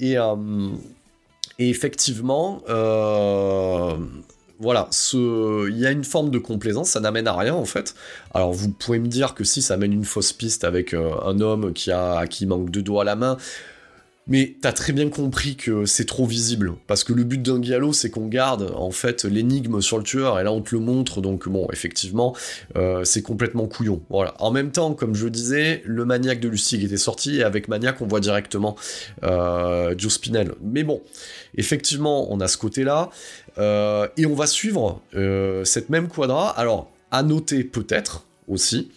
Et, 0.01 0.19
euh, 0.19 0.35
effectivement, 1.61 2.61
euh, 2.69 3.95
voilà, 4.59 4.89
il 5.13 5.79
y 5.79 5.87
a 5.87 5.93
une 5.93 6.03
forme 6.03 6.31
de 6.31 6.39
complaisance, 6.39 6.91
ça 6.91 6.99
n'amène 6.99 7.29
à 7.29 7.37
rien 7.37 7.55
en 7.55 7.67
fait. 7.67 7.95
Alors 8.35 8.53
vous 8.53 8.71
pouvez 8.71 8.99
me 8.99 9.07
dire 9.07 9.35
que 9.35 9.45
si 9.45 9.63
ça 9.63 9.75
amène 9.75 9.93
une 9.93 10.05
fausse 10.05 10.33
piste 10.33 10.65
avec 10.65 10.93
euh, 10.93 11.13
un 11.25 11.39
homme 11.41 11.73
qui 11.73 11.93
a 11.93 12.27
qui 12.27 12.47
manque 12.47 12.69
deux 12.71 12.83
doigts 12.83 13.03
à 13.03 13.05
la 13.05 13.15
main, 13.15 13.37
mais 14.27 14.57
t'as 14.61 14.73
très 14.73 14.93
bien 14.93 15.09
compris 15.09 15.57
que 15.57 15.87
c'est 15.87 16.05
trop 16.05 16.27
visible, 16.27 16.75
parce 16.87 17.05
que 17.05 17.13
le 17.13 17.25
but 17.25 17.43
d'un 17.43 17.59
galop, 17.59 17.93
c'est 17.93 18.11
qu'on 18.11 18.27
garde 18.27 18.73
en 18.77 18.91
fait 18.91 19.25
l'énigme 19.25 19.81
sur 19.81 19.99
le 19.99 20.05
tueur, 20.05 20.39
et 20.39 20.45
là 20.45 20.53
on 20.53 20.61
te 20.61 20.75
le 20.75 20.81
montre, 20.81 21.21
donc 21.21 21.49
bon, 21.49 21.67
effectivement, 21.73 22.37
euh, 22.77 23.03
c'est 23.05 23.23
complètement 23.23 23.67
couillon. 23.67 24.03
Voilà. 24.09 24.35
En 24.39 24.51
même 24.51 24.71
temps, 24.71 24.95
comme 24.95 25.15
je 25.15 25.27
disais, 25.27 25.83
le 25.85 26.05
maniaque 26.05 26.41
de 26.41 26.49
Lustig 26.49 26.85
était 26.85 26.97
sorti, 26.97 27.39
et 27.39 27.43
avec 27.43 27.69
maniaque, 27.69 28.01
on 28.01 28.07
voit 28.07 28.21
directement 28.21 28.77
euh, 29.25 29.95
Joe 29.99 30.13
Spinell. 30.13 30.53
Mais 30.63 30.85
bon, 30.85 31.03
effectivement, 31.57 32.33
on 32.33 32.41
a 32.41 32.47
ce 32.49 32.57
côté-là, 32.57 33.11
euh, 33.59 34.07
et 34.17 34.27
on 34.27 34.35
va 34.35 34.47
suivre 34.47 35.03
cette 35.65 35.91
même 35.91 36.09
quadra. 36.09 36.51
Alors, 36.51 36.91
à 37.11 37.23
noter 37.23 37.65
peut-être 37.65 38.27
aussi, 38.47 38.91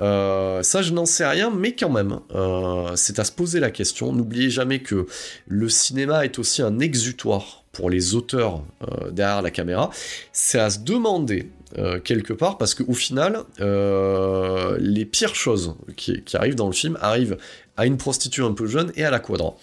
euh, 0.00 0.62
ça, 0.62 0.82
je 0.82 0.92
n'en 0.92 1.06
sais 1.06 1.26
rien, 1.26 1.50
mais 1.50 1.74
quand 1.74 1.90
même, 1.90 2.20
euh, 2.34 2.92
c'est 2.94 3.18
à 3.18 3.24
se 3.24 3.32
poser 3.32 3.60
la 3.60 3.70
question. 3.70 4.12
N'oubliez 4.12 4.50
jamais 4.50 4.80
que 4.80 5.06
le 5.46 5.68
cinéma 5.68 6.24
est 6.24 6.38
aussi 6.38 6.62
un 6.62 6.78
exutoire 6.78 7.64
pour 7.72 7.90
les 7.90 8.14
auteurs 8.14 8.62
euh, 8.82 9.10
derrière 9.10 9.42
la 9.42 9.50
caméra. 9.50 9.90
C'est 10.32 10.58
à 10.58 10.70
se 10.70 10.80
demander 10.80 11.50
quelque 12.02 12.32
part 12.32 12.56
parce 12.56 12.74
qu'au 12.74 12.94
final, 12.94 13.44
les 13.58 15.04
pires 15.04 15.34
choses 15.34 15.74
qui, 15.96 16.22
qui, 16.22 16.34
arrivent 16.34 16.54
dans 16.54 16.66
le 16.66 16.72
film 16.72 16.96
arrivent 17.02 17.36
à 17.76 17.84
une 17.84 17.98
prostituée 17.98 18.42
un 18.42 18.54
peu 18.54 18.66
jeune 18.66 18.90
et 18.96 19.04
à 19.04 19.10
la 19.10 19.18
quadra 19.18 19.54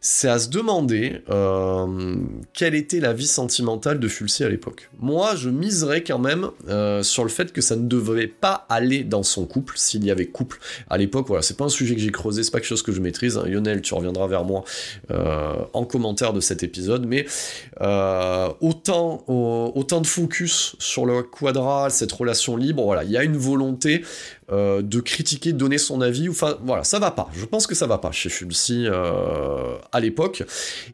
c'est 0.00 0.28
à 0.28 0.38
se 0.38 0.48
demander 0.48 1.22
euh, 1.30 2.16
quelle 2.52 2.74
était 2.74 3.00
la 3.00 3.12
vie 3.12 3.26
sentimentale 3.26 3.98
de 3.98 4.08
Fulci 4.08 4.44
à 4.44 4.48
l'époque. 4.48 4.90
Moi, 5.00 5.34
je 5.36 5.50
miserais 5.50 6.02
quand 6.02 6.18
même 6.18 6.50
euh, 6.68 7.02
sur 7.02 7.24
le 7.24 7.30
fait 7.30 7.52
que 7.52 7.60
ça 7.60 7.76
ne 7.76 7.86
devait 7.86 8.26
pas 8.26 8.66
aller 8.68 9.04
dans 9.04 9.22
son 9.22 9.46
couple, 9.46 9.74
s'il 9.76 10.04
y 10.04 10.10
avait 10.10 10.26
couple 10.26 10.58
à 10.88 10.98
l'époque. 10.98 11.26
Voilà, 11.28 11.42
c'est 11.42 11.56
pas 11.56 11.64
un 11.64 11.70
sujet 11.70 11.94
que 11.94 12.00
j'ai 12.00 12.12
creusé, 12.12 12.42
c'est 12.42 12.50
pas 12.50 12.58
quelque 12.58 12.68
chose 12.68 12.82
que 12.82 12.92
je 12.92 13.00
maîtrise. 13.00 13.36
Hein. 13.36 13.46
Lionel, 13.46 13.82
tu 13.82 13.94
reviendras 13.94 14.26
vers 14.26 14.44
moi 14.44 14.64
euh, 15.10 15.54
en 15.72 15.84
commentaire 15.84 16.32
de 16.32 16.40
cet 16.40 16.62
épisode, 16.62 17.06
mais 17.06 17.26
autant, 18.60 19.24
autant 19.28 20.00
de 20.00 20.06
focus 20.06 20.76
sur 20.78 21.06
le 21.06 21.22
quadral, 21.22 21.90
cette 21.90 22.12
relation 22.12 22.56
libre, 22.56 22.84
voilà, 22.84 23.04
il 23.04 23.10
y 23.10 23.16
a 23.16 23.24
une 23.24 23.36
volonté 23.36 24.02
euh, 24.52 24.80
de 24.80 25.00
critiquer, 25.00 25.52
de 25.52 25.58
donner 25.58 25.76
son 25.76 26.00
avis. 26.00 26.28
Enfin, 26.28 26.56
voilà, 26.62 26.84
ça 26.84 27.00
va 27.00 27.10
pas. 27.10 27.28
Je 27.34 27.44
pense 27.44 27.66
que 27.66 27.74
ça 27.74 27.88
va 27.88 27.98
pas 27.98 28.12
chez 28.12 28.28
Fulci 28.28 28.84
euh, 28.86 29.76
à 29.90 29.98
l'époque. 29.98 30.44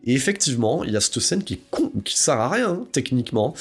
Et 0.05 0.15
effectivement, 0.15 0.85
il 0.85 0.93
y 0.93 0.97
a 0.97 1.03
cette 1.03 1.19
scène 1.21 1.45
qui 1.45 1.61
con, 1.71 1.93
sert 2.07 2.41
à 2.41 2.49
rien 2.49 2.71
hein, 2.71 2.87
techniquement. 2.93 3.53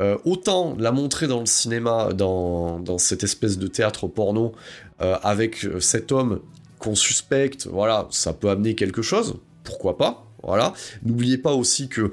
Euh, 0.00 0.18
autant 0.24 0.74
la 0.80 0.90
montrer 0.90 1.28
dans 1.28 1.38
le 1.38 1.46
cinéma, 1.46 2.12
dans, 2.12 2.80
dans 2.80 2.98
cette 2.98 3.22
espèce 3.22 3.56
de 3.56 3.68
théâtre 3.68 4.08
porno, 4.08 4.52
avec 4.98 5.66
cet 5.78 6.10
homme 6.10 6.40
qu'on 6.78 6.94
suspecte, 6.94 7.66
voilà, 7.66 8.08
ça 8.10 8.32
peut 8.32 8.48
amener 8.48 8.74
quelque 8.74 9.02
chose. 9.02 9.36
Pourquoi 9.62 9.98
pas? 9.98 10.24
Voilà. 10.42 10.74
N'oubliez 11.04 11.38
pas 11.38 11.52
aussi 11.52 11.88
que 11.88 12.12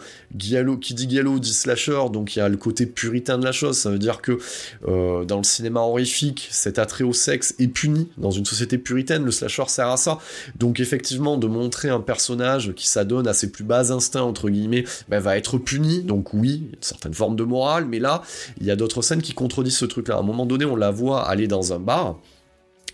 qui 0.82 0.94
dit 0.94 1.10
Giallo 1.10 1.40
dit 1.40 1.54
slasher, 1.54 2.02
donc 2.12 2.36
il 2.36 2.40
y 2.40 2.42
a 2.42 2.50
le 2.50 2.58
côté 2.58 2.86
puritain 2.86 3.38
de 3.38 3.46
la 3.46 3.52
chose. 3.52 3.78
Ça 3.78 3.90
veut 3.90 4.00
dire 4.00 4.22
que 4.22 4.40
euh, 4.88 5.24
dans 5.26 5.38
le 5.38 5.44
cinéma 5.44 5.82
horrifique, 5.82 6.48
cet 6.52 6.80
attrait 6.80 7.04
au 7.04 7.14
sexe 7.14 7.54
est 7.60 7.68
puni. 7.68 8.10
Dans 8.18 8.32
une 8.32 8.46
société 8.46 8.78
puritaine, 8.78 9.24
le 9.24 9.32
slasher 9.32 9.66
sert 9.68 9.90
à 9.90 9.98
ça. 9.98 10.20
Donc 10.58 10.80
effectivement, 10.80 11.38
de 11.38 11.48
montrer 11.48 11.90
un 11.90 12.02
personnage 12.02 12.74
qui 12.74 12.88
s'adonne 12.88 13.28
à 13.28 13.34
ses 13.34 13.52
plus 13.52 13.64
bas 13.64 13.92
instincts, 13.92 14.24
entre 14.24 14.50
guillemets, 14.50 14.86
ben, 15.10 15.20
va 15.20 15.38
être 15.38 15.58
puni. 15.58 16.04
Donc 16.04 16.34
oui, 16.34 16.64
il 16.64 16.70
y 16.70 16.72
a 16.72 16.76
une 16.76 16.84
certaine 16.84 17.14
forme 17.14 17.36
de 17.36 17.44
morale, 17.44 17.86
mais 17.86 18.00
là, 18.00 18.24
il 18.60 18.66
y 18.66 18.72
a 18.72 18.76
d'autres 18.76 19.02
scènes 19.02 19.22
qui 19.22 19.34
contredisent 19.34 19.78
ce 19.78 19.86
truc-là. 19.86 20.16
À 20.16 20.20
un 20.20 20.24
moment 20.24 20.46
donné, 20.46 20.66
on 20.66 20.76
la 20.76 20.92
voit 20.92 21.28
aller 21.28 21.48
dans 21.48 21.74
un 21.74 21.80
bar 21.80 22.20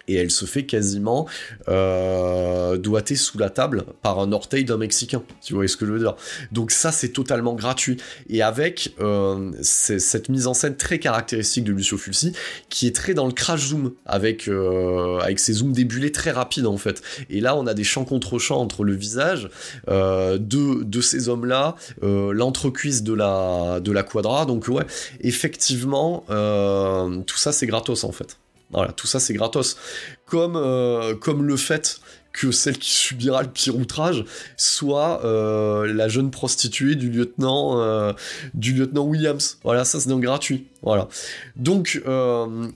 et 0.09 0.15
elle 0.15 0.31
se 0.31 0.45
fait 0.45 0.65
quasiment 0.65 1.27
euh, 1.67 2.77
doigter 2.77 3.15
sous 3.15 3.37
la 3.37 3.49
table 3.49 3.83
par 4.01 4.19
un 4.19 4.31
orteil 4.31 4.65
d'un 4.65 4.77
Mexicain, 4.77 5.21
tu 5.41 5.53
vois 5.53 5.67
ce 5.67 5.77
que 5.77 5.85
je 5.85 5.91
veux 5.91 5.99
dire. 5.99 6.15
Donc 6.51 6.71
ça, 6.71 6.91
c'est 6.91 7.09
totalement 7.09 7.53
gratuit. 7.53 7.97
Et 8.27 8.41
avec 8.41 8.95
euh, 8.99 9.51
cette 9.61 10.29
mise 10.29 10.47
en 10.47 10.55
scène 10.55 10.75
très 10.75 10.97
caractéristique 10.97 11.63
de 11.63 11.71
Lucio 11.71 11.97
Fulci, 11.97 12.33
qui 12.69 12.87
est 12.87 12.95
très 12.95 13.13
dans 13.13 13.27
le 13.27 13.33
crash 13.33 13.67
zoom, 13.67 13.93
avec, 14.05 14.47
euh, 14.47 15.19
avec 15.19 15.39
ses 15.39 15.53
zooms 15.53 15.73
débulés 15.73 16.11
très 16.11 16.31
rapides 16.31 16.65
en 16.65 16.77
fait. 16.77 17.03
Et 17.29 17.39
là, 17.39 17.55
on 17.55 17.67
a 17.67 17.75
des 17.75 17.83
champs 17.83 18.05
contre 18.05 18.39
champs 18.39 18.59
entre 18.59 18.83
le 18.83 18.95
visage 18.95 19.49
de, 19.87 20.83
de 20.83 21.01
ces 21.01 21.29
hommes-là, 21.29 21.75
l'entrecuisse 22.01 23.03
de 23.03 23.13
la, 23.13 23.79
de 23.79 23.91
la 23.91 24.03
quadra. 24.03 24.45
Donc 24.45 24.67
ouais, 24.67 24.85
effectivement, 25.21 26.23
tout 26.27 27.37
ça, 27.37 27.51
c'est 27.51 27.67
gratos 27.67 28.03
en 28.03 28.11
fait. 28.11 28.37
Voilà, 28.71 28.91
tout 28.91 29.07
ça 29.07 29.19
c'est 29.19 29.33
gratos. 29.33 29.77
Comme, 30.25 30.55
euh, 30.55 31.15
comme 31.15 31.43
le 31.43 31.57
fait 31.57 31.99
que 32.31 32.51
celle 32.51 32.77
qui 32.77 32.91
subira 32.91 33.41
le 33.41 33.49
pire 33.49 33.75
outrage 33.75 34.23
soit 34.55 35.25
euh, 35.25 35.91
la 35.91 36.07
jeune 36.07 36.29
prostituée 36.29 36.93
du 36.93 37.09
lieutenant 37.09 37.81
euh, 37.81 38.13
du 38.53 38.73
lieutenant 38.73 39.03
Williams. 39.03 39.57
Voilà, 39.63 39.83
ça 39.85 39.99
c'est 39.99 40.09
donc 40.09 40.21
gratuit. 40.21 40.67
Voilà. 40.83 41.07
Donc 41.55 42.01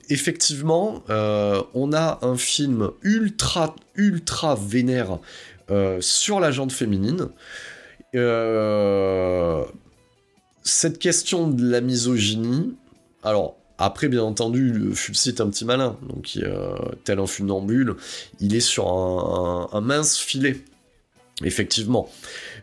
effectivement, 0.08 1.02
on 1.08 1.92
a 1.92 2.18
un 2.22 2.36
film 2.36 2.90
ultra 3.02 3.76
ultra 3.94 4.56
vénère 4.56 5.18
sur 6.00 6.40
la 6.40 6.50
jante 6.50 6.72
féminine. 6.72 7.28
cette 10.64 10.98
question 10.98 11.46
de 11.46 11.70
la 11.70 11.80
misogynie, 11.80 12.74
alors 13.22 13.56
après, 13.78 14.08
bien 14.08 14.22
entendu, 14.22 14.72
le 14.72 14.94
Fulci 14.94 15.30
est 15.30 15.40
un 15.40 15.48
petit 15.48 15.64
malin, 15.64 15.96
donc 16.08 16.32
euh, 16.36 16.76
tel 17.02 17.18
un 17.18 17.26
funambule, 17.26 17.96
il 18.40 18.54
est 18.54 18.60
sur 18.60 18.88
un, 18.88 19.80
mince 19.80 20.16
filet, 20.16 20.60
effectivement. 21.42 22.08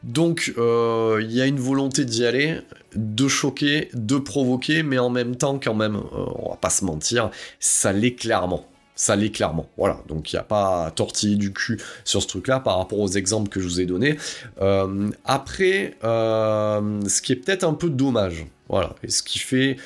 Donc, 0.04 0.54
euh, 0.58 1.20
il 1.22 1.32
y 1.34 1.42
a 1.42 1.48
une 1.48 1.60
volonté 1.60 2.06
d'y 2.06 2.26
aller, 2.26 2.60
de 2.96 3.28
choquer, 3.28 3.90
de 3.94 4.18
provoquer, 4.18 4.84
mais 4.84 5.00
en 5.00 5.10
même 5.10 5.36
temps, 5.36 5.60
quand 5.62 5.76
même, 5.76 5.98
euh, 5.98 6.26
on 6.36 6.52
va 6.52 6.56
pas 6.56 6.70
se 6.70 6.86
mentir, 6.86 7.30
ça 7.60 7.92
l'est 7.92 8.16
clairement 8.16 8.66
ça 9.02 9.16
l'est 9.16 9.32
clairement. 9.32 9.68
Voilà, 9.78 10.00
donc 10.08 10.32
il 10.32 10.36
n'y 10.36 10.40
a 10.40 10.44
pas 10.44 10.86
à 10.86 10.94
du 11.36 11.54
cul 11.54 11.82
sur 12.04 12.22
ce 12.22 12.28
truc-là 12.28 12.60
par 12.60 12.78
rapport 12.78 13.00
aux 13.00 13.08
exemples 13.08 13.50
que 13.50 13.60
je 13.60 13.68
vous 13.68 13.82
ai 13.82 13.88
donnés. 13.88 14.18
après, 15.26 15.98
ce 16.04 17.22
qui 17.22 17.32
est 17.32 17.38
peut-être 17.38 17.64
un 17.64 17.74
peu 17.74 17.90
dommage, 17.90 18.46
voilà. 18.70 18.96
Et 19.04 19.10
ce 19.10 19.24
qui 19.24 19.40
fait, 19.40 19.78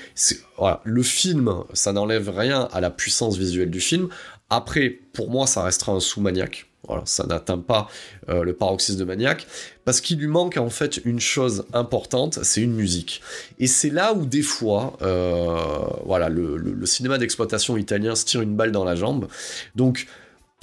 le 0.83 1.03
film, 1.03 1.63
ça 1.73 1.93
n'enlève 1.93 2.29
rien 2.29 2.67
à 2.73 2.81
la 2.81 2.89
puissance 2.89 3.37
visuelle 3.37 3.71
du 3.71 3.79
film. 3.79 4.09
Après, 4.49 4.99
pour 5.13 5.31
moi, 5.31 5.47
ça 5.47 5.63
restera 5.63 5.93
un 5.93 6.01
sous-maniaque. 6.01 6.67
Voilà, 6.87 7.03
ça 7.05 7.25
n'atteint 7.25 7.57
pas 7.57 7.87
euh, 8.29 8.43
le 8.43 8.53
paroxysme 8.53 8.99
de 8.99 9.05
maniaque, 9.05 9.47
parce 9.85 10.01
qu'il 10.01 10.19
lui 10.19 10.27
manque 10.27 10.57
en 10.57 10.69
fait 10.69 11.01
une 11.03 11.19
chose 11.19 11.65
importante, 11.73 12.39
c'est 12.43 12.61
une 12.61 12.73
musique. 12.73 13.21
Et 13.59 13.67
c'est 13.67 13.89
là 13.89 14.13
où 14.13 14.25
des 14.25 14.41
fois, 14.41 14.97
euh, 15.01 15.57
voilà, 16.05 16.29
le, 16.29 16.85
cinéma 16.85 17.17
d'exploitation 17.17 17.77
italien 17.77 18.15
se 18.15 18.25
tire 18.25 18.41
une 18.41 18.55
balle 18.55 18.71
dans 18.71 18.83
la 18.83 18.95
jambe. 18.95 19.27
Donc, 19.75 20.07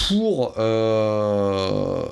pour, 0.08 0.54
euh, 0.58 2.04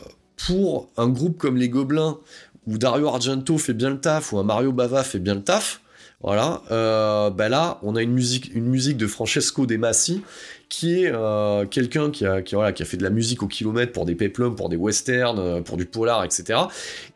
pour 0.47 0.89
un 0.97 1.09
groupe 1.09 1.39
comme 1.39 1.57
les 1.57 1.69
Gobelins, 1.69 2.19
où 2.67 2.79
Dario 2.79 3.09
Argento 3.09 3.59
fait 3.59 3.75
bien 3.75 3.91
le 3.91 4.01
taf, 4.01 4.33
ou 4.33 4.39
un 4.39 4.45
Mario 4.45 4.73
Bava 4.73 5.03
fait 5.05 5.19
bien 5.19 5.35
le 5.35 5.43
taf, 5.43 5.81
voilà, 6.23 6.63
euh, 6.71 7.31
ben 7.31 7.49
là, 7.49 7.79
on 7.83 7.97
a 7.97 8.03
une 8.03 8.13
musique, 8.13 8.55
une 8.55 8.67
musique 8.67 8.99
de 8.99 9.07
Francesco 9.07 9.65
De 9.65 9.77
Massi, 9.77 10.23
qui 10.71 11.03
est 11.03 11.11
euh, 11.13 11.67
quelqu'un 11.67 12.11
qui 12.11 12.25
a, 12.25 12.43
fait 12.43 12.97
de 12.97 13.03
la 13.03 13.11
musique 13.11 13.43
au 13.43 13.49
kilomètre 13.49 13.93
pour 13.93 14.07
des 14.07 14.15
peplums, 14.15 14.55
pour 14.55 14.69
des 14.69 14.77
westerns, 14.77 15.39
euh, 15.39 15.61
pour 15.61 15.77
du 15.77 15.85
polar, 15.85 16.25
etc. 16.25 16.61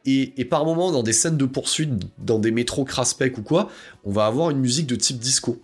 Et, 0.04 0.34
et, 0.36 0.44
par 0.44 0.66
moments, 0.66 0.90
dans 0.90 1.04
des 1.04 1.12
scènes 1.12 1.36
de 1.36 1.46
poursuite, 1.46 1.90
dans 2.18 2.40
des 2.40 2.50
métros 2.50 2.84
craspec 2.84 3.38
ou 3.38 3.42
quoi, 3.42 3.70
on 4.04 4.10
va 4.10 4.26
avoir 4.26 4.50
une 4.50 4.58
musique 4.58 4.88
de 4.88 4.96
type 4.96 5.18
disco. 5.18 5.62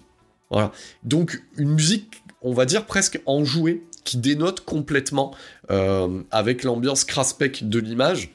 Voilà. 0.51 0.70
Donc, 1.03 1.43
une 1.57 1.70
musique, 1.70 2.22
on 2.43 2.55
va 2.55 2.64
dire 2.64 2.86
presque 2.86 3.20
enjouée, 3.26 3.82
qui 4.05 4.16
dénote 4.16 4.61
complètement 4.61 5.34
euh, 5.70 6.22
avec 6.30 6.62
l'ambiance 6.62 7.05
craspec 7.05 7.68
de 7.68 7.78
l'image. 7.80 8.32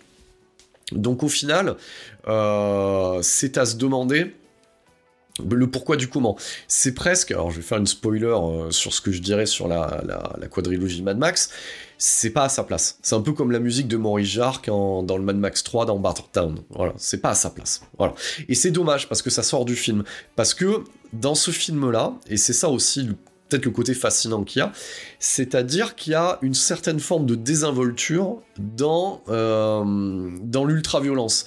Donc, 0.92 1.24
au 1.24 1.30
final, 1.30 1.78
c'est 3.22 3.58
à 3.58 3.66
se 3.66 3.78
demander 3.78 4.34
le 5.44 5.70
pourquoi 5.70 5.98
du 5.98 6.08
comment. 6.08 6.38
C'est 6.68 6.94
presque, 6.94 7.32
alors 7.32 7.52
je 7.52 7.58
vais 7.58 7.62
faire 7.62 7.78
une 7.78 7.88
spoiler 7.88 8.28
euh, 8.28 8.72
sur 8.72 8.94
ce 8.94 9.02
que 9.02 9.12
je 9.12 9.22
dirais 9.22 9.46
sur 9.46 9.68
la, 9.68 10.02
la, 10.06 10.48
quadrilogie 10.48 11.02
Mad 11.02 11.18
Max, 11.18 11.50
c'est 11.98 12.30
pas 12.30 12.46
à 12.46 12.50
sa 12.50 12.64
place. 12.64 13.00
C'est 13.02 13.16
un 13.16 13.22
peu 13.22 13.34
comme 13.34 13.52
la 13.52 13.60
musique 13.60 13.88
de 13.88 13.98
Maurice 13.98 14.30
Jarre 14.30 14.62
dans 14.68 15.18
le 15.18 15.24
Mad 15.24 15.38
Max 15.38 15.64
3 15.64 15.86
dans 15.86 16.02
Town. 16.32 16.60
Voilà, 16.70 16.94
c'est 16.98 17.22
pas 17.22 17.32
à 17.32 17.36
sa 17.36 17.50
place. 17.50 17.82
Voilà. 17.98 18.14
Et 18.48 18.56
c'est 18.56 18.72
dommage 18.72 19.10
parce 19.10 19.22
que 19.22 19.30
ça 19.30 19.44
sort 19.44 19.66
du 19.66 19.76
film. 19.76 20.04
Parce 20.36 20.54
que 20.54 20.84
dans 21.14 21.36
ce 21.36 21.52
film-là, 21.52 22.14
et 22.30 22.38
c'est 22.38 22.54
ça 22.54 22.70
aussi 22.70 23.10
peut-être 23.50 23.66
le 23.66 23.72
côté 23.72 23.94
fascinant 23.94 24.44
qu'il 24.44 24.60
y 24.60 24.64
a, 24.64 24.72
c'est-à-dire 25.20 25.96
qu'il 25.96 26.14
y 26.14 26.16
a 26.16 26.40
une 26.42 26.54
certaine 26.54 27.00
forme 27.00 27.26
de 27.26 27.36
désinvolture 27.36 28.42
dans, 28.58 29.22
euh, 29.30 29.84
dans 30.42 30.66
l'ultra-violence 30.66 31.46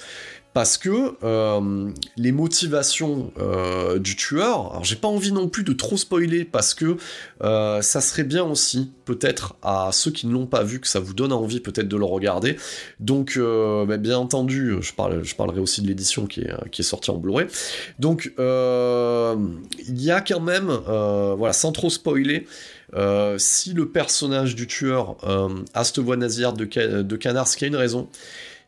parce 0.58 0.76
que 0.76 1.14
euh, 1.22 1.92
les 2.16 2.32
motivations 2.32 3.32
euh, 3.38 4.00
du 4.00 4.16
tueur, 4.16 4.72
alors 4.72 4.84
j'ai 4.84 4.96
pas 4.96 5.06
envie 5.06 5.30
non 5.30 5.48
plus 5.48 5.62
de 5.62 5.72
trop 5.72 5.96
spoiler 5.96 6.44
parce 6.44 6.74
que 6.74 6.96
euh, 7.44 7.80
ça 7.80 8.00
serait 8.00 8.24
bien 8.24 8.42
aussi 8.42 8.90
peut-être 9.04 9.54
à 9.62 9.90
ceux 9.92 10.10
qui 10.10 10.26
ne 10.26 10.32
l'ont 10.32 10.48
pas 10.48 10.64
vu 10.64 10.80
que 10.80 10.88
ça 10.88 10.98
vous 10.98 11.14
donne 11.14 11.32
envie 11.32 11.60
peut-être 11.60 11.86
de 11.86 11.96
le 11.96 12.04
regarder. 12.04 12.56
Donc 12.98 13.38
bah, 13.38 13.98
bien 13.98 14.18
entendu, 14.18 14.78
je, 14.80 14.92
parle, 14.92 15.22
je 15.22 15.36
parlerai 15.36 15.60
aussi 15.60 15.80
de 15.80 15.86
l'édition 15.86 16.26
qui 16.26 16.40
est, 16.40 16.70
qui 16.72 16.82
est 16.82 16.84
sortie 16.84 17.12
en 17.12 17.18
Blu-ray. 17.18 17.46
Donc 18.00 18.32
il 18.36 20.02
y 20.02 20.10
a 20.10 20.20
quand 20.20 20.40
même, 20.40 20.76
voilà, 21.36 21.52
sans 21.52 21.70
trop 21.70 21.88
spoiler. 21.88 22.48
si 23.36 23.74
le 23.74 23.88
personnage 23.88 24.56
du 24.56 24.66
tueur 24.66 25.18
a 25.72 25.84
cette 25.84 26.00
voix 26.00 26.16
nasillarde 26.16 26.58
de, 26.58 27.02
de 27.02 27.16
canard, 27.16 27.46
ce 27.46 27.56
qui 27.56 27.64
a 27.64 27.68
une 27.68 27.76
raison, 27.76 28.08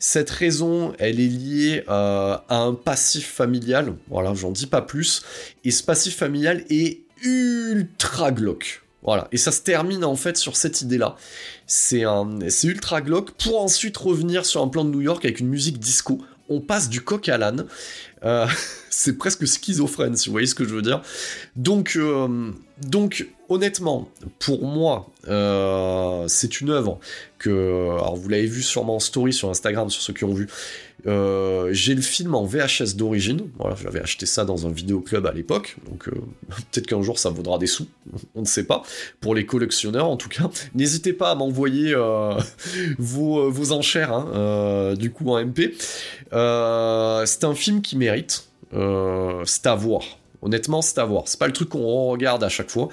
cette 0.00 0.30
raison, 0.30 0.94
elle 0.98 1.20
est 1.20 1.28
liée 1.28 1.84
euh, 1.90 2.36
à 2.48 2.56
un 2.56 2.72
passif 2.72 3.30
familial. 3.30 3.94
Voilà, 4.08 4.32
j'en 4.32 4.50
dis 4.50 4.66
pas 4.66 4.80
plus. 4.80 5.22
Et 5.62 5.70
ce 5.70 5.82
passif 5.82 6.16
familial 6.16 6.64
est 6.70 7.02
ultra 7.22 8.32
glauque. 8.32 8.82
Voilà, 9.02 9.28
et 9.30 9.36
ça 9.36 9.52
se 9.52 9.60
termine 9.60 10.04
en 10.04 10.16
fait 10.16 10.38
sur 10.38 10.56
cette 10.56 10.80
idée-là. 10.80 11.16
C'est 11.66 12.04
ultra 12.64 13.02
glauque 13.02 13.32
pour 13.32 13.62
ensuite 13.62 13.96
revenir 13.98 14.46
sur 14.46 14.62
un 14.62 14.68
plan 14.68 14.84
de 14.84 14.90
New 14.90 15.02
York 15.02 15.24
avec 15.24 15.40
une 15.40 15.48
musique 15.48 15.78
disco. 15.78 16.18
On 16.48 16.60
passe 16.60 16.88
du 16.88 17.02
coq 17.02 17.28
à 17.28 17.36
l'âne. 17.36 17.66
Euh, 18.24 18.46
c'est 18.90 19.18
presque 19.18 19.46
schizophrène, 19.46 20.16
si 20.16 20.28
vous 20.28 20.32
voyez 20.32 20.46
ce 20.46 20.54
que 20.54 20.64
je 20.64 20.74
veux 20.74 20.82
dire. 20.82 21.02
Donc, 21.56 21.96
euh, 21.96 22.52
honnêtement, 23.50 24.08
pour 24.38 24.64
moi, 24.64 25.10
c'est 26.28 26.60
une 26.62 26.70
œuvre 26.70 26.98
que, 27.40 27.90
alors 27.90 28.16
vous 28.16 28.28
l'avez 28.28 28.46
vu 28.46 28.62
sûrement 28.62 28.96
en 28.96 29.00
story 29.00 29.32
sur 29.32 29.50
Instagram, 29.50 29.90
sur 29.90 30.02
ceux 30.02 30.12
qui 30.12 30.24
ont 30.24 30.34
vu. 30.34 30.46
Euh, 31.06 31.70
j'ai 31.72 31.94
le 31.94 32.02
film 32.02 32.34
en 32.34 32.44
VHS 32.44 32.94
d'origine. 32.94 33.48
Voilà, 33.58 33.74
j'avais 33.82 34.00
acheté 34.00 34.26
ça 34.26 34.44
dans 34.44 34.66
un 34.66 34.70
vidéoclub 34.70 35.26
à 35.26 35.32
l'époque, 35.32 35.76
donc 35.90 36.08
euh, 36.08 36.12
peut-être 36.70 36.86
qu'un 36.86 37.02
jour 37.02 37.18
ça 37.18 37.30
vaudra 37.30 37.58
des 37.58 37.66
sous, 37.66 37.86
on 38.34 38.42
ne 38.42 38.46
sait 38.46 38.64
pas. 38.64 38.82
Pour 39.20 39.34
les 39.34 39.46
collectionneurs, 39.46 40.08
en 40.08 40.16
tout 40.16 40.28
cas, 40.28 40.50
n'hésitez 40.74 41.14
pas 41.14 41.30
à 41.30 41.34
m'envoyer 41.34 41.94
vos, 42.98 43.50
vos, 43.50 43.72
enchères, 43.72 44.12
hein, 44.12 44.94
du 44.94 45.10
coup 45.10 45.30
en 45.30 45.44
MP. 45.44 45.74
c'est 46.30 47.44
un 47.44 47.54
film 47.54 47.80
qui 47.80 47.96
mérite. 47.96 48.48
c'est 48.72 49.66
à 49.66 49.74
voir 49.74 50.20
Honnêtement, 50.42 50.80
c'est 50.80 50.98
à 50.98 51.04
voir. 51.04 51.24
C'est 51.26 51.38
pas 51.38 51.46
le 51.46 51.52
truc 51.52 51.68
qu'on 51.70 52.06
regarde 52.06 52.42
à 52.42 52.48
chaque 52.48 52.70
fois. 52.70 52.88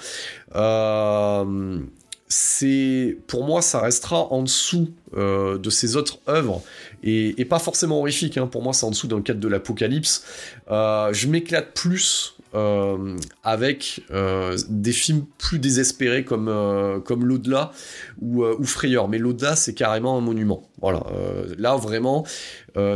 Euh, 0.56 1.80
c'est 2.28 3.18
pour 3.28 3.46
moi 3.46 3.62
ça 3.62 3.80
restera 3.80 4.32
en 4.34 4.44
dessous 4.44 4.92
euh, 5.16 5.58
de 5.58 5.70
ses 5.70 5.96
autres 5.96 6.20
œuvres 6.28 6.62
et, 7.04 7.46
pas 7.46 7.60
forcément 7.60 8.00
horrifique 8.00 8.38
hein. 8.38 8.48
pour 8.48 8.62
moi 8.62 8.74
c'est 8.74 8.86
en 8.86 8.90
dessous 8.90 9.08
d'un 9.08 9.22
cadre 9.22 9.40
de 9.40 9.48
l'apocalypse 9.48 10.26
euh, 10.70 11.14
je 11.14 11.28
m'éclate 11.28 11.74
plus 11.74 12.37
euh, 12.58 13.16
avec 13.44 14.02
euh, 14.10 14.58
des 14.68 14.92
films 14.92 15.26
plus 15.38 15.60
désespérés 15.60 16.26
comme, 16.26 16.48
euh, 16.48 17.00
comme 17.00 17.24
L'au-delà 17.24 17.72
ou, 18.20 18.44
ou, 18.44 18.64
Frayeur. 18.64 19.08
Mais 19.08 19.20
L'au-delà, 19.20 19.56
c'est 19.56 19.76
carrément 19.76 20.18
un 20.18 20.22
monument. 20.22 20.68
Là, 20.82 21.76
vraiment, 21.76 22.26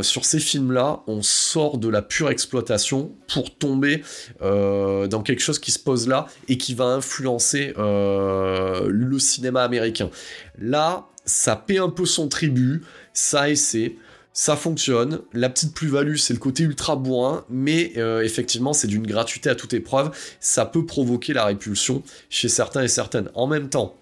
sur 0.02 0.24
ces 0.24 0.38
films-là, 0.38 1.00
on 1.06 1.22
sort 1.22 1.78
de 1.78 1.88
la 1.88 2.02
pure 2.02 2.30
exploitation 2.30 3.12
pour 3.32 3.56
tomber 3.56 4.02
dans 4.40 5.22
quelque 5.24 5.40
chose 5.40 5.58
qui 5.58 5.72
se 5.72 5.80
pose 5.80 6.06
là 6.06 6.26
et 6.48 6.58
qui 6.58 6.74
va 6.74 6.84
influencer 6.84 7.74
le 7.76 9.18
cinéma 9.18 9.62
américain. 9.62 10.10
Là, 10.58 11.08
ça 11.24 11.56
paie 11.56 11.78
un 11.78 11.90
peu 11.90 12.06
son 12.06 12.28
tribut, 12.28 12.82
ça 13.12 13.50
et 13.50 13.56
c'est 13.56 13.96
ça 14.32 14.56
fonctionne. 14.56 15.20
La 15.32 15.48
petite 15.48 15.74
plus-value, 15.74 16.16
c'est 16.16 16.32
le 16.32 16.38
côté 16.38 16.62
ultra 16.62 16.96
bourrin, 16.96 17.44
mais 17.50 17.92
euh, 17.96 18.22
effectivement, 18.22 18.72
c'est 18.72 18.86
d'une 18.86 19.06
gratuité 19.06 19.50
à 19.50 19.54
toute 19.54 19.74
épreuve. 19.74 20.10
Ça 20.40 20.64
peut 20.64 20.86
provoquer 20.86 21.32
la 21.32 21.44
répulsion 21.44 22.02
chez 22.30 22.48
certains 22.48 22.82
et 22.82 22.88
certaines. 22.88 23.28
En 23.34 23.46
même 23.46 23.68
temps, 23.68 23.94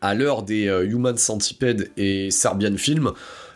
à 0.00 0.14
l'heure 0.14 0.42
des 0.42 0.66
euh, 0.66 0.84
Human 0.84 1.16
Centipede 1.16 1.90
et 1.96 2.30
Serbian 2.30 2.76
Film, 2.76 3.12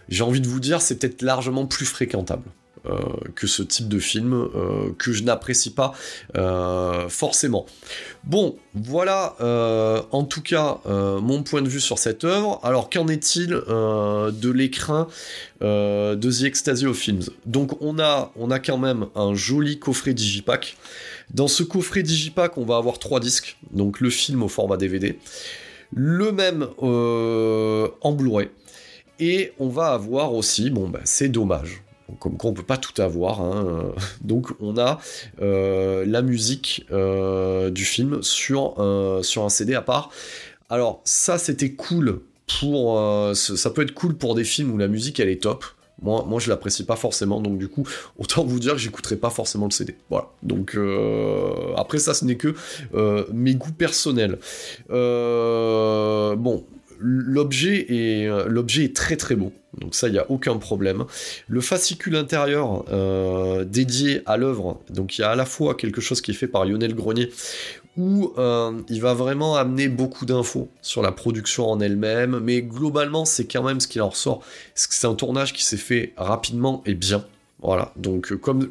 j'ai 0.08 0.22
envie 0.22 0.40
de 0.40 0.48
vous 0.48 0.60
dire, 0.60 0.80
c'est 0.80 0.98
peut-être 0.98 1.22
largement 1.22 1.66
plus 1.66 1.86
fréquentable. 1.86 2.44
Euh, 2.86 2.96
que 3.34 3.46
ce 3.46 3.62
type 3.62 3.88
de 3.88 3.98
film 3.98 4.32
euh, 4.32 4.94
que 4.96 5.12
je 5.12 5.22
n'apprécie 5.22 5.68
pas 5.68 5.92
euh, 6.36 7.10
forcément. 7.10 7.66
Bon, 8.24 8.56
voilà 8.74 9.36
en 10.12 10.24
tout 10.24 10.42
cas 10.42 10.78
mon 10.86 11.42
point 11.42 11.62
de 11.62 11.68
vue 11.68 11.80
sur 11.80 11.98
cette 11.98 12.24
œuvre. 12.24 12.60
Alors 12.62 12.90
qu'en 12.90 13.08
est-il 13.08 13.48
de 13.50 14.50
l'écrin 14.50 15.08
de 15.60 16.30
The 16.30 16.44
Ecstasy 16.44 16.86
of 16.86 16.96
Films? 16.96 17.24
Donc 17.46 17.80
on 17.82 17.98
a, 17.98 18.30
on 18.36 18.50
a 18.50 18.58
quand 18.58 18.78
même 18.78 19.06
un 19.14 19.34
joli 19.34 19.78
coffret 19.78 20.14
digipack. 20.14 20.76
Dans 21.32 21.48
ce 21.48 21.62
coffret 21.62 22.02
digipack, 22.02 22.58
on 22.58 22.64
va 22.64 22.76
avoir 22.76 22.98
trois 22.98 23.20
disques, 23.20 23.56
donc 23.72 24.00
le 24.00 24.10
film 24.10 24.42
au 24.42 24.48
format 24.48 24.76
DVD, 24.76 25.18
le 25.94 26.32
même 26.32 26.68
en 26.80 28.12
Blu-ray, 28.12 28.48
et 29.18 29.52
on 29.58 29.68
va 29.68 29.88
avoir 29.88 30.34
aussi, 30.34 30.70
bon 30.70 30.88
bah 30.88 31.00
c'est 31.04 31.28
dommage, 31.28 31.82
comme 32.18 32.36
quoi 32.36 32.50
on 32.50 32.54
peut 32.54 32.62
pas 32.62 32.76
tout 32.76 33.00
avoir. 33.00 33.40
Hein. 33.40 33.92
Donc 34.22 34.48
on 34.60 34.78
a 34.78 35.00
euh, 35.40 36.04
la 36.06 36.22
musique 36.22 36.86
euh, 36.90 37.70
du 37.70 37.84
film 37.84 38.22
sur 38.22 38.80
un, 38.80 39.48
CD 39.48 39.74
à 39.74 39.82
part. 39.82 40.10
Alors 40.68 41.00
ça 41.04 41.38
c'était 41.38 41.72
cool 41.72 42.20
pour 42.60 42.98
euh, 42.98 43.34
ça 43.34 43.70
peut 43.70 43.82
être 43.82 43.94
cool 43.94 44.16
pour 44.16 44.34
des 44.34 44.44
films 44.44 44.72
où 44.72 44.78
la 44.78 44.88
musique 44.88 45.20
elle 45.20 45.28
est 45.28 45.42
top. 45.42 45.64
Moi, 46.02 46.24
moi 46.26 46.40
je 46.40 46.48
l'apprécie 46.48 46.86
pas 46.86 46.96
forcément, 46.96 47.42
donc 47.42 47.58
du 47.58 47.68
coup, 47.68 47.86
autant 48.18 48.42
vous 48.42 48.58
dire 48.58 48.72
que 48.72 48.78
j'écouterai 48.78 49.16
pas 49.16 49.28
forcément 49.28 49.66
le 49.66 49.70
CD. 49.70 49.96
Voilà. 50.08 50.28
Donc 50.42 50.78
après 51.76 51.98
ça, 51.98 52.14
ce 52.14 52.24
n'est 52.24 52.36
que 52.36 52.54
mes 53.32 53.54
goûts 53.54 53.72
personnels. 53.72 54.38
bon, 54.88 56.64
l'objet 57.00 57.86
est, 57.88 58.26
euh, 58.26 58.46
l'objet 58.46 58.84
est 58.84 58.94
très 58.94 59.16
très 59.16 59.34
beau, 59.34 59.52
donc 59.78 59.94
ça 59.94 60.08
il 60.08 60.12
n'y 60.12 60.18
a 60.18 60.30
aucun 60.30 60.56
problème. 60.56 61.04
Le 61.48 61.60
fascicule 61.60 62.16
intérieur 62.16 62.84
euh, 62.92 63.64
dédié 63.64 64.22
à 64.26 64.36
l'œuvre, 64.36 64.80
donc 64.90 65.18
il 65.18 65.22
y 65.22 65.24
a 65.24 65.30
à 65.30 65.36
la 65.36 65.46
fois 65.46 65.74
quelque 65.74 66.00
chose 66.00 66.20
qui 66.20 66.30
est 66.30 66.34
fait 66.34 66.46
par 66.46 66.64
Lionel 66.64 66.94
Grenier, 66.94 67.30
où 67.96 68.32
euh, 68.38 68.72
il 68.88 69.00
va 69.00 69.14
vraiment 69.14 69.56
amener 69.56 69.88
beaucoup 69.88 70.26
d'infos 70.26 70.68
sur 70.82 71.02
la 71.02 71.12
production 71.12 71.70
en 71.70 71.80
elle-même, 71.80 72.38
mais 72.40 72.62
globalement 72.62 73.24
c'est 73.24 73.46
quand 73.46 73.62
même 73.62 73.80
ce 73.80 73.88
qui 73.88 74.00
en 74.00 74.10
ressort, 74.10 74.42
c'est 74.74 75.06
un 75.06 75.14
tournage 75.14 75.52
qui 75.52 75.64
s'est 75.64 75.76
fait 75.76 76.12
rapidement 76.16 76.82
et 76.86 76.94
bien. 76.94 77.24
Voilà, 77.62 77.92
donc 77.96 78.34
comme, 78.36 78.70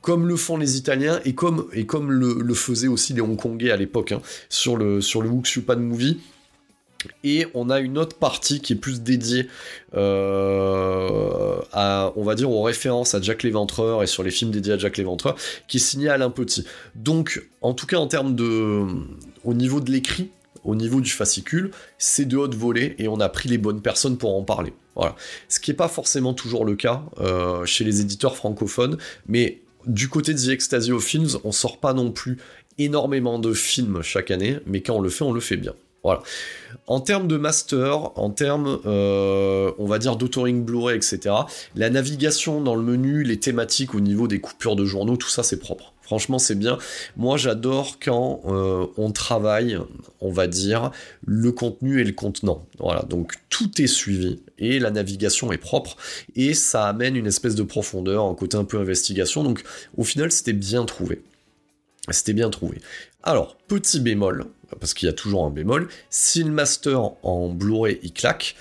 comme 0.00 0.26
le 0.26 0.34
font 0.36 0.56
les 0.56 0.78
Italiens 0.78 1.20
et 1.26 1.34
comme, 1.34 1.66
et 1.74 1.84
comme 1.84 2.10
le, 2.10 2.54
faisaient 2.54 2.88
aussi 2.88 3.12
les 3.12 3.20
Hongkongais 3.20 3.70
à 3.70 3.76
l'époque 3.76 4.12
hein, 4.12 4.22
sur 4.48 4.78
le, 4.78 5.02
sur 5.02 5.20
le 5.20 5.28
Wuxupan 5.28 5.76
Movie, 5.76 6.20
et 7.24 7.46
on 7.54 7.70
a 7.70 7.80
une 7.80 7.98
autre 7.98 8.16
partie 8.16 8.60
qui 8.60 8.74
est 8.74 8.76
plus 8.76 9.00
dédiée 9.00 9.48
euh, 9.94 11.56
à, 11.72 12.12
on 12.16 12.22
va 12.24 12.34
dire, 12.34 12.50
aux 12.50 12.62
références 12.62 13.14
à 13.14 13.20
Jack 13.20 13.42
l'Éventreur 13.42 14.02
et 14.02 14.06
sur 14.06 14.22
les 14.22 14.30
films 14.30 14.50
dédiés 14.50 14.74
à 14.74 14.78
Jack 14.78 14.96
l'Éventreur, 14.96 15.36
qui 15.68 15.78
est 15.78 15.80
signé 15.80 16.08
Alain 16.08 16.30
Petit. 16.30 16.64
Donc, 16.94 17.42
en 17.62 17.74
tout 17.74 17.86
cas, 17.86 17.96
en 17.96 18.06
termes 18.06 18.34
de, 18.34 18.84
au 19.44 19.54
niveau 19.54 19.80
de 19.80 19.90
l'écrit, 19.90 20.30
au 20.64 20.74
niveau 20.74 21.00
du 21.00 21.10
fascicule, 21.10 21.70
c'est 21.98 22.26
de 22.26 22.36
haute 22.36 22.54
volée 22.54 22.94
et 22.98 23.08
on 23.08 23.18
a 23.20 23.28
pris 23.28 23.48
les 23.48 23.58
bonnes 23.58 23.80
personnes 23.80 24.18
pour 24.18 24.36
en 24.36 24.42
parler. 24.42 24.72
Voilà. 24.94 25.16
Ce 25.48 25.58
qui 25.58 25.70
n'est 25.70 25.76
pas 25.76 25.88
forcément 25.88 26.34
toujours 26.34 26.64
le 26.64 26.76
cas 26.76 27.02
euh, 27.20 27.64
chez 27.64 27.84
les 27.84 28.00
éditeurs 28.00 28.36
francophones, 28.36 28.98
mais 29.26 29.60
du 29.86 30.08
côté 30.08 30.34
de 30.34 30.38
The 30.38 30.48
Ecstasy 30.48 30.92
of 30.92 31.02
Films, 31.02 31.38
on 31.44 31.52
sort 31.52 31.78
pas 31.78 31.94
non 31.94 32.10
plus 32.10 32.36
énormément 32.76 33.38
de 33.38 33.54
films 33.54 34.02
chaque 34.02 34.30
année, 34.30 34.58
mais 34.66 34.82
quand 34.82 34.96
on 34.96 35.00
le 35.00 35.08
fait, 35.08 35.24
on 35.24 35.32
le 35.32 35.40
fait 35.40 35.56
bien. 35.56 35.74
Voilà. 36.02 36.22
En 36.86 37.00
termes 37.00 37.28
de 37.28 37.36
master, 37.36 38.18
en 38.18 38.30
termes, 38.30 38.80
euh, 38.86 39.70
on 39.78 39.86
va 39.86 39.98
dire 39.98 40.16
d'autoring 40.16 40.64
Blu-ray, 40.64 40.96
etc., 40.96 41.34
la 41.76 41.90
navigation 41.90 42.60
dans 42.60 42.74
le 42.74 42.82
menu, 42.82 43.22
les 43.22 43.38
thématiques 43.38 43.94
au 43.94 44.00
niveau 44.00 44.26
des 44.26 44.40
coupures 44.40 44.76
de 44.76 44.84
journaux, 44.84 45.16
tout 45.16 45.28
ça 45.28 45.42
c'est 45.42 45.58
propre. 45.58 45.92
Franchement, 46.10 46.40
c'est 46.40 46.56
bien. 46.56 46.76
Moi, 47.16 47.36
j'adore 47.36 47.98
quand 48.02 48.40
euh, 48.46 48.86
on 48.96 49.12
travaille, 49.12 49.78
on 50.20 50.32
va 50.32 50.48
dire, 50.48 50.90
le 51.24 51.52
contenu 51.52 52.00
et 52.00 52.04
le 52.04 52.10
contenant. 52.10 52.66
Voilà, 52.80 53.02
donc 53.02 53.34
tout 53.48 53.80
est 53.80 53.86
suivi 53.86 54.40
et 54.58 54.80
la 54.80 54.90
navigation 54.90 55.52
est 55.52 55.58
propre 55.58 55.96
et 56.34 56.54
ça 56.54 56.88
amène 56.88 57.14
une 57.14 57.28
espèce 57.28 57.54
de 57.54 57.62
profondeur, 57.62 58.24
un 58.24 58.34
côté 58.34 58.56
un 58.56 58.64
peu 58.64 58.78
investigation. 58.78 59.44
Donc, 59.44 59.62
au 59.96 60.02
final, 60.02 60.32
c'était 60.32 60.52
bien 60.52 60.84
trouvé. 60.84 61.22
C'était 62.08 62.32
bien 62.32 62.50
trouvé. 62.50 62.78
Alors, 63.22 63.56
petit 63.68 64.00
bémol, 64.00 64.46
parce 64.78 64.94
qu'il 64.94 65.06
y 65.06 65.10
a 65.10 65.12
toujours 65.12 65.44
un 65.44 65.50
bémol, 65.50 65.88
si 66.08 66.42
le 66.42 66.50
master 66.50 67.10
en 67.22 67.48
Blu-ray 67.48 67.98
il 68.02 68.12
claque, 68.12 68.56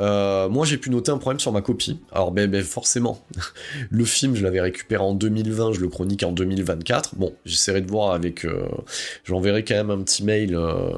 euh, 0.00 0.48
moi, 0.48 0.64
j'ai 0.64 0.78
pu 0.78 0.90
noter 0.90 1.12
un 1.12 1.18
problème 1.18 1.40
sur 1.40 1.52
ma 1.52 1.60
copie. 1.60 2.00
Alors, 2.12 2.32
ben, 2.32 2.50
ben 2.50 2.62
forcément, 2.64 3.24
le 3.90 4.04
film, 4.04 4.34
je 4.34 4.42
l'avais 4.42 4.60
récupéré 4.60 5.02
en 5.02 5.14
2020, 5.14 5.72
je 5.72 5.80
le 5.80 5.88
chronique 5.88 6.22
en 6.22 6.32
2024. 6.32 7.16
Bon, 7.16 7.34
j'essaierai 7.44 7.82
de 7.82 7.90
voir 7.90 8.12
avec. 8.12 8.44
Euh, 8.44 8.66
j'enverrai 9.24 9.64
quand 9.64 9.74
même 9.74 9.90
un 9.90 10.02
petit 10.02 10.24
mail, 10.24 10.54
euh, 10.54 10.90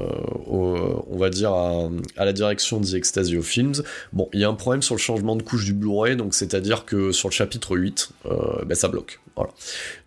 on 0.47 1.17
va 1.17 1.29
dire, 1.29 1.51
à, 1.51 1.89
la 2.17 2.33
direction 2.33 2.79
The 2.79 2.93
Ecstasy 2.93 3.37
of 3.37 3.45
Films. 3.45 3.83
Bon, 4.13 4.29
il 4.33 4.39
y 4.39 4.43
a 4.43 4.49
un 4.49 4.53
problème 4.53 4.81
sur 4.81 4.95
le 4.95 5.01
changement 5.01 5.35
de 5.35 5.43
couche 5.43 5.65
du 5.65 5.73
Blu-ray, 5.73 6.15
donc 6.15 6.33
c'est-à-dire 6.33 6.85
que 6.85 7.11
sur 7.11 7.27
le 7.29 7.33
chapitre 7.33 7.75
8, 7.75 8.09
ben, 8.65 8.75
ça 8.75 8.87
bloque. 8.87 9.19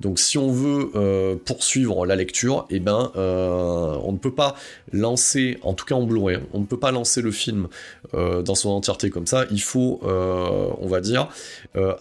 Donc 0.00 0.18
si 0.18 0.38
on 0.38 0.50
veut 0.50 0.90
euh, 0.94 1.36
poursuivre 1.36 2.06
la 2.06 2.16
lecture, 2.16 2.66
eh 2.70 2.80
ben, 2.80 3.10
euh, 3.16 3.96
on 4.04 4.12
ne 4.12 4.18
peut 4.18 4.34
pas 4.34 4.54
lancer, 4.92 5.58
en 5.62 5.74
tout 5.74 5.84
cas 5.84 5.94
en 5.94 6.02
Blu-ray, 6.02 6.38
on 6.52 6.60
ne 6.60 6.66
peut 6.66 6.78
pas 6.78 6.92
lancer 6.92 7.22
le 7.22 7.30
film 7.30 7.68
euh, 8.14 8.42
dans 8.42 8.54
son 8.54 8.70
entièreté 8.70 9.10
comme 9.10 9.26
ça. 9.26 9.44
Il 9.50 9.62
faut, 9.62 10.00
on 10.02 10.86
va 10.88 11.00
dire, 11.00 11.28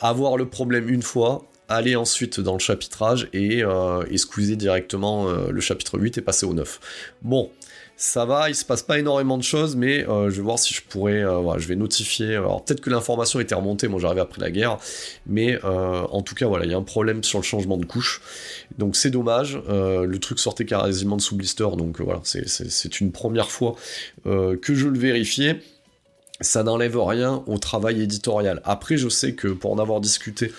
avoir 0.02 0.38
le 0.38 0.48
problème 0.48 0.90
une 0.90 1.02
fois, 1.02 1.46
aller 1.68 1.96
ensuite 1.96 2.40
dans 2.40 2.54
le 2.54 2.60
chapitrage 2.60 3.28
et, 3.34 3.64
et 3.64 4.56
directement 4.56 5.28
le 5.28 5.62
chapitre 5.62 5.98
8 5.98 6.20
et 6.20 6.22
passer 6.22 6.46
au 6.46 6.54
9. 6.54 6.80
Bon, 7.22 7.50
ça 7.98 8.26
va, 8.26 8.50
il 8.50 8.56
se 8.56 8.66
passe 8.66 8.84
pas 8.84 9.00
énormément 9.00 9.38
de 9.38 9.44
choses, 9.44 9.76
mais 9.76 10.08
euh, 10.08 10.30
je 10.30 10.36
vais 10.36 10.42
voir 10.42 10.60
si 10.60 10.74
je 10.74 10.82
pourrais, 10.82 11.24
euh, 11.24 11.58
je 11.58 11.68
vais 11.68 11.76
notifier. 11.76 12.36
Alors 12.36 12.64
peut-être 12.64 12.82
que 12.82 12.90
l'information 12.90 13.40
était 13.40 13.56
remontée, 13.56 13.88
moi 13.88 14.00
j'arrivais 14.02 14.22
après 14.22 14.42
la 14.42 14.52
guerre, 14.52 14.78
mais 15.26 15.58
euh, 15.64 16.02
en 16.10 16.22
tout 16.22 16.36
cas 16.36 16.48
voilà, 16.48 16.66
il 16.66 16.72
y 16.72 16.74
a 16.74 16.78
un 16.78 16.84
problème 16.84 17.24
sur 17.24 17.40
le 17.40 17.44
changement 17.44 17.78
de 17.78 17.86
couche, 17.86 18.22
donc 18.78 18.96
c'est 18.96 19.12
dommage. 19.12 19.58
le 19.68 20.18
truc 20.18 20.40
sortait 20.40 20.66
quasiment 20.66 21.16
de 21.16 21.22
sous 21.22 21.36
blister, 21.36 21.68
donc 21.78 22.02
voilà, 22.02 22.22
c'est 22.24 23.00
une 23.00 23.12
première 23.12 23.50
fois 23.50 23.76
que 24.26 24.74
je 24.74 24.88
le 24.88 25.00
vérifiais 25.00 25.62
ça 26.42 26.64
n'enlève 26.64 27.00
rien 27.00 27.44
au 27.48 27.58
travail 27.58 28.02
éditorial. 28.02 28.62
Après, 28.66 28.98
je 28.98 29.08
sais 29.08 29.36
que 29.36 29.48
pour 29.48 29.72
en 29.72 29.80
avoir 29.80 30.02
discuté, 30.02 30.52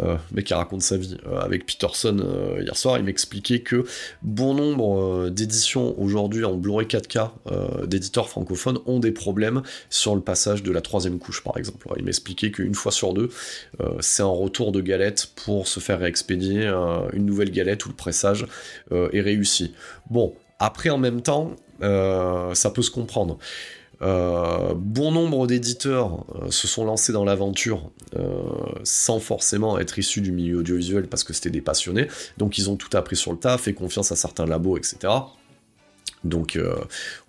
euh, 0.00 0.16
mec 0.30 0.46
qui 0.46 0.54
raconte 0.54 0.82
sa 0.82 0.98
vie, 0.98 1.16
euh, 1.26 1.40
avec 1.40 1.64
Peterson 1.64 2.18
euh, 2.20 2.60
hier 2.60 2.76
soir, 2.76 2.98
il 2.98 3.04
m'expliquait 3.04 3.60
que 3.60 3.84
bon 4.20 4.52
nombre 4.52 5.30
d'éditions 5.30 5.98
aujourd'hui 5.98 6.44
en 6.44 6.54
Blu-ray 6.54 6.86
4K 6.86 7.30
d'éditeurs 7.86 8.28
francophones 8.28 8.78
ont 8.86 8.98
des 8.98 9.12
problèmes 9.12 9.62
sur 9.88 10.14
le 10.14 10.20
passage 10.20 10.62
de 10.62 10.70
la 10.70 10.80
troisième 10.80 11.18
couche, 11.18 11.42
par 11.42 11.56
exemple. 11.56 11.88
il 11.96 12.04
m'expliquait 12.04 12.50
qu'une 12.50 12.74
fois 12.74 12.92
sur 12.92 13.14
deux, 13.14 13.30
c'est 14.00 14.22
un 14.22 14.26
retour 14.26 14.72
de 14.72 14.80
galette 14.80 15.32
pour 15.44 15.68
se 15.68 15.80
faire 15.80 16.00
réexpédier 16.00 16.66
une 17.12 17.26
nouvelle 17.26 17.50
galette 17.50 17.86
où 17.86 17.88
le 17.88 17.94
pressage 17.94 18.46
est 18.90 19.20
réussi. 19.20 19.74
Bon, 20.10 20.34
après, 20.58 20.90
en 20.90 20.98
même 20.98 21.22
temps, 21.22 21.56
ça 21.80 22.70
peut 22.74 22.82
se 22.82 22.90
comprendre. 22.90 23.38
Euh, 24.02 24.74
bon 24.74 25.12
nombre 25.12 25.46
d'éditeurs 25.46 26.24
euh, 26.34 26.50
se 26.50 26.66
sont 26.66 26.84
lancés 26.84 27.12
dans 27.12 27.24
l'aventure 27.24 27.90
euh, 28.16 28.42
sans 28.82 29.20
forcément 29.20 29.78
être 29.78 29.96
issus 29.98 30.20
du 30.20 30.32
milieu 30.32 30.58
audiovisuel 30.58 31.06
parce 31.06 31.22
que 31.22 31.32
c'était 31.32 31.50
des 31.50 31.60
passionnés, 31.60 32.08
donc 32.36 32.58
ils 32.58 32.68
ont 32.68 32.76
tout 32.76 32.94
appris 32.96 33.14
sur 33.14 33.30
le 33.32 33.38
tas, 33.38 33.58
fait 33.58 33.74
confiance 33.74 34.10
à 34.10 34.16
certains 34.16 34.46
labos, 34.46 34.76
etc. 34.76 35.12
Donc 36.24 36.58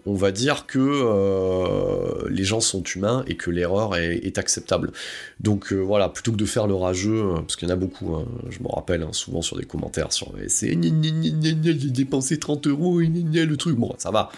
on 0.06 0.16
va 0.16 0.32
dire 0.32 0.66
que 0.66 0.80
euh, 0.80 2.28
les 2.30 2.44
gens 2.44 2.60
sont 2.60 2.84
humains 2.84 3.24
et 3.28 3.36
que 3.36 3.50
l'erreur 3.50 3.96
est, 3.96 4.38
acceptable. 4.38 4.92
Donc 5.40 5.72
euh, 5.72 5.76
voilà, 5.76 6.10
plutôt 6.10 6.32
que 6.32 6.38
de 6.38 6.46
faire 6.46 6.66
le 6.66 6.74
rageux, 6.74 7.24
euh, 7.24 7.36
parce 7.36 7.56
qu'il 7.56 7.68
y 7.68 7.72
en 7.72 7.74
a 7.74 7.78
beaucoup, 7.78 8.16
hein, 8.16 8.26
je 8.50 8.60
me 8.60 8.68
rappelle 8.68 9.04
hein, 9.04 9.14
souvent 9.14 9.44
sur 9.44 9.58
des 9.58 9.66
commentaires 9.66 10.12
sur 10.12 10.34
c'est 10.48 10.70
j'ai 10.72 11.74
dépensé 11.92 12.40
30 12.40 12.68
euros, 12.68 13.00
le 13.00 13.56
truc, 13.56 13.78
bon 13.78 13.94
ça 13.98 14.10
va. 14.12 14.32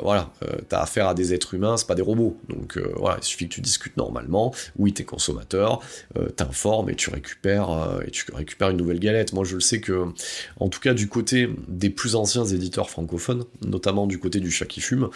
voilà, 0.00 0.30
t'as 0.68 0.80
affaire 0.80 1.08
à 1.08 1.14
des 1.14 1.34
êtres 1.34 1.54
humains, 1.54 1.76
c'est 1.76 1.86
pas 1.86 1.94
des 1.94 2.02
robots. 2.02 2.36
Donc 2.48 2.78
voilà, 2.96 3.18
il 3.20 3.24
suffit 3.24 3.48
que 3.48 3.54
tu 3.54 3.60
discutes 3.60 3.96
normalement. 3.96 4.54
Oui, 4.78 4.92
t'es 4.92 5.04
consommateur, 5.04 5.80
t'informes 6.36 6.90
et 6.90 6.94
tu 6.94 7.10
récupères 7.10 8.00
et 8.06 8.10
tu 8.10 8.24
récupères 8.32 8.70
une 8.70 8.76
nouvelle 8.76 9.00
galette. 9.00 9.32
Moi, 9.32 9.44
je 9.44 9.54
le 9.54 9.60
sais 9.60 9.80
que, 9.80 10.06
en 10.60 10.68
tout 10.68 10.80
cas, 10.80 10.94
du 10.94 11.08
côté 11.08 11.48
des 11.68 11.90
plus 11.90 12.14
anciens 12.14 12.44
éditeurs 12.44 12.88
francophones, 12.88 13.44
notamment 13.66 14.06
du 14.06 14.18
côté 14.18 14.40
du 14.40 14.50
qui 14.66 14.80
fume. 14.80 15.08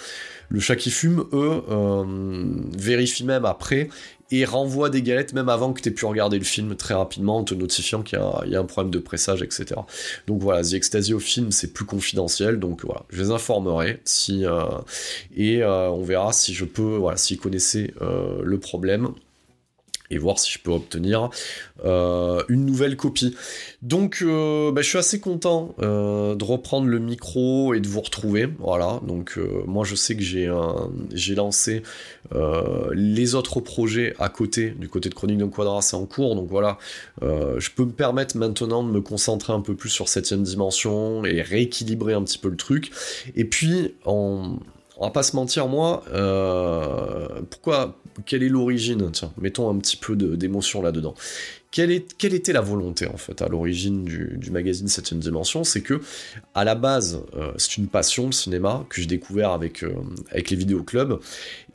Le 0.48 0.60
chat 0.60 0.76
qui 0.76 0.90
fume, 0.90 1.24
eux, 1.32 1.62
euh, 1.70 2.04
vérifient 2.76 3.24
même 3.24 3.44
après 3.44 3.88
et 4.30 4.44
renvoie 4.44 4.90
des 4.90 5.02
galettes 5.02 5.32
même 5.34 5.48
avant 5.48 5.72
que 5.72 5.80
tu 5.80 5.88
aies 5.88 5.92
pu 5.92 6.04
regarder 6.04 6.38
le 6.38 6.44
film 6.44 6.74
très 6.74 6.94
rapidement 6.94 7.38
en 7.38 7.44
te 7.44 7.54
notifiant 7.54 8.02
qu'il 8.02 8.18
y, 8.18 8.56
a 8.56 8.60
un 8.60 8.64
problème 8.64 8.90
de 8.90 8.98
pressage, 8.98 9.42
etc. 9.42 9.80
Donc 10.26 10.42
voilà, 10.42 10.62
The 10.62 10.74
Ecstasy 10.74 11.14
au 11.14 11.20
film, 11.20 11.52
c'est 11.52 11.72
plus 11.72 11.84
confidentiel, 11.84 12.58
donc 12.58 12.84
voilà, 12.84 13.04
je 13.08 13.22
les 13.22 13.30
informerai 13.30 14.00
si 14.04 14.44
euh, 14.44 14.64
et 15.36 15.62
euh, 15.62 15.90
on 15.90 16.02
verra 16.02 16.32
si 16.32 16.54
je 16.54 16.64
peux, 16.64 16.96
voilà, 16.96 17.16
s'ils 17.16 17.38
connaissaient 17.38 17.94
le 18.00 18.58
problème 18.58 19.10
et 20.10 20.18
voir 20.18 20.38
si 20.38 20.52
je 20.52 20.58
peux 20.58 20.70
obtenir 20.70 21.30
euh, 21.84 22.42
une 22.48 22.64
nouvelle 22.64 22.96
copie. 22.96 23.34
Donc 23.82 24.20
euh, 24.22 24.72
bah, 24.72 24.82
je 24.82 24.88
suis 24.88 24.98
assez 24.98 25.20
content 25.20 25.74
euh, 25.80 26.34
de 26.34 26.44
reprendre 26.44 26.86
le 26.86 26.98
micro 26.98 27.74
et 27.74 27.80
de 27.80 27.88
vous 27.88 28.00
retrouver. 28.00 28.48
Voilà, 28.58 29.00
donc 29.06 29.38
moi 29.66 29.84
je 29.84 29.94
sais 29.94 30.16
que 30.16 30.22
j'ai 30.22 30.46
lancé 31.34 31.82
les 32.92 33.34
autres 33.34 33.60
projets 33.60 34.14
à 34.18 34.28
côté, 34.28 34.70
du 34.70 34.88
côté 34.88 35.08
de 35.08 35.14
Chronique 35.14 35.38
d'un 35.38 35.48
Quadra, 35.48 35.82
c'est 35.82 35.96
en 35.96 36.06
cours, 36.06 36.34
donc 36.34 36.48
voilà, 36.48 36.78
je 37.22 37.70
peux 37.70 37.84
me 37.84 37.92
permettre 37.92 38.36
maintenant 38.36 38.82
de 38.82 38.90
me 38.90 39.00
concentrer 39.00 39.52
un 39.52 39.60
peu 39.60 39.74
plus 39.74 39.90
sur 39.90 40.08
septième 40.08 40.42
dimension 40.42 41.24
et 41.24 41.42
rééquilibrer 41.42 42.14
un 42.14 42.22
petit 42.22 42.38
peu 42.38 42.48
le 42.48 42.56
truc. 42.56 42.90
Et 43.36 43.44
puis 43.44 43.94
on 44.04 44.58
va 45.04 45.10
pas 45.10 45.22
se 45.22 45.36
mentir, 45.36 45.68
moi, 45.68 46.02
pourquoi 47.50 47.96
quelle 48.24 48.42
est 48.42 48.48
l'origine 48.48 49.10
Tiens, 49.12 49.32
mettons 49.38 49.68
un 49.68 49.78
petit 49.78 49.96
peu 49.96 50.16
d'émotion 50.16 50.80
là-dedans. 50.80 51.14
Quelle, 51.70 51.92
était 51.92 52.54
la 52.54 52.62
volonté 52.62 53.06
en 53.06 53.18
fait 53.18 53.42
à 53.42 53.48
l'origine 53.48 54.04
du, 54.04 54.50
magazine 54.50 54.88
7 54.88 55.12
dimension 55.18 55.62
C'est 55.62 55.82
que 55.82 56.00
à 56.54 56.64
la 56.64 56.74
base, 56.74 57.20
euh, 57.36 57.52
c'est 57.58 57.76
une 57.76 57.88
passion 57.88 58.26
le 58.26 58.32
cinéma 58.32 58.86
que 58.88 58.98
j'ai 58.98 59.06
découvert 59.06 59.50
avec, 59.50 59.82
euh, 59.82 59.92
avec 60.30 60.48
les 60.48 60.56
vidéoclubs 60.56 61.18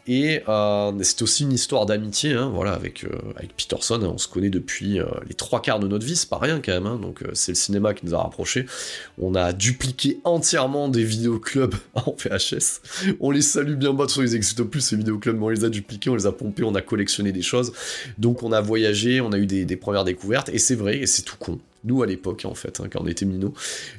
et 0.07 0.41
euh, 0.49 0.91
c'est 1.01 1.21
aussi 1.21 1.43
une 1.43 1.53
histoire 1.53 1.85
d'amitié, 1.85 2.33
hein, 2.33 2.51
voilà, 2.53 2.73
avec, 2.73 3.03
euh, 3.03 3.09
Peterson. 3.55 4.01
Hein, 4.03 4.11
on 4.13 4.17
se 4.17 4.27
connaît 4.27 4.49
depuis 4.49 4.99
euh, 4.99 5.05
les 5.27 5.35
trois 5.35 5.61
quarts 5.61 5.79
de 5.79 5.87
notre 5.87 6.05
vie, 6.05 6.15
c'est 6.15 6.29
pas 6.29 6.39
rien 6.39 6.59
quand 6.63 6.71
même. 6.71 6.87
Hein, 6.87 6.99
donc 7.01 7.23
c'est 7.33 7.51
le 7.51 7.57
cinéma 7.57 7.93
qui 7.93 8.05
nous 8.05 8.15
a 8.15 8.21
rapprochés. 8.21 8.65
On 9.19 9.35
a 9.35 9.53
dupliqué 9.53 10.19
entièrement 10.23 10.89
des 10.89 11.03
vidéoclubs 11.03 11.75
en 11.93 12.15
VHS. 12.17 12.81
On 13.19 13.31
les 13.31 13.41
salue 13.41 13.75
bien 13.75 13.93
bas, 13.93 14.07
sur 14.07 14.21
les 14.21 14.31
n'existent 14.31 14.65
plus 14.65 14.81
ces 14.81 14.95
vidéoclubs, 14.95 15.37
mais 15.37 15.45
on 15.45 15.49
les 15.49 15.65
a 15.65 15.69
dupliqués, 15.69 16.09
on 16.09 16.15
les 16.15 16.25
a 16.25 16.31
pompés, 16.31 16.63
on 16.63 16.75
a 16.75 16.81
collectionné 16.81 17.31
des 17.31 17.43
choses. 17.43 17.71
Donc 18.17 18.43
on 18.43 18.51
a 18.51 18.61
voyagé, 18.61 19.21
on 19.21 19.31
a 19.31 19.37
eu 19.37 19.45
des 19.45 19.75
premières 19.75 20.03
découvertes, 20.03 20.49
et 20.49 20.57
c'est 20.57 20.75
vrai, 20.75 20.97
et 20.97 21.07
c'est 21.07 21.23
tout 21.23 21.37
con 21.37 21.59
nous 21.83 22.03
à 22.03 22.05
l'époque 22.05 22.45
en 22.45 22.55
fait, 22.55 22.79
hein, 22.79 22.87
quand 22.91 23.01
on 23.01 23.07
était 23.07 23.25
minots, 23.25 23.53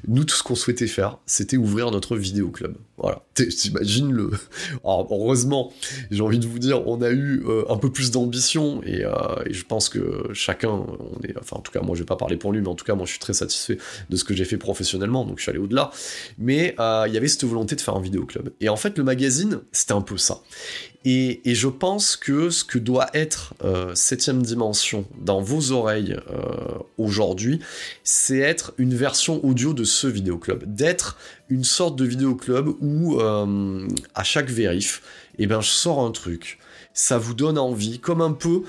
nous 0.06 0.24
tout 0.24 0.36
ce 0.36 0.42
qu'on 0.42 0.54
souhaitait 0.54 0.86
faire, 0.86 1.18
c'était 1.26 1.56
ouvrir 1.56 1.90
notre 1.90 2.16
vidéo 2.16 2.48
club. 2.48 2.76
Voilà, 2.98 3.22
t'imagines 3.34 4.12
le. 4.12 4.30
Alors, 4.84 5.08
heureusement, 5.10 5.72
j'ai 6.10 6.22
envie 6.22 6.38
de 6.38 6.46
vous 6.46 6.58
dire, 6.58 6.86
on 6.86 7.02
a 7.02 7.10
eu 7.10 7.42
euh, 7.46 7.64
un 7.68 7.76
peu 7.76 7.90
plus 7.90 8.10
d'ambition 8.10 8.82
et, 8.84 9.04
euh, 9.04 9.12
je 9.50 9.64
pense 9.64 9.88
que 9.88 10.28
chacun, 10.32 10.84
enfin 11.40 11.56
en 11.56 11.60
tout 11.60 11.72
cas 11.72 11.80
moi 11.80 11.96
je 11.96 12.02
vais 12.02 12.06
pas 12.06 12.16
parler 12.16 12.36
pour 12.36 12.52
lui, 12.52 12.60
mais 12.60 12.68
en 12.68 12.74
tout 12.74 12.84
cas 12.84 12.94
moi 12.94 13.06
je 13.06 13.12
suis 13.12 13.20
très 13.20 13.32
satisfait 13.32 13.78
de 14.08 14.16
ce 14.16 14.24
que 14.24 14.34
j'ai 14.34 14.44
fait 14.44 14.56
professionnellement, 14.56 15.24
donc 15.24 15.38
je 15.38 15.42
suis 15.42 15.50
allé 15.50 15.58
au-delà. 15.58 15.90
Mais 16.38 16.74
euh, 16.78 17.04
il 17.08 17.14
y 17.14 17.16
avait 17.16 17.28
cette 17.28 17.44
volonté 17.44 17.76
de 17.76 17.80
faire 17.80 17.96
un 17.96 18.00
vidéo 18.00 18.24
club. 18.24 18.50
Et 18.60 18.68
en 18.68 18.76
fait 18.76 18.96
le 18.98 19.04
magazine, 19.04 19.60
c'était 19.72 19.92
un 19.92 20.02
peu 20.02 20.16
ça. 20.16 20.42
Et, 21.04 21.40
je 21.44 21.68
pense 21.68 22.16
que 22.16 22.50
ce 22.50 22.64
que 22.64 22.78
doit 22.78 23.08
être 23.12 23.54
euh, 23.64 23.94
septième 23.94 24.42
dimension 24.42 25.06
dans 25.18 25.40
vos 25.40 25.72
oreilles 25.72 26.16
euh, 26.30 26.78
aujourd'hui, 26.96 27.60
c'est 28.04 28.38
être 28.38 28.72
une 28.78 28.94
version 28.94 29.44
audio 29.44 29.74
de 29.74 29.84
ce 29.84 30.06
vidéoclub, 30.06 30.62
d'être 30.64 31.18
une 31.48 31.64
sorte 31.64 31.96
de 31.96 32.04
vidéoclub 32.04 32.68
où 32.80 33.20
euh, 33.20 33.88
à 34.14 34.22
chaque 34.22 34.48
vérif, 34.48 35.02
eh 35.38 35.46
ben 35.46 35.60
je 35.60 35.68
sors 35.68 36.00
un 36.00 36.12
truc, 36.12 36.58
ça 36.94 37.18
vous 37.18 37.34
donne 37.34 37.58
envie, 37.58 37.98
comme 37.98 38.20
un 38.20 38.32
peu, 38.32 38.62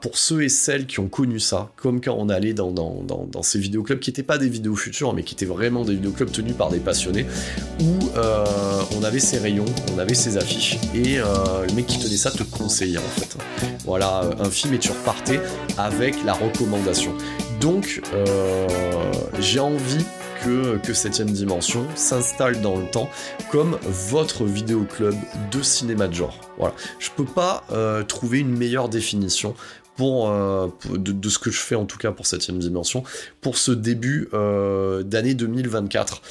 pour 0.00 0.18
ceux 0.18 0.42
et 0.42 0.48
celles 0.48 0.86
qui 0.86 1.00
ont 1.00 1.08
connu 1.08 1.40
ça, 1.40 1.70
comme 1.76 2.00
quand 2.00 2.16
on 2.18 2.28
allait 2.28 2.54
dans, 2.54 2.70
dans, 2.70 3.02
dans, 3.02 3.42
ces 3.42 3.58
vidéoclubs 3.58 3.98
qui 3.98 4.10
n'étaient 4.10 4.22
pas 4.22 4.38
des 4.38 4.48
vidéos 4.48 4.76
futures, 4.76 5.12
mais 5.14 5.22
qui 5.22 5.34
étaient 5.34 5.46
vraiment 5.46 5.84
des 5.84 5.94
vidéoclubs 5.94 6.30
tenus 6.30 6.54
par 6.54 6.70
des 6.70 6.78
passionnés, 6.78 7.26
où 7.80 8.10
euh, 8.16 8.44
on 8.96 9.04
avait 9.04 9.20
ses 9.20 9.38
rayons, 9.38 9.64
on 9.94 9.98
avait 9.98 10.14
ses 10.14 10.36
affiches, 10.36 10.78
et 10.94 11.18
euh, 11.18 11.24
le 11.68 11.74
mec 11.74 11.86
qui 11.86 11.98
tenait 11.98 12.16
ça 12.16 12.30
te 12.30 12.42
conseillait 12.42 12.98
en 12.98 13.20
fait. 13.20 13.36
Voilà, 13.84 14.24
euh, 14.24 14.44
un 14.44 14.50
film 14.50 14.74
et 14.74 14.78
tu 14.78 14.90
repartais 14.90 15.40
avec 15.76 16.24
la 16.24 16.32
recommandation. 16.32 17.14
Donc, 17.60 18.02
j'ai 19.40 19.60
envie 19.60 20.04
que, 20.46 20.78
que 20.78 20.94
Septième 20.94 21.30
Dimension 21.30 21.84
s'installe 21.96 22.60
dans 22.60 22.76
le 22.76 22.86
temps 22.86 23.10
comme 23.50 23.76
votre 23.82 24.44
vidéoclub 24.44 25.14
de 25.50 25.60
cinéma 25.60 26.06
de 26.06 26.14
genre. 26.14 26.38
Voilà. 26.56 26.72
Je 27.00 27.10
peux 27.10 27.24
pas 27.24 27.64
euh, 27.72 28.04
trouver 28.04 28.38
une 28.38 28.56
meilleure 28.56 28.88
définition 28.88 29.56
pour, 29.96 30.30
euh, 30.30 30.68
de, 30.90 31.28
ce 31.28 31.40
que 31.40 31.50
je 31.50 31.58
fais 31.58 31.74
en 31.74 31.84
tout 31.84 31.98
cas 31.98 32.12
pour 32.12 32.26
septième 32.26 32.58
dimension 32.58 33.02
pour 33.40 33.58
ce 33.58 33.72
début 33.72 34.28
euh, 34.34 35.02
d'année 35.02 35.34
2024. 35.34 36.22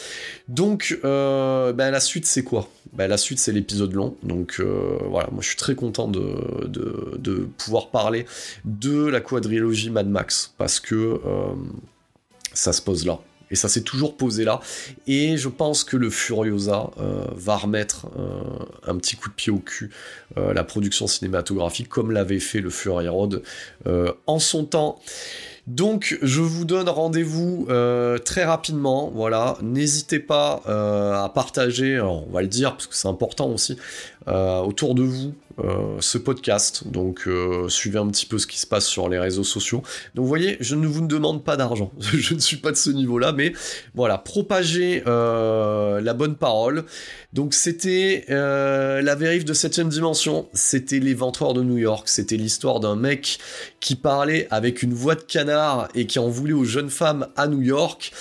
Donc 0.47 0.97
ben, 1.03 1.73
la 1.75 1.99
suite 1.99 2.25
c'est 2.25 2.43
quoi? 2.43 2.69
Ben, 2.93 3.07
La 3.07 3.17
suite 3.17 3.39
c'est 3.39 3.51
l'épisode 3.51 3.93
long. 3.93 4.15
Donc 4.23 4.61
voilà, 5.09 5.27
moi 5.31 5.41
je 5.41 5.47
suis 5.47 5.57
très 5.57 5.75
content 5.75 6.07
de, 6.07 6.67
de, 6.67 7.49
pouvoir 7.57 7.89
parler 7.89 8.25
de 8.63 9.07
la 9.07 9.19
quadrilogie 9.19 9.89
Mad 9.89 10.07
Max 10.07 10.53
parce 10.57 10.79
que 10.79 11.19
ça 12.53 12.71
se 12.71 12.81
pose 12.81 13.05
là. 13.05 13.19
Et 13.51 13.55
ça 13.55 13.69
s'est 13.69 13.81
toujours 13.81 14.17
posé 14.17 14.43
là. 14.43 14.59
Et 15.07 15.37
je 15.37 15.49
pense 15.49 15.83
que 15.83 15.97
le 15.97 16.09
Furiosa 16.09 16.91
euh, 16.99 17.25
va 17.35 17.57
remettre 17.57 18.07
euh, 18.17 18.41
un 18.87 18.97
petit 18.97 19.15
coup 19.15 19.29
de 19.29 19.33
pied 19.33 19.51
au 19.51 19.59
cul 19.59 19.91
euh, 20.37 20.53
la 20.53 20.63
production 20.63 21.07
cinématographique 21.07 21.89
comme 21.89 22.11
l'avait 22.11 22.39
fait 22.39 22.61
le 22.61 22.69
Fury 22.69 23.07
Road 23.07 23.41
en 24.27 24.39
son 24.39 24.65
temps. 24.65 24.99
Donc 25.67 26.17
je 26.21 26.41
vous 26.41 26.65
donne 26.65 26.89
rendez-vous 26.89 27.67
très 28.23 28.43
rapidement, 28.43 29.11
voilà. 29.13 29.57
N'hésitez 29.61 30.19
pas 30.19 30.61
à 30.65 31.29
partager, 31.29 31.99
on 31.99 32.27
va 32.31 32.41
le 32.41 32.47
dire 32.47 32.73
parce 32.73 32.87
que 32.87 32.95
c'est 32.95 33.07
important 33.07 33.49
aussi, 33.49 33.77
euh, 34.27 34.59
autour 34.61 34.95
de 34.95 35.03
vous 35.03 35.35
euh, 35.63 35.97
ce 35.99 36.17
podcast. 36.17 36.87
Donc 36.87 37.27
euh, 37.27 37.69
suivez 37.69 37.99
un 37.99 38.07
petit 38.07 38.25
peu 38.25 38.39
ce 38.39 38.47
qui 38.47 38.57
se 38.57 38.65
passe 38.65 38.87
sur 38.87 39.07
les 39.07 39.19
réseaux 39.19 39.43
sociaux. 39.43 39.83
Donc 40.15 40.23
vous 40.23 40.27
voyez, 40.27 40.57
je 40.61 40.73
ne 40.73 40.87
vous 40.87 41.05
demande 41.05 41.43
pas 41.43 41.57
d'argent, 41.57 41.91
je 41.99 42.33
ne 42.33 42.39
suis 42.39 42.57
pas 42.57 42.71
de 42.71 42.75
ce 42.75 42.89
niveau-là, 42.89 43.33
mais 43.33 43.53
voilà, 43.93 44.17
propagez 44.17 45.03
la 45.05 46.13
bonne 46.13 46.35
parole. 46.35 46.85
Donc 47.33 47.53
c'était 47.53 48.25
la 48.27 49.15
vérif 49.15 49.45
de 49.45 49.53
7ème 49.53 49.89
dimension, 49.89 50.47
c'était 50.53 50.99
l'éventoir 50.99 51.53
de 51.53 51.61
New 51.61 51.77
York, 51.77 52.09
c'était 52.09 52.37
l'histoire 52.37 52.79
d'un 52.79 52.95
mec 52.95 53.39
qui 53.79 53.95
parlait 53.95 54.47
avec 54.49 54.81
une 54.81 54.95
voix 54.95 55.13
de 55.13 55.21
canard 55.21 55.89
et 55.93 56.07
qui 56.07 56.17
en 56.17 56.27
voulait 56.27 56.53
aux 56.53 56.63
jeunes 56.63 56.89
femmes 56.89 57.27
à 57.35 57.47
New 57.47 57.61
York. 57.61 58.11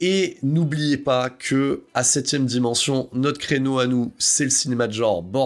Et 0.00 0.36
n'oubliez 0.42 0.96
pas 0.96 1.30
que 1.30 1.84
à 1.94 2.02
7ème 2.02 2.44
dimension, 2.44 3.08
notre 3.12 3.38
créneau 3.38 3.78
à 3.78 3.86
nous, 3.86 4.12
c'est 4.18 4.44
le 4.44 4.50
cinéma 4.50 4.88
de 4.88 4.92
genre 4.92 5.22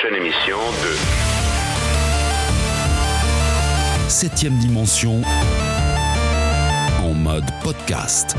Prochaine 0.00 0.16
émission 0.16 0.56
de 0.56 0.96
Septième 4.08 4.56
dimension 4.58 5.20
en 7.02 7.12
mode 7.12 7.44
podcast. 7.62 8.34